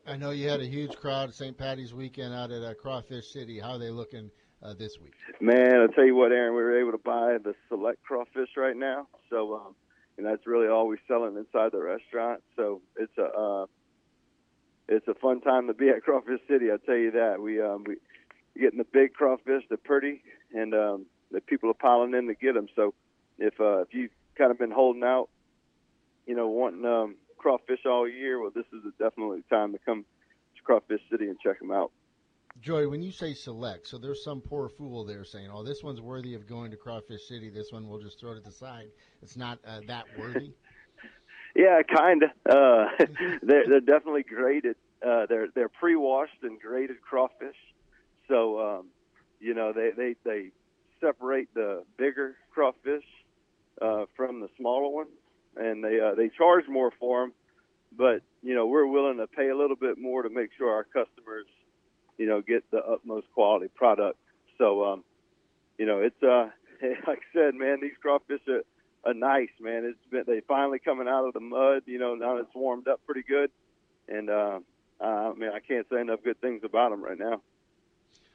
I 0.07 0.17
know 0.17 0.31
you 0.31 0.49
had 0.51 0.61
a 0.61 0.67
huge 0.67 0.95
crowd 0.97 1.35
St. 1.35 1.57
Patty's 1.57 1.95
weekend 1.95 2.35
out 2.35 2.51
at 2.51 2.63
uh, 2.63 2.75
Crawfish 2.75 3.33
City. 3.33 3.59
How 3.59 3.73
are 3.73 3.79
they 3.79 3.89
looking 3.89 4.31
uh, 4.63 4.75
this 4.75 4.99
week? 5.01 5.15
Man, 5.41 5.81
I'll 5.81 5.89
tell 5.89 6.05
you 6.05 6.15
what, 6.15 6.31
Aaron, 6.31 6.55
we 6.55 6.63
were 6.63 6.79
able 6.79 6.93
to 6.93 7.03
buy 7.03 7.39
the 7.43 7.55
select 7.71 8.03
crawfish 8.03 8.51
right 8.57 8.77
now. 8.77 9.09
So, 9.31 9.55
um, 9.55 9.75
and 10.19 10.27
that's 10.27 10.47
really 10.47 10.69
all 10.69 10.87
we're 10.89 10.99
selling 11.09 11.37
inside 11.37 11.73
the 11.73 11.83
restaurant. 11.83 12.43
So 12.55 12.83
it's 12.97 13.17
a, 13.17 13.25
uh, 13.25 13.67
it's 14.89 15.09
a 15.09 15.15
fun 15.15 15.41
time 15.41 15.69
to 15.69 15.75
be 15.75 15.89
at 15.89 16.03
Crawfish 16.03 16.41
City. 16.49 16.71
I'll 16.71 16.79
tell 16.79 16.97
you 16.97 17.13
that. 17.13 17.41
We, 17.41 17.63
um, 17.63 17.85
we 17.87 17.97
getting 18.61 18.79
the 18.79 18.87
big 18.93 19.15
crawfish, 19.15 19.65
they're 19.71 19.79
pretty, 19.79 20.23
and, 20.53 20.75
um, 20.75 21.07
the 21.31 21.41
people 21.41 21.71
are 21.71 21.75
piling 21.75 22.15
in 22.15 22.29
to 22.29 22.35
get 22.35 22.55
them. 22.55 22.69
So 22.77 22.95
if, 23.39 23.61
uh, 23.61 23.79
if 23.79 23.89
you've 23.93 24.11
kind 24.37 24.51
of 24.51 24.59
been 24.59 24.71
holding 24.71 25.05
out, 25.05 25.29
you 26.27 26.35
know, 26.35 26.49
wanting, 26.49 26.85
um, 26.85 27.17
crawfish 27.37 27.81
all 27.87 28.09
year, 28.09 28.41
well, 28.41 28.51
this 28.55 28.65
is 28.73 28.81
definitely 28.99 29.43
the 29.49 29.55
time 29.55 29.73
to 29.73 29.79
come 29.79 30.05
to 30.57 30.63
Crawfish 30.63 31.01
City 31.11 31.27
and 31.29 31.39
check 31.41 31.59
them 31.59 31.71
out. 31.71 31.93
Joy, 32.61 32.89
when 32.89 33.03
you 33.03 33.11
say 33.11 33.35
select, 33.35 33.89
so 33.89 33.99
there's 33.99 34.23
some 34.23 34.41
poor 34.41 34.69
fool 34.69 35.05
there 35.05 35.25
saying, 35.25 35.51
"Oh, 35.53 35.65
this 35.65 35.83
one's 35.83 36.01
worthy 36.01 36.35
of 36.35 36.47
going 36.47 36.71
to 36.71 36.77
Crawfish 36.77 37.27
City. 37.27 37.51
This 37.51 37.73
one 37.73 37.89
we'll 37.89 37.99
just 37.99 38.21
throw 38.21 38.31
it 38.33 38.37
at 38.37 38.45
the 38.45 38.53
side. 38.53 38.87
It's 39.23 39.37
not 39.37 39.59
uh, 39.67 39.81
that 39.89 40.05
worthy." 40.17 40.53
Yeah, 41.57 41.83
kind 41.83 42.25
of. 42.25 42.31
Uh, 42.49 42.89
they're 43.43 43.69
they're 43.69 43.81
definitely 43.81 44.25
graded. 44.25 44.75
Uh, 45.07 45.27
they're 45.27 45.47
they're 45.55 45.69
pre-washed 45.69 46.43
and 46.43 46.61
graded 46.61 47.01
crawfish. 47.01 47.57
So 48.27 48.61
um, 48.61 48.87
you 49.39 49.55
know 49.55 49.73
they 49.73 49.91
they 49.97 50.17
they 50.25 50.51
separate 51.01 51.55
the 51.55 51.85
bigger 51.97 52.37
crawfish 52.53 53.05
uh, 53.81 54.05
from 54.17 54.41
the 54.41 54.49
smaller 54.59 54.89
ones, 54.89 55.11
and 55.57 55.83
they 55.83 56.01
uh, 56.01 56.15
they 56.15 56.29
charge 56.29 56.65
more 56.69 56.93
for 56.99 57.23
them. 57.23 57.33
But 57.97 58.23
you 58.43 58.55
know 58.55 58.67
we're 58.67 58.87
willing 58.87 59.19
to 59.19 59.27
pay 59.27 59.49
a 59.49 59.57
little 59.57 59.77
bit 59.77 59.99
more 59.99 60.23
to 60.23 60.31
make 60.31 60.51
sure 60.57 60.71
our 60.71 60.85
customers 60.85 61.47
you 62.19 62.27
know 62.27 62.41
get 62.41 62.69
the 62.71 62.79
utmost 62.79 63.27
quality 63.35 63.69
product. 63.75 64.19
So 64.59 64.85
um, 64.85 65.05
you 65.79 65.87
know 65.87 66.01
it's 66.01 66.23
uh 66.23 66.51
like 67.07 67.19
I 67.19 67.39
said, 67.39 67.55
man, 67.55 67.79
these 67.81 67.97
crawfish 68.01 68.41
are, 68.49 68.63
are 69.05 69.15
nice, 69.15 69.51
man. 69.61 69.85
It's 69.85 70.11
been 70.11 70.25
they 70.27 70.41
finally 70.47 70.79
coming 70.79 71.09
out 71.09 71.27
of 71.27 71.35
the 71.35 71.41
mud. 71.41 71.83
You 71.87 71.99
know 71.99 72.15
now 72.15 72.37
it's 72.39 72.55
warmed 72.55 72.89
up 72.89 73.01
pretty 73.07 73.23
good, 73.27 73.51
and 74.09 74.31
uh, 74.31 74.61
uh, 75.01 75.05
I 75.05 75.35
mean 75.35 75.51
I 75.51 75.61
can't 75.61 75.87
say 75.91 76.01
enough 76.01 76.21
good 76.25 76.41
things 76.41 76.63
about 76.65 76.91
them 76.91 77.03
right 77.03 77.19
now. 77.19 77.41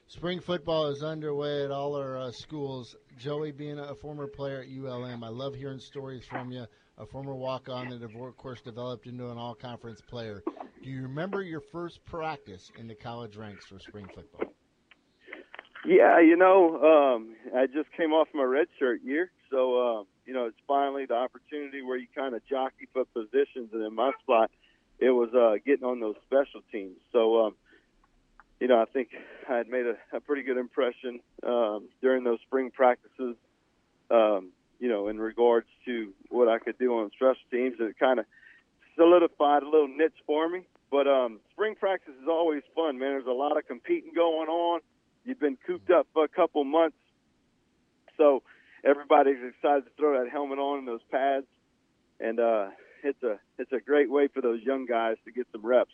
Spring 0.10 0.39
football 0.39 0.88
is 0.88 1.03
underway 1.03 1.64
at 1.64 1.70
all 1.70 1.95
our 1.95 2.18
uh, 2.18 2.32
schools. 2.32 2.95
Joey, 3.20 3.51
being 3.51 3.78
a 3.78 3.93
former 3.93 4.26
player 4.26 4.62
at 4.62 4.68
ULM, 4.68 5.24
I 5.24 5.28
love 5.28 5.53
hearing 5.53 5.78
stories 5.78 6.26
from 6.26 6.51
you. 6.51 6.66
A 6.97 7.05
former 7.05 7.36
walk-on 7.36 7.89
that, 7.89 8.01
of 8.01 8.36
course, 8.36 8.60
developed 8.62 9.05
into 9.05 9.30
an 9.30 9.38
all-conference 9.38 10.01
player. 10.10 10.41
Do 10.84 10.89
you 10.89 11.03
remember 11.03 11.43
your 11.43 11.62
first 11.62 12.03
practice 12.05 12.72
in 12.80 12.88
the 12.88 12.95
college 12.95 13.38
ranks 13.38 13.68
for 13.68 13.78
spring 13.78 14.07
football? 14.16 14.51
Yeah, 15.86 16.20
you 16.20 16.38
know, 16.38 16.82
um, 16.82 17.36
I 17.55 17.68
just 17.68 17.91
came 17.95 18.12
off 18.12 18.30
my 18.34 18.41
redshirt 18.41 19.03
year, 19.03 19.30
so 19.51 19.78
uh, 19.78 20.03
you 20.26 20.34
know 20.34 20.47
it's 20.47 20.57
finally 20.68 21.05
the 21.05 21.14
opportunity 21.14 21.84
where 21.84 21.97
you 21.97 22.07
kind 22.16 22.34
of 22.34 22.41
jockey 22.47 22.88
for 22.93 23.05
positions, 23.05 23.70
and 23.74 23.86
in 23.86 23.93
my 23.93 24.12
spot, 24.24 24.49
it 24.97 25.12
was 25.12 25.30
uh, 25.36 25.62
getting 25.64 25.86
on 25.86 25.99
those 25.99 26.16
special 26.26 26.62
teams. 26.72 26.97
So, 27.14 27.45
um, 27.45 27.55
you 28.60 28.68
know, 28.68 28.82
I 28.82 28.86
think 28.86 29.10
I 29.49 29.57
had 29.57 29.70
made 29.70 29.86
a, 29.86 29.95
a 30.16 30.20
pretty 30.20 30.43
good 30.43 30.57
impression 30.57 31.20
um, 31.45 31.88
during 32.01 32.24
those 32.24 32.39
spring 32.45 32.72
practices. 32.72 33.36
Um, 34.12 34.51
you 34.80 34.88
know, 34.89 35.07
in 35.07 35.20
regards 35.20 35.68
to 35.86 36.14
what 36.30 36.47
I 36.47 36.60
could 36.60 36.78
do 36.78 36.97
on 36.99 37.12
special 37.12 37.36
teams, 37.51 37.76
it 37.80 37.99
kind 37.99 38.20
of 38.20 38.26
solidified 38.95 39.64
a 39.64 39.70
little 39.70 39.88
niche 39.88 40.14
for 40.26 40.49
me. 40.49 40.62
But 40.91 41.07
um, 41.07 41.39
spring 41.51 41.76
practice 41.76 42.14
is 42.22 42.28
always 42.28 42.64
fun, 42.76 42.97
man. 42.97 43.12
There's 43.12 43.28
a 43.28 43.32
lot 43.32 43.57
of 43.57 43.68
competing 43.68 44.12
going 44.16 44.49
on. 44.49 44.82
You've 45.26 45.39
been 45.39 45.57
cooped 45.68 45.91
up 45.91 46.07
for 46.14 46.24
a 46.24 46.28
couple 46.28 46.64
months, 46.64 46.97
so 48.18 48.41
everybody's 48.84 49.38
excited 49.47 49.86
to 49.86 49.91
throw 49.97 50.22
that 50.22 50.32
helmet 50.32 50.57
on 50.57 50.80
and 50.80 50.88
those 50.88 51.03
pads, 51.12 51.45
and 52.20 52.39
uh, 52.39 52.70
it's 53.03 53.22
a 53.22 53.39
it's 53.57 53.72
a 53.72 53.80
great 53.80 54.10
way 54.10 54.28
for 54.28 54.41
those 54.41 54.62
young 54.64 54.86
guys 54.86 55.18
to 55.26 55.32
get 55.32 55.45
some 55.51 55.64
reps. 55.64 55.91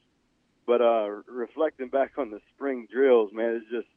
But 0.66 0.82
uh, 0.82 1.10
reflecting 1.28 1.90
back 1.90 2.14
on 2.18 2.32
the 2.32 2.40
spring 2.56 2.88
drills, 2.92 3.32
man, 3.34 3.62
it's 3.62 3.70
just 3.70 3.88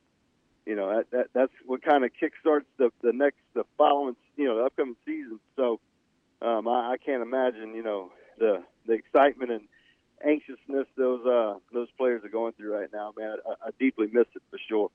you 0.67 0.77
know 0.77 0.97
that, 0.97 1.11
that 1.13 1.27
that's 1.35 1.53
what 1.65 1.83
kind 1.83 2.05
of 2.05 2.11
kickstarts 2.11 2.67
the 2.77 2.91
the 3.03 3.13
next 3.13 3.39
the 3.55 3.65
following 3.77 4.17
you 4.37 4.45
know 4.45 4.59
the 4.59 4.65
upcoming 4.65 4.97
season. 5.07 5.41
So 5.57 5.81
um, 6.43 6.69
I, 6.69 6.93
I 6.93 6.97
can't 7.05 7.23
imagine 7.23 7.75
you 7.75 7.83
know 7.83 8.11
the 8.39 8.63
the 8.87 8.93
excitement 8.93 9.51
and 9.51 9.63
anxiousness 10.25 10.87
those 10.97 11.25
uh 11.25 11.55
those 11.73 11.89
players 11.97 12.25
are 12.25 12.29
going 12.29 12.53
through 12.53 12.75
right 12.75 12.91
now, 12.93 13.13
man. 13.17 13.37
I, 13.47 13.69
I 13.69 13.71
deeply 13.79 14.09
miss 14.13 14.27
it 14.35 14.43
for 14.51 14.59
sure. 14.69 14.91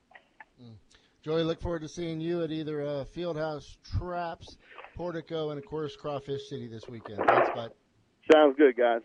Joey, 1.24 1.42
look 1.42 1.58
forward 1.62 1.80
to 1.80 1.88
seeing 1.88 2.20
you 2.20 2.42
at 2.42 2.52
either 2.52 2.82
uh, 2.82 3.04
Fieldhouse 3.16 3.78
Traps, 3.96 4.58
Portico, 4.94 5.50
and 5.50 5.58
of 5.58 5.64
course 5.64 5.96
Crawfish 5.96 6.50
City 6.50 6.66
this 6.66 6.86
weekend. 6.86 7.18
Thanks, 7.26 7.48
bud. 7.54 7.72
Sounds 8.30 8.54
good, 8.58 8.76
guys. 8.76 9.00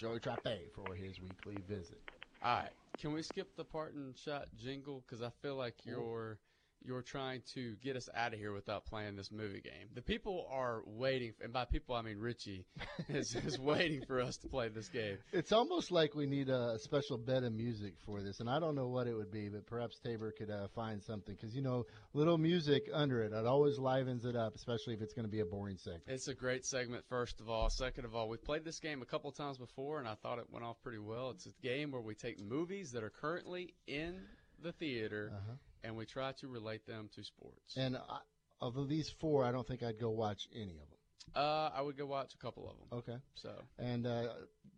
Joey 0.00 0.18
Trappe 0.18 0.72
for 0.74 0.94
his 0.94 1.20
weekly 1.20 1.62
visit. 1.68 2.00
All 2.42 2.56
right. 2.56 2.70
Can 2.98 3.12
we 3.12 3.20
skip 3.20 3.54
the 3.54 3.64
Parton 3.64 4.14
shot 4.16 4.46
jingle? 4.56 5.04
Because 5.06 5.22
I 5.22 5.28
feel 5.42 5.56
like 5.56 5.74
you're 5.84 6.38
you're 6.84 7.02
trying 7.02 7.42
to 7.54 7.74
get 7.82 7.96
us 7.96 8.08
out 8.14 8.32
of 8.32 8.38
here 8.38 8.52
without 8.52 8.84
playing 8.86 9.16
this 9.16 9.30
movie 9.30 9.60
game. 9.60 9.88
The 9.94 10.02
people 10.02 10.46
are 10.50 10.82
waiting, 10.86 11.32
and 11.42 11.52
by 11.52 11.64
people 11.64 11.94
I 11.94 12.02
mean 12.02 12.18
Richie 12.18 12.64
is, 13.08 13.34
is 13.34 13.58
waiting 13.58 14.02
for 14.06 14.20
us 14.20 14.36
to 14.38 14.48
play 14.48 14.68
this 14.68 14.88
game. 14.88 15.18
It's 15.32 15.52
almost 15.52 15.90
like 15.90 16.14
we 16.14 16.26
need 16.26 16.48
a 16.48 16.78
special 16.78 17.18
bed 17.18 17.44
of 17.44 17.52
music 17.52 17.94
for 18.04 18.22
this, 18.22 18.40
and 18.40 18.48
I 18.48 18.58
don't 18.60 18.74
know 18.74 18.88
what 18.88 19.06
it 19.06 19.14
would 19.14 19.30
be, 19.30 19.48
but 19.48 19.66
perhaps 19.66 19.98
Tabor 20.00 20.32
could 20.32 20.50
uh, 20.50 20.68
find 20.74 21.02
something 21.02 21.34
because 21.34 21.54
you 21.54 21.62
know, 21.62 21.84
little 22.14 22.38
music 22.38 22.88
under 22.92 23.22
it, 23.22 23.32
it 23.32 23.46
always 23.46 23.78
livens 23.78 24.24
it 24.24 24.36
up, 24.36 24.54
especially 24.54 24.94
if 24.94 25.02
it's 25.02 25.12
going 25.14 25.26
to 25.26 25.30
be 25.30 25.40
a 25.40 25.44
boring 25.44 25.76
segment. 25.76 26.04
It's 26.06 26.28
a 26.28 26.34
great 26.34 26.64
segment, 26.64 27.04
first 27.08 27.40
of 27.40 27.48
all. 27.50 27.68
Second 27.70 28.04
of 28.04 28.14
all, 28.14 28.28
we 28.28 28.36
played 28.36 28.64
this 28.64 28.80
game 28.80 29.02
a 29.02 29.06
couple 29.06 29.30
times 29.32 29.58
before, 29.58 29.98
and 29.98 30.08
I 30.08 30.14
thought 30.14 30.38
it 30.38 30.46
went 30.50 30.64
off 30.64 30.76
pretty 30.82 30.98
well. 30.98 31.30
It's 31.30 31.46
a 31.46 31.52
game 31.62 31.90
where 31.90 32.00
we 32.00 32.14
take 32.14 32.40
movies 32.40 32.92
that 32.92 33.02
are 33.02 33.10
currently 33.10 33.74
in 33.86 34.20
the 34.62 34.72
theater 34.72 35.32
Uh-huh. 35.34 35.52
And 35.84 35.96
we 35.96 36.06
try 36.06 36.32
to 36.40 36.48
relate 36.48 36.86
them 36.86 37.08
to 37.14 37.24
sports. 37.24 37.76
And 37.76 37.96
I, 37.96 38.18
of 38.60 38.88
these 38.88 39.08
four, 39.20 39.44
I 39.44 39.52
don't 39.52 39.66
think 39.66 39.82
I'd 39.82 39.98
go 40.00 40.10
watch 40.10 40.48
any 40.54 40.78
of 40.78 40.88
them. 40.88 40.98
Uh, 41.34 41.70
I 41.74 41.80
would 41.80 41.96
go 41.96 42.06
watch 42.06 42.34
a 42.34 42.38
couple 42.38 42.68
of 42.68 42.76
them. 42.76 42.98
Okay. 42.98 43.22
So 43.34 43.50
And 43.78 44.06
uh, 44.06 44.24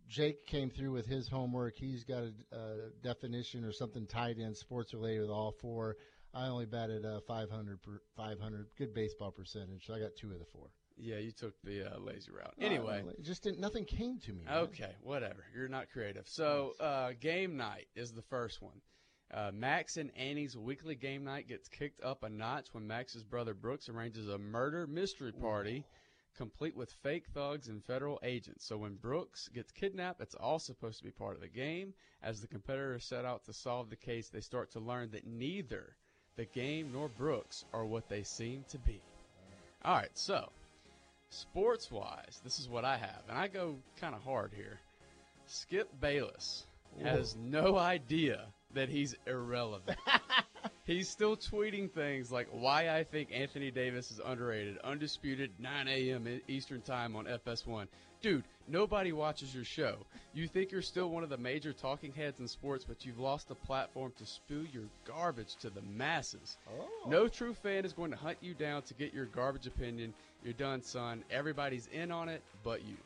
Jake 0.09 0.47
came 0.47 0.71
through 0.71 0.93
with 0.93 1.07
his 1.07 1.29
homework. 1.29 1.75
He's 1.77 2.05
got 2.05 2.25
a, 2.25 2.33
a 2.57 2.77
definition 3.03 3.65
or 3.65 3.73
something 3.73 4.07
tied 4.07 4.39
in 4.39 4.55
sports 4.55 4.93
related 4.93 5.23
with 5.23 5.31
all 5.31 5.53
four. 5.61 5.97
I 6.35 6.49
only 6.49 6.67
batted 6.67 7.05
uh, 7.05 7.21
500 7.27 7.83
per, 7.83 8.03
500 8.17 8.67
good 8.77 8.95
baseball 8.95 9.31
percentage. 9.31 9.87
So 9.87 9.95
I 9.95 10.01
got 10.01 10.11
two 10.17 10.33
of 10.33 10.39
the 10.39 10.47
four. 10.53 10.69
yeah, 10.97 11.17
you 11.17 11.33
took 11.33 11.55
the 11.63 11.95
uh, 11.95 11.99
lazy 11.99 12.31
route. 12.31 12.55
Anyway, 12.61 13.03
just 13.23 13.43
didn't. 13.43 13.61
Nothing 13.61 13.85
came 13.85 14.19
to 14.21 14.33
me. 14.33 14.45
man. 14.45 14.55
Okay, 14.65 14.93
whatever. 15.03 15.45
You're 15.55 15.69
not 15.69 15.91
creative. 15.91 16.29
So, 16.29 16.73
uh, 16.81 17.13
game 17.21 17.57
night 17.57 17.87
is 17.97 18.13
the 18.13 18.23
first 18.23 18.61
one. 18.63 18.81
Uh, 19.35 19.51
Max 19.55 19.97
and 19.97 20.11
Annie's 20.15 20.59
weekly 20.59 20.95
game 20.95 21.25
night 21.25 21.49
gets 21.49 21.69
kicked 21.69 22.03
up 22.05 22.23
a 22.23 22.29
notch 22.29 22.67
when 22.73 22.87
Max's 22.87 23.23
brother 23.23 23.55
Brooks 23.55 23.89
arranges 23.89 24.29
a 24.29 24.37
murder 24.37 24.87
mystery 24.87 25.33
party, 25.33 25.85
complete 26.37 26.77
with 26.77 26.93
fake 27.03 27.25
thugs 27.33 27.69
and 27.69 27.83
federal 27.83 28.21
agents. 28.23 28.67
So 28.67 28.77
when 28.77 28.97
Brooks 28.97 29.49
gets 29.55 29.73
kidnapped, 29.73 30.21
it's 30.21 30.35
all 30.35 30.59
supposed 30.59 30.99
to 30.99 31.05
be 31.05 31.11
part 31.11 31.35
of 31.35 31.41
the 31.41 31.49
game. 31.49 31.95
As 32.23 32.41
the 32.41 32.47
competitors 32.47 33.05
set 33.05 33.25
out 33.25 33.45
to 33.45 33.55
solve 33.55 33.89
the 33.89 33.97
case, 33.97 34.29
they 34.29 34.41
start 34.41 34.71
to 34.73 34.81
learn 34.81 35.11
that 35.13 35.27
neither 35.27 35.97
the 36.37 36.45
game 36.45 36.91
nor 36.93 37.09
Brooks 37.09 37.65
are 37.73 37.87
what 37.87 38.09
they 38.11 38.23
seem 38.23 38.65
to 38.69 38.79
be. 38.79 39.01
All 39.83 39.97
right, 39.97 40.11
so 40.13 40.51
sports 41.31 41.91
wise, 41.91 42.41
this 42.45 42.59
is 42.59 42.69
what 42.69 42.85
I 42.85 42.99
have, 42.99 43.23
and 43.31 43.39
I 43.39 43.49
go 43.49 43.77
kind 43.99 44.15
of 44.15 44.23
hard 44.23 44.53
here. 44.55 44.79
Skip 45.47 45.89
Bayless 46.01 46.67
has 47.03 47.35
no 47.37 47.77
idea 47.79 48.47
that 48.75 48.89
he's 48.89 49.15
irrelevant. 49.27 49.99
he's 50.85 51.09
still 51.09 51.37
tweeting 51.37 51.91
things 51.91 52.31
like 52.31 52.49
why 52.51 52.91
I 52.91 53.05
think 53.05 53.31
Anthony 53.33 53.71
Davis 53.71 54.11
is 54.11 54.21
underrated, 54.25 54.79
undisputed 54.79 55.51
9 55.59 55.89
a.m. 55.89 56.41
Eastern 56.49 56.81
Time 56.81 57.17
on 57.17 57.27
FS1. 57.27 57.87
Dude, 58.21 58.45
nobody 58.69 59.11
watches 59.11 59.53
your 59.53 59.65
show. 59.65 59.97
You 60.33 60.47
think 60.47 60.71
you're 60.71 60.81
still 60.81 61.11
one 61.11 61.25
of 61.25 61.29
the 61.29 61.37
major 61.37 61.73
talking 61.73 62.13
heads 62.13 62.39
in 62.39 62.47
sports, 62.47 62.85
but 62.87 63.05
you've 63.05 63.19
lost 63.19 63.49
the 63.49 63.57
platform 63.57 64.13
to 64.17 64.25
spew 64.25 64.65
your 64.73 64.85
garbage 65.05 65.57
to 65.57 65.71
the 65.71 65.83
masses. 65.83 66.57
Oh. 66.71 67.11
No 67.11 67.27
true 67.27 67.53
fan 67.53 67.85
is 67.85 67.93
going 67.93 68.13
to 68.13 68.17
hunt 68.17 68.39
you 68.41 68.55
down 68.55 68.83
to 68.83 68.95
get 68.95 69.13
your 69.13 69.27
garbage 69.27 69.67
opinion. 69.67 70.15
You're 70.45 70.53
done, 70.55 70.83
son. 70.83 71.25
Everybody's 71.31 71.89
in 71.93 72.13
on 72.13 72.29
it, 72.29 72.43
but 72.63 72.83
you. 72.85 72.97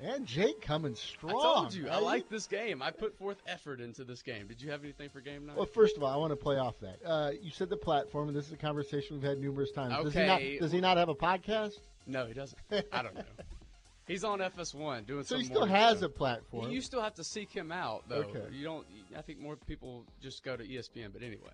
And 0.00 0.26
Jake 0.26 0.60
coming 0.60 0.94
strong. 0.94 1.34
I 1.36 1.42
told 1.42 1.74
you, 1.74 1.88
I 1.88 1.94
Hey, 1.94 2.00
like 2.00 2.28
this 2.28 2.46
game. 2.46 2.82
I 2.82 2.90
put 2.92 3.16
forth 3.18 3.38
effort 3.46 3.80
into 3.80 4.04
this 4.04 4.22
game. 4.22 4.46
Did 4.46 4.62
you 4.62 4.70
have 4.70 4.84
anything 4.84 5.08
for 5.08 5.20
game 5.20 5.46
night? 5.46 5.56
Well, 5.56 5.66
first 5.66 5.96
of 5.96 6.02
all, 6.04 6.12
I 6.12 6.16
want 6.16 6.30
to 6.30 6.36
play 6.36 6.56
off 6.56 6.78
that. 6.80 6.98
Uh, 7.04 7.32
you 7.42 7.50
said 7.50 7.68
the 7.68 7.76
platform, 7.76 8.28
and 8.28 8.36
this 8.36 8.46
is 8.46 8.52
a 8.52 8.56
conversation 8.56 9.16
we've 9.16 9.28
had 9.28 9.40
numerous 9.40 9.72
times. 9.72 9.94
Does 10.04 10.14
he 10.14 10.20
not? 10.26 10.36
Okay. 10.36 10.58
Does 10.58 10.70
he 10.72 10.80
not 10.80 10.96
have 10.98 11.08
a 11.08 11.14
podcast? 11.16 11.80
No, 12.06 12.26
he 12.26 12.32
doesn't. 12.34 12.58
I 12.92 13.02
don't 13.02 13.14
know. 13.14 13.22
He's 14.06 14.24
on 14.24 14.38
FS1 14.38 15.06
doing 15.06 15.22
So 15.24 15.34
some 15.34 15.40
he 15.40 15.44
still 15.44 15.66
has 15.66 15.98
show. 15.98 16.06
a 16.06 16.08
platform. 16.08 16.70
You 16.70 16.80
still 16.80 17.02
have 17.02 17.14
to 17.16 17.24
seek 17.24 17.50
him 17.50 17.70
out, 17.70 18.08
though. 18.08 18.22
Okay. 18.22 18.42
You 18.52 18.64
don't. 18.64 18.86
I 19.14 19.20
think 19.20 19.38
more 19.38 19.56
people 19.56 20.04
just 20.22 20.42
go 20.44 20.56
to 20.56 20.64
ESPN. 20.64 21.12
But 21.12 21.22
anyway, 21.22 21.50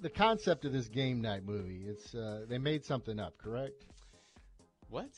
the 0.00 0.08
concept 0.08 0.64
of 0.64 0.72
this 0.72 0.88
game 0.88 1.20
night 1.20 1.44
movie. 1.44 1.82
It's 1.86 2.14
uh, 2.14 2.46
they 2.48 2.56
made 2.58 2.84
something 2.84 3.18
up, 3.20 3.36
correct? 3.38 3.84
what? 4.88 5.08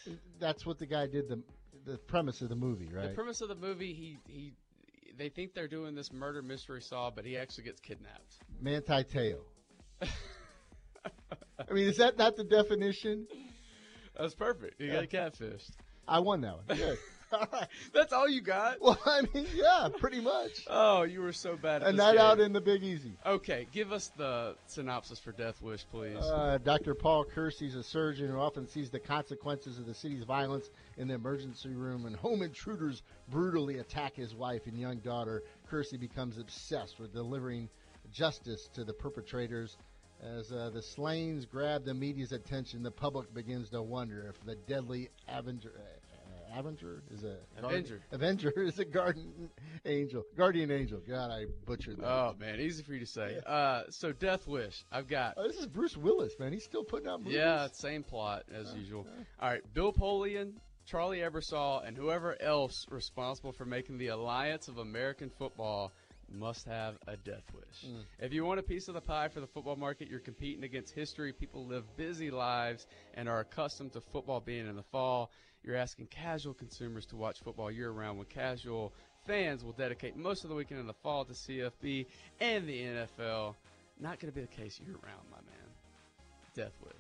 That's 0.41 0.65
what 0.67 0.79
the 0.79 0.87
guy 0.87 1.07
did. 1.07 1.29
The 1.29 1.41
the 1.87 1.97
premise 1.97 2.43
of 2.43 2.49
the 2.49 2.57
movie, 2.57 2.91
right? 2.93 3.09
The 3.09 3.15
premise 3.15 3.41
of 3.41 3.49
the 3.49 3.55
movie, 3.55 3.95
he 3.95 4.19
he, 4.27 4.53
they 5.17 5.29
think 5.29 5.55
they're 5.55 5.69
doing 5.69 5.95
this 5.95 6.13
murder 6.13 6.43
mystery 6.43 6.83
solve, 6.83 7.15
but 7.15 7.25
he 7.25 7.37
actually 7.37 7.65
gets 7.65 7.81
kidnapped. 7.81 8.35
Manti 8.61 9.05
Te'o. 9.05 9.39
I 10.03 11.73
mean, 11.73 11.87
is 11.87 11.97
that 11.99 12.19
not 12.19 12.37
the 12.37 12.45
definition? 12.45 13.27
That's 14.19 14.35
perfect. 14.35 14.81
You 14.81 14.93
got 14.93 15.09
catfished. 15.09 15.71
I 16.07 16.21
won 16.21 16.41
that 16.43 16.57
one. 16.67 16.97
Good. 17.31 17.49
That's 17.95 18.13
all 18.13 18.29
you 18.29 18.41
got. 18.41 18.77
Well, 18.87 18.99
I 19.05 19.23
mean, 19.35 19.47
yeah, 19.55 19.89
pretty 19.99 20.21
much. 20.21 20.65
Oh, 20.69 21.03
you 21.03 21.21
were 21.21 21.33
so 21.33 21.57
bad. 21.57 21.83
At 21.83 21.89
A 21.89 21.93
night 21.93 22.13
game. 22.13 22.21
out 22.21 22.41
in 22.41 22.53
the 22.53 22.61
Big 22.61 22.83
Easy. 22.85 23.17
Okay, 23.25 23.67
give 23.73 23.93
us 23.93 24.13
the 24.17 24.55
synopsis 24.67 25.19
for 25.19 25.33
Death 25.33 25.61
Wish, 25.61 25.85
please. 25.91 26.17
Uh, 26.19 26.59
Dr. 26.63 26.95
Paul 26.95 27.25
Kersey's 27.25 27.75
a 27.75 27.83
surgeon 27.83 28.29
who 28.31 28.39
often 28.39 28.69
sees 28.69 28.91
the 28.91 29.01
consequences 29.01 29.79
of 29.79 29.87
the 29.87 29.95
city's 29.95 30.25
violence 30.25 30.71
in 30.99 31.09
the 31.09 31.15
emergency 31.15 31.71
room 31.71 32.05
when 32.05 32.15
home 32.15 32.43
intruders 32.43 33.03
brutally 33.29 33.79
attack 33.79 34.15
his 34.15 34.35
wife 34.35 34.67
and 34.67 34.79
young 34.79 34.99
daughter. 34.99 35.43
Kersey 35.69 35.97
becomes 35.97 36.39
obsessed 36.39 36.99
with 37.01 37.13
delivering 37.13 37.69
justice 38.13 38.69
to 38.75 38.85
the 38.85 38.93
perpetrators. 38.93 39.77
As 40.23 40.51
uh, 40.51 40.71
the 40.73 40.81
slains 40.81 41.45
grab 41.45 41.85
the 41.85 41.93
media's 41.93 42.33
attention, 42.33 42.83
the 42.83 42.91
public 42.91 43.35
begins 43.35 43.69
to 43.71 43.83
wonder 43.83 44.27
if 44.29 44.43
the 44.47 44.55
deadly 44.55 45.11
Avenger. 45.29 45.73
Uh, 46.57 46.61
Avenger 46.61 47.03
is 47.13 47.25
a 47.25 47.37
Avenger. 47.59 48.01
Avenger 48.13 48.51
is 48.57 48.79
a 48.79 48.85
guardian 48.85 49.51
angel, 49.85 50.25
guardian 50.37 50.71
angel. 50.71 51.01
God, 51.07 51.31
I 51.31 51.47
butchered 51.65 51.99
that. 51.99 52.07
Oh 52.07 52.35
man, 52.39 52.61
easy 52.61 52.83
for 52.83 52.93
you 52.95 53.01
to 53.01 53.07
say. 53.07 53.39
Uh, 53.47 53.83
so 53.91 54.13
Death 54.13 54.47
Wish, 54.47 54.85
I've 54.91 55.09
got. 55.09 55.35
Oh, 55.37 55.47
this 55.47 55.59
is 55.59 55.67
Bruce 55.67 55.97
Willis, 55.97 56.33
man. 56.39 56.53
He's 56.53 56.65
still 56.65 56.85
putting 56.85 57.09
out 57.09 57.21
movies. 57.21 57.35
Yeah, 57.35 57.69
same 57.73 58.03
plot 58.03 58.45
as 58.53 58.73
usual. 58.75 59.07
All 59.41 59.51
right, 59.51 59.63
Bill 59.75 59.93
Polian, 59.93 60.53
Charlie 60.87 61.19
Ebersol, 61.19 61.87
and 61.87 61.97
whoever 61.97 62.41
else 62.41 62.87
responsible 62.91 63.53
for 63.53 63.65
making 63.65 63.99
the 63.99 64.09
Alliance 64.09 64.69
of 64.69 64.79
American 64.79 65.31
Football 65.39 65.93
must 66.29 66.67
have 66.67 66.97
a 67.07 67.17
death 67.17 67.45
wish. 67.55 67.91
Mm. 67.91 68.05
If 68.19 68.33
you 68.33 68.45
want 68.45 68.59
a 68.61 68.63
piece 68.63 68.89
of 68.89 68.95
the 68.95 69.01
pie 69.01 69.29
for 69.29 69.41
the 69.41 69.47
football 69.47 69.77
market, 69.77 70.09
you're 70.09 70.21
competing 70.21 70.65
against 70.65 70.93
history. 70.95 71.33
People 71.33 71.67
live 71.67 71.85
busy 71.97 72.31
lives 72.31 72.87
and 73.15 73.29
are 73.29 73.41
accustomed 73.41 73.93
to 73.93 74.01
football 74.01 74.41
being 74.41 74.67
in 74.67 74.77
the 74.77 74.83
fall. 74.91 75.31
You're 75.67 75.77
asking 75.77 76.07
casual 76.07 76.55
consumers 76.55 77.07
to 77.07 77.17
watch 77.17 77.41
football 77.41 77.73
year 77.73 77.91
round 77.91 78.19
when 78.19 78.27
casual 78.27 78.93
fans 79.27 79.65
will 79.65 79.73
dedicate 79.73 80.17
most 80.17 80.45
of 80.45 80.51
the 80.51 80.55
weekend 80.55 80.79
in 80.79 80.87
the 80.87 80.95
fall 80.95 81.25
to 81.25 81.33
CFB 81.33 82.07
and 82.41 82.69
the 82.69 82.81
NFL. 82.83 83.57
Not 83.99 84.21
going 84.21 84.33
to 84.33 84.35
be 84.35 84.43
the 84.43 84.47
case 84.47 84.79
year 84.87 84.95
round, 85.03 85.23
my 85.31 85.39
man. 85.39 85.67
Death 86.55 86.73
wish. 86.85 86.95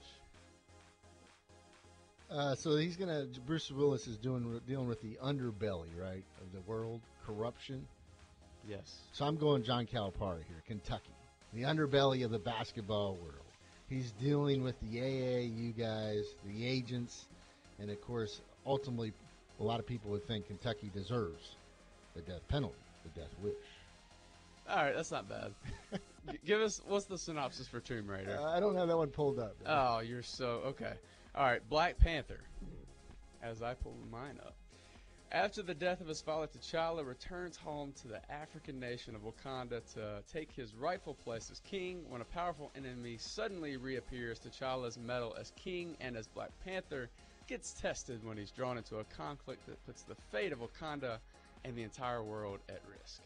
Uh, 2.29 2.57
so 2.57 2.77
he's 2.77 2.97
gonna. 2.97 3.27
Bruce 3.47 3.71
Willis 3.71 4.09
is 4.09 4.17
doing 4.17 4.61
dealing 4.67 4.89
with 4.89 5.01
the 5.01 5.17
underbelly, 5.23 5.89
right, 5.97 6.25
of 6.43 6.53
the 6.53 6.61
world 6.69 7.01
corruption. 7.25 7.87
Yes. 8.69 8.97
So 9.12 9.25
I'm 9.25 9.37
going 9.37 9.62
John 9.62 9.87
Calipari 9.87 10.43
here, 10.49 10.62
Kentucky, 10.67 11.14
the 11.55 11.62
underbelly 11.62 12.25
of 12.25 12.33
the 12.33 12.41
basketball 12.41 13.12
world. 13.23 13.45
He's 13.89 14.11
dealing 14.21 14.64
with 14.64 14.75
the 14.81 14.99
AAU 14.99 15.79
guys, 15.79 16.25
the 16.45 16.67
agents, 16.67 17.27
and 17.79 17.91
of 17.91 18.01
course, 18.01 18.41
ultimately, 18.67 19.12
a 19.61 19.62
lot 19.62 19.81
of 19.81 19.87
people 19.87 20.11
would 20.11 20.27
think 20.27 20.47
Kentucky 20.47 20.91
deserves 20.93 21.57
the 22.14 22.23
death 22.23 22.47
penalty, 22.49 22.77
the 23.05 23.21
death 23.21 23.31
wish. 23.43 23.55
All 24.69 24.77
right, 24.77 24.95
that's 24.95 25.12
not 25.12 25.29
bad. 25.29 25.53
Give 26.45 26.61
us 26.61 26.81
what's 26.87 27.05
the 27.05 27.19
synopsis 27.19 27.69
for 27.69 27.79
Tomb 27.79 28.09
Raider? 28.09 28.37
Uh, 28.39 28.45
I 28.45 28.59
don't 28.59 28.75
have 28.75 28.89
that 28.89 28.97
one 28.97 29.09
pulled 29.09 29.39
up. 29.39 29.55
Oh, 29.64 30.01
you're 30.01 30.25
so 30.25 30.62
okay. 30.67 30.93
All 31.35 31.45
right, 31.45 31.61
Black 31.69 31.99
Panther. 31.99 32.41
As 33.43 33.62
I 33.62 33.75
pull 33.75 33.95
mine 34.11 34.41
up. 34.45 34.55
After 35.31 35.62
the 35.62 35.75
death 35.75 36.01
of 36.01 36.07
his 36.07 36.21
father, 36.21 36.47
T'Challa 36.47 37.05
returns 37.05 37.57
home 37.57 37.93
to 38.01 38.09
the 38.09 38.21
African 38.31 38.79
nation 38.79 39.14
of 39.14 39.23
Wakanda 39.23 39.83
to 39.95 40.23
take 40.33 40.53
his 40.53 40.75
rightful 40.75 41.14
place 41.14 41.51
as 41.51 41.61
king. 41.61 42.05
When 42.09 42.21
a 42.21 42.25
powerful 42.25 42.71
enemy 42.77 43.19
suddenly 43.19 43.77
reappears, 43.77 44.39
T'Challa's 44.39 44.97
mettle 44.97 45.37
as 45.39 45.53
king 45.57 45.97
and 46.01 46.17
as 46.17 46.29
Black 46.29 46.51
Panther 46.64 47.09
gets 47.47 47.72
tested 47.72 48.24
when 48.24 48.36
he's 48.36 48.51
drawn 48.51 48.76
into 48.76 48.99
a 48.99 49.05
conflict 49.05 49.66
that 49.66 49.84
puts 49.86 50.03
the 50.03 50.16
fate 50.30 50.53
of 50.53 50.61
Wakanda 50.61 51.18
and 51.64 51.76
the 51.76 51.82
entire 51.82 52.22
world 52.22 52.61
at 52.68 52.80
risk. 52.88 53.20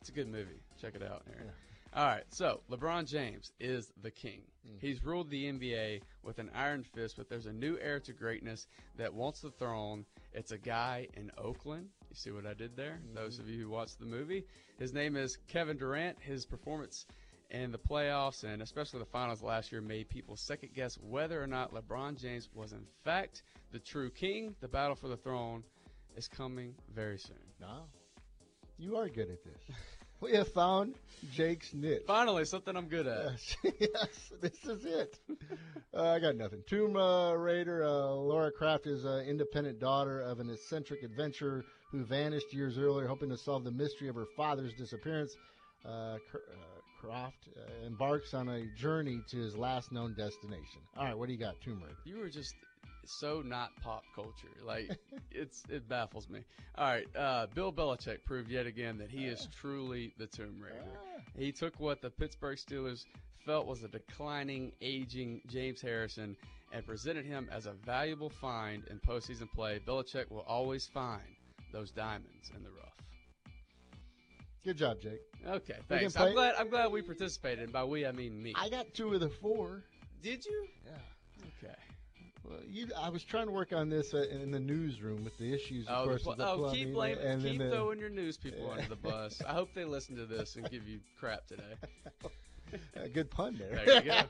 It's 0.00 0.08
a 0.08 0.12
good 0.12 0.28
movie. 0.28 0.60
Check 0.80 0.94
it 0.94 1.02
out, 1.02 1.22
Aaron. 1.34 1.50
All 1.92 2.06
right, 2.06 2.24
so 2.30 2.60
LeBron 2.70 3.08
James 3.08 3.52
is 3.58 3.92
the 4.02 4.12
king. 4.12 4.42
Hmm. 4.64 4.76
He's 4.80 5.04
ruled 5.04 5.28
the 5.28 5.50
NBA 5.50 6.02
with 6.22 6.38
an 6.38 6.50
iron 6.54 6.84
fist, 6.84 7.16
but 7.16 7.28
there's 7.28 7.46
a 7.46 7.52
new 7.52 7.76
heir 7.78 7.98
to 8.00 8.12
greatness 8.12 8.68
that 8.96 9.12
wants 9.12 9.40
the 9.40 9.50
throne. 9.50 10.04
It's 10.32 10.52
a 10.52 10.58
guy 10.58 11.08
in 11.14 11.32
Oakland. 11.36 11.88
You 12.08 12.14
see 12.14 12.30
what 12.30 12.46
I 12.46 12.54
did 12.54 12.76
there? 12.76 13.00
Hmm. 13.08 13.14
Those 13.16 13.40
of 13.40 13.48
you 13.48 13.64
who 13.64 13.70
watched 13.70 13.98
the 13.98 14.06
movie. 14.06 14.44
His 14.78 14.92
name 14.92 15.16
is 15.16 15.36
Kevin 15.48 15.76
Durant. 15.76 16.16
His 16.20 16.46
performance 16.46 17.06
in 17.50 17.72
the 17.72 17.78
playoffs 17.78 18.44
and 18.44 18.62
especially 18.62 19.00
the 19.00 19.06
finals 19.06 19.42
last 19.42 19.72
year 19.72 19.80
made 19.80 20.08
people 20.08 20.36
second 20.36 20.70
guess 20.74 20.96
whether 20.98 21.42
or 21.42 21.46
not 21.46 21.74
LeBron 21.74 22.20
James 22.20 22.48
was 22.54 22.72
in 22.72 22.84
fact 23.04 23.42
the 23.72 23.78
true 23.78 24.10
king. 24.10 24.54
The 24.60 24.68
battle 24.68 24.94
for 24.94 25.08
the 25.08 25.16
throne 25.16 25.64
is 26.16 26.28
coming 26.28 26.74
very 26.94 27.18
soon. 27.18 27.36
No. 27.60 27.84
You 28.78 28.96
are 28.96 29.08
good 29.08 29.30
at 29.30 29.44
this. 29.44 29.76
We 30.20 30.32
have 30.32 30.52
found 30.52 30.96
Jake's 31.32 31.72
niche. 31.72 32.02
Finally, 32.06 32.44
something 32.44 32.76
I'm 32.76 32.88
good 32.88 33.06
at. 33.06 33.32
Yes, 33.32 33.56
yes, 33.80 34.32
this 34.42 34.64
is 34.66 34.84
it. 34.84 35.18
Uh, 35.94 36.10
I 36.10 36.18
got 36.18 36.36
nothing. 36.36 36.62
Tomb 36.68 36.94
uh, 36.96 37.32
Raider, 37.32 37.82
uh, 37.82 38.10
Lara 38.16 38.52
Croft 38.52 38.86
is 38.86 39.06
an 39.06 39.24
independent 39.24 39.80
daughter 39.80 40.20
of 40.20 40.38
an 40.38 40.50
eccentric 40.50 41.02
adventurer 41.02 41.64
who 41.90 42.04
vanished 42.04 42.52
years 42.52 42.76
earlier, 42.76 43.06
hoping 43.06 43.30
to 43.30 43.36
solve 43.38 43.64
the 43.64 43.70
mystery 43.70 44.08
of 44.08 44.14
her 44.14 44.26
father's 44.36 44.74
disappearance. 44.74 45.34
Uh, 45.86 45.88
uh, 45.88 46.16
Croft 47.00 47.48
uh, 47.56 47.86
embarks 47.86 48.34
on 48.34 48.48
a 48.48 48.66
journey 48.76 49.20
to 49.30 49.38
his 49.38 49.56
last 49.56 49.92
known 49.92 50.14
destination. 50.14 50.80
All 50.96 51.04
right, 51.04 51.16
what 51.16 51.26
do 51.26 51.32
you 51.32 51.38
got, 51.38 51.60
Tomb 51.60 51.80
Raider? 51.82 51.96
You 52.04 52.18
were 52.18 52.28
just 52.28 52.54
so 53.04 53.42
not 53.44 53.70
pop 53.82 54.04
culture. 54.14 54.48
Like 54.64 54.90
it's 55.30 55.62
it 55.68 55.88
baffles 55.88 56.28
me. 56.28 56.40
All 56.76 56.86
right, 56.86 57.16
uh, 57.16 57.46
Bill 57.54 57.72
Belichick 57.72 58.24
proved 58.24 58.50
yet 58.50 58.66
again 58.66 58.98
that 58.98 59.10
he 59.10 59.26
is 59.26 59.48
truly 59.60 60.12
the 60.18 60.26
Tomb 60.26 60.60
Raider. 60.60 60.98
He 61.36 61.52
took 61.52 61.78
what 61.80 62.02
the 62.02 62.10
Pittsburgh 62.10 62.58
Steelers 62.58 63.04
felt 63.46 63.66
was 63.66 63.82
a 63.82 63.88
declining, 63.88 64.72
aging 64.82 65.40
James 65.48 65.80
Harrison 65.80 66.36
and 66.72 66.86
presented 66.86 67.24
him 67.24 67.48
as 67.50 67.66
a 67.66 67.72
valuable 67.72 68.30
find 68.30 68.84
in 68.88 69.00
postseason 69.00 69.50
play. 69.52 69.80
Belichick 69.84 70.30
will 70.30 70.44
always 70.46 70.86
find 70.86 71.22
those 71.72 71.90
diamonds 71.90 72.50
in 72.54 72.62
the 72.62 72.70
rough. 72.70 72.89
Good 74.64 74.76
job, 74.76 75.00
Jake. 75.00 75.20
Okay, 75.46 75.76
thanks. 75.88 76.16
I'm 76.16 76.32
glad. 76.34 76.54
I'm 76.58 76.68
glad 76.68 76.92
we 76.92 77.00
participated. 77.02 77.60
And 77.64 77.72
by 77.72 77.84
we, 77.84 78.04
I 78.06 78.12
mean 78.12 78.42
me. 78.42 78.52
I 78.56 78.68
got 78.68 78.92
two 78.92 79.14
of 79.14 79.20
the 79.20 79.28
four. 79.30 79.84
Did 80.22 80.44
you? 80.44 80.66
Yeah. 80.84 80.92
Okay. 81.62 81.74
Well, 82.44 82.58
you, 82.68 82.88
I 82.98 83.08
was 83.08 83.24
trying 83.24 83.46
to 83.46 83.52
work 83.52 83.72
on 83.72 83.88
this 83.88 84.12
uh, 84.12 84.26
in 84.30 84.50
the 84.50 84.60
newsroom 84.60 85.24
with 85.24 85.36
the 85.38 85.52
issues, 85.54 85.86
of 85.88 86.02
Oh, 86.02 86.04
course, 86.08 86.22
pl- 86.22 86.32
of 86.32 86.38
the 86.38 86.46
oh 86.46 86.56
plumbing 86.58 86.74
keep 86.84 86.92
blaming, 86.94 87.24
and 87.24 87.42
keep 87.42 87.58
the- 87.58 87.70
throwing 87.70 87.98
your 87.98 88.10
news 88.10 88.36
people 88.36 88.70
under 88.70 88.86
the 88.88 88.96
bus. 88.96 89.40
I 89.46 89.52
hope 89.52 89.70
they 89.74 89.84
listen 89.86 90.14
to 90.16 90.26
this 90.26 90.56
and 90.56 90.70
give 90.70 90.86
you 90.86 91.00
crap 91.18 91.46
today. 91.46 91.62
A 92.96 93.08
good 93.08 93.30
pun 93.30 93.56
there. 93.58 93.82
There 93.84 93.94
you 93.96 94.10
go. 94.10 94.20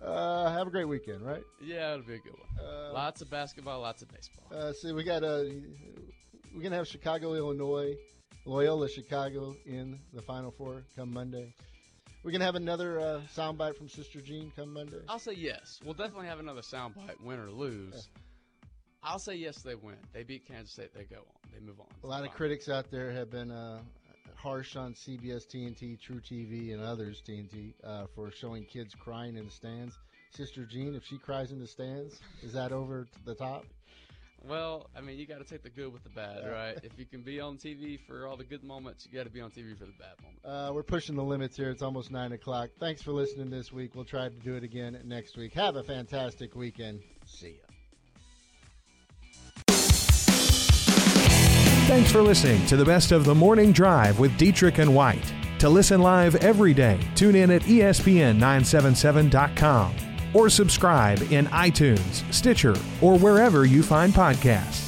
uh, 0.06 0.50
have 0.50 0.66
a 0.66 0.70
great 0.70 0.86
weekend, 0.86 1.22
right? 1.22 1.42
Yeah, 1.62 1.92
it'll 1.94 2.06
be 2.06 2.14
a 2.14 2.18
good 2.18 2.32
one. 2.32 2.92
lots 2.94 3.20
of 3.20 3.28
basketball, 3.30 3.80
lots 3.80 4.00
of 4.02 4.08
baseball. 4.08 4.46
Uh, 4.56 4.72
see, 4.72 4.92
we 4.92 5.04
got 5.04 5.22
uh, 5.24 5.44
we're 6.58 6.64
gonna 6.64 6.74
have 6.74 6.88
Chicago, 6.88 7.34
Illinois, 7.34 7.94
Loyola, 8.44 8.88
Chicago 8.88 9.54
in 9.64 9.96
the 10.12 10.20
Final 10.20 10.50
Four 10.50 10.82
come 10.96 11.12
Monday. 11.12 11.54
We're 12.24 12.32
gonna 12.32 12.46
have 12.46 12.56
another 12.56 12.98
uh, 12.98 13.20
soundbite 13.32 13.76
from 13.76 13.88
Sister 13.88 14.20
Jean 14.20 14.50
come 14.56 14.72
Monday. 14.72 14.98
I'll 15.08 15.20
say 15.20 15.34
yes. 15.34 15.78
We'll 15.84 15.94
definitely 15.94 16.26
have 16.26 16.40
another 16.40 16.62
soundbite, 16.62 17.20
win 17.22 17.38
or 17.38 17.48
lose. 17.48 18.08
I'll 19.04 19.20
say 19.20 19.36
yes. 19.36 19.62
They 19.62 19.76
win. 19.76 19.98
They 20.12 20.24
beat 20.24 20.48
Kansas 20.48 20.72
State. 20.72 20.92
They 20.96 21.04
go 21.04 21.18
on. 21.18 21.52
They 21.54 21.64
move 21.64 21.78
on. 21.78 21.86
A 22.02 22.06
lot 22.08 22.24
of 22.24 22.32
critics 22.32 22.68
out 22.68 22.90
there 22.90 23.12
have 23.12 23.30
been 23.30 23.52
uh, 23.52 23.78
harsh 24.34 24.74
on 24.74 24.94
CBS 24.94 25.46
TNT, 25.46 25.96
truTV, 25.96 26.74
and 26.74 26.82
others 26.82 27.22
TNT 27.24 27.72
uh, 27.84 28.06
for 28.16 28.32
showing 28.32 28.64
kids 28.64 28.96
crying 28.98 29.36
in 29.36 29.44
the 29.44 29.52
stands. 29.52 29.96
Sister 30.30 30.66
Jean, 30.66 30.96
if 30.96 31.04
she 31.04 31.18
cries 31.18 31.52
in 31.52 31.60
the 31.60 31.68
stands, 31.68 32.18
is 32.42 32.52
that 32.52 32.72
over 32.72 33.06
the 33.24 33.36
top? 33.36 33.64
Well, 34.46 34.88
I 34.96 35.00
mean, 35.00 35.18
you 35.18 35.26
got 35.26 35.38
to 35.38 35.44
take 35.44 35.62
the 35.62 35.70
good 35.70 35.90
with 35.92 36.02
the 36.04 36.10
bad, 36.10 36.40
Yeah. 36.42 36.48
right? 36.50 36.78
if 36.82 36.98
you 36.98 37.04
can 37.06 37.22
be 37.22 37.40
on 37.40 37.56
TV 37.58 37.98
for 38.06 38.26
all 38.26 38.36
the 38.36 38.44
good 38.44 38.62
moments, 38.64 39.06
you 39.10 39.16
got 39.18 39.24
to 39.24 39.30
be 39.30 39.40
on 39.40 39.50
TV 39.50 39.74
for 39.76 39.84
the 39.86 39.92
bad 39.92 40.14
moments. 40.22 40.44
Uh, 40.44 40.70
we're 40.72 40.82
pushing 40.82 41.16
the 41.16 41.24
limits 41.24 41.56
here. 41.56 41.70
It's 41.70 41.82
almost 41.82 42.10
9 42.10 42.32
o'clock. 42.32 42.68
Thanks 42.78 43.00
for 43.02 43.12
listening 43.12 43.50
this 43.50 43.72
week. 43.72 43.94
We'll 43.94 44.04
try 44.04 44.28
to 44.28 44.34
do 44.34 44.54
it 44.54 44.64
again 44.64 44.98
next 45.04 45.36
week. 45.36 45.52
Have 45.54 45.76
a 45.76 45.82
fantastic 45.82 46.54
weekend. 46.54 47.00
See 47.26 47.58
ya. 47.58 47.64
Thanks 51.88 52.12
for 52.12 52.20
listening 52.22 52.64
to 52.66 52.76
the 52.76 52.84
best 52.84 53.12
of 53.12 53.24
the 53.24 53.34
morning 53.34 53.72
drive 53.72 54.18
with 54.18 54.36
Dietrich 54.36 54.76
and 54.78 54.94
White. 54.94 55.32
To 55.58 55.68
listen 55.70 56.02
live 56.02 56.36
every 56.36 56.74
day, 56.74 57.00
tune 57.14 57.34
in 57.34 57.50
at 57.50 57.66
E 57.66 57.78
ESPN977.com 57.80 59.94
or 60.34 60.48
subscribe 60.48 61.20
in 61.30 61.46
iTunes, 61.46 62.22
Stitcher, 62.32 62.76
or 63.00 63.18
wherever 63.18 63.64
you 63.64 63.82
find 63.82 64.12
podcasts. 64.12 64.87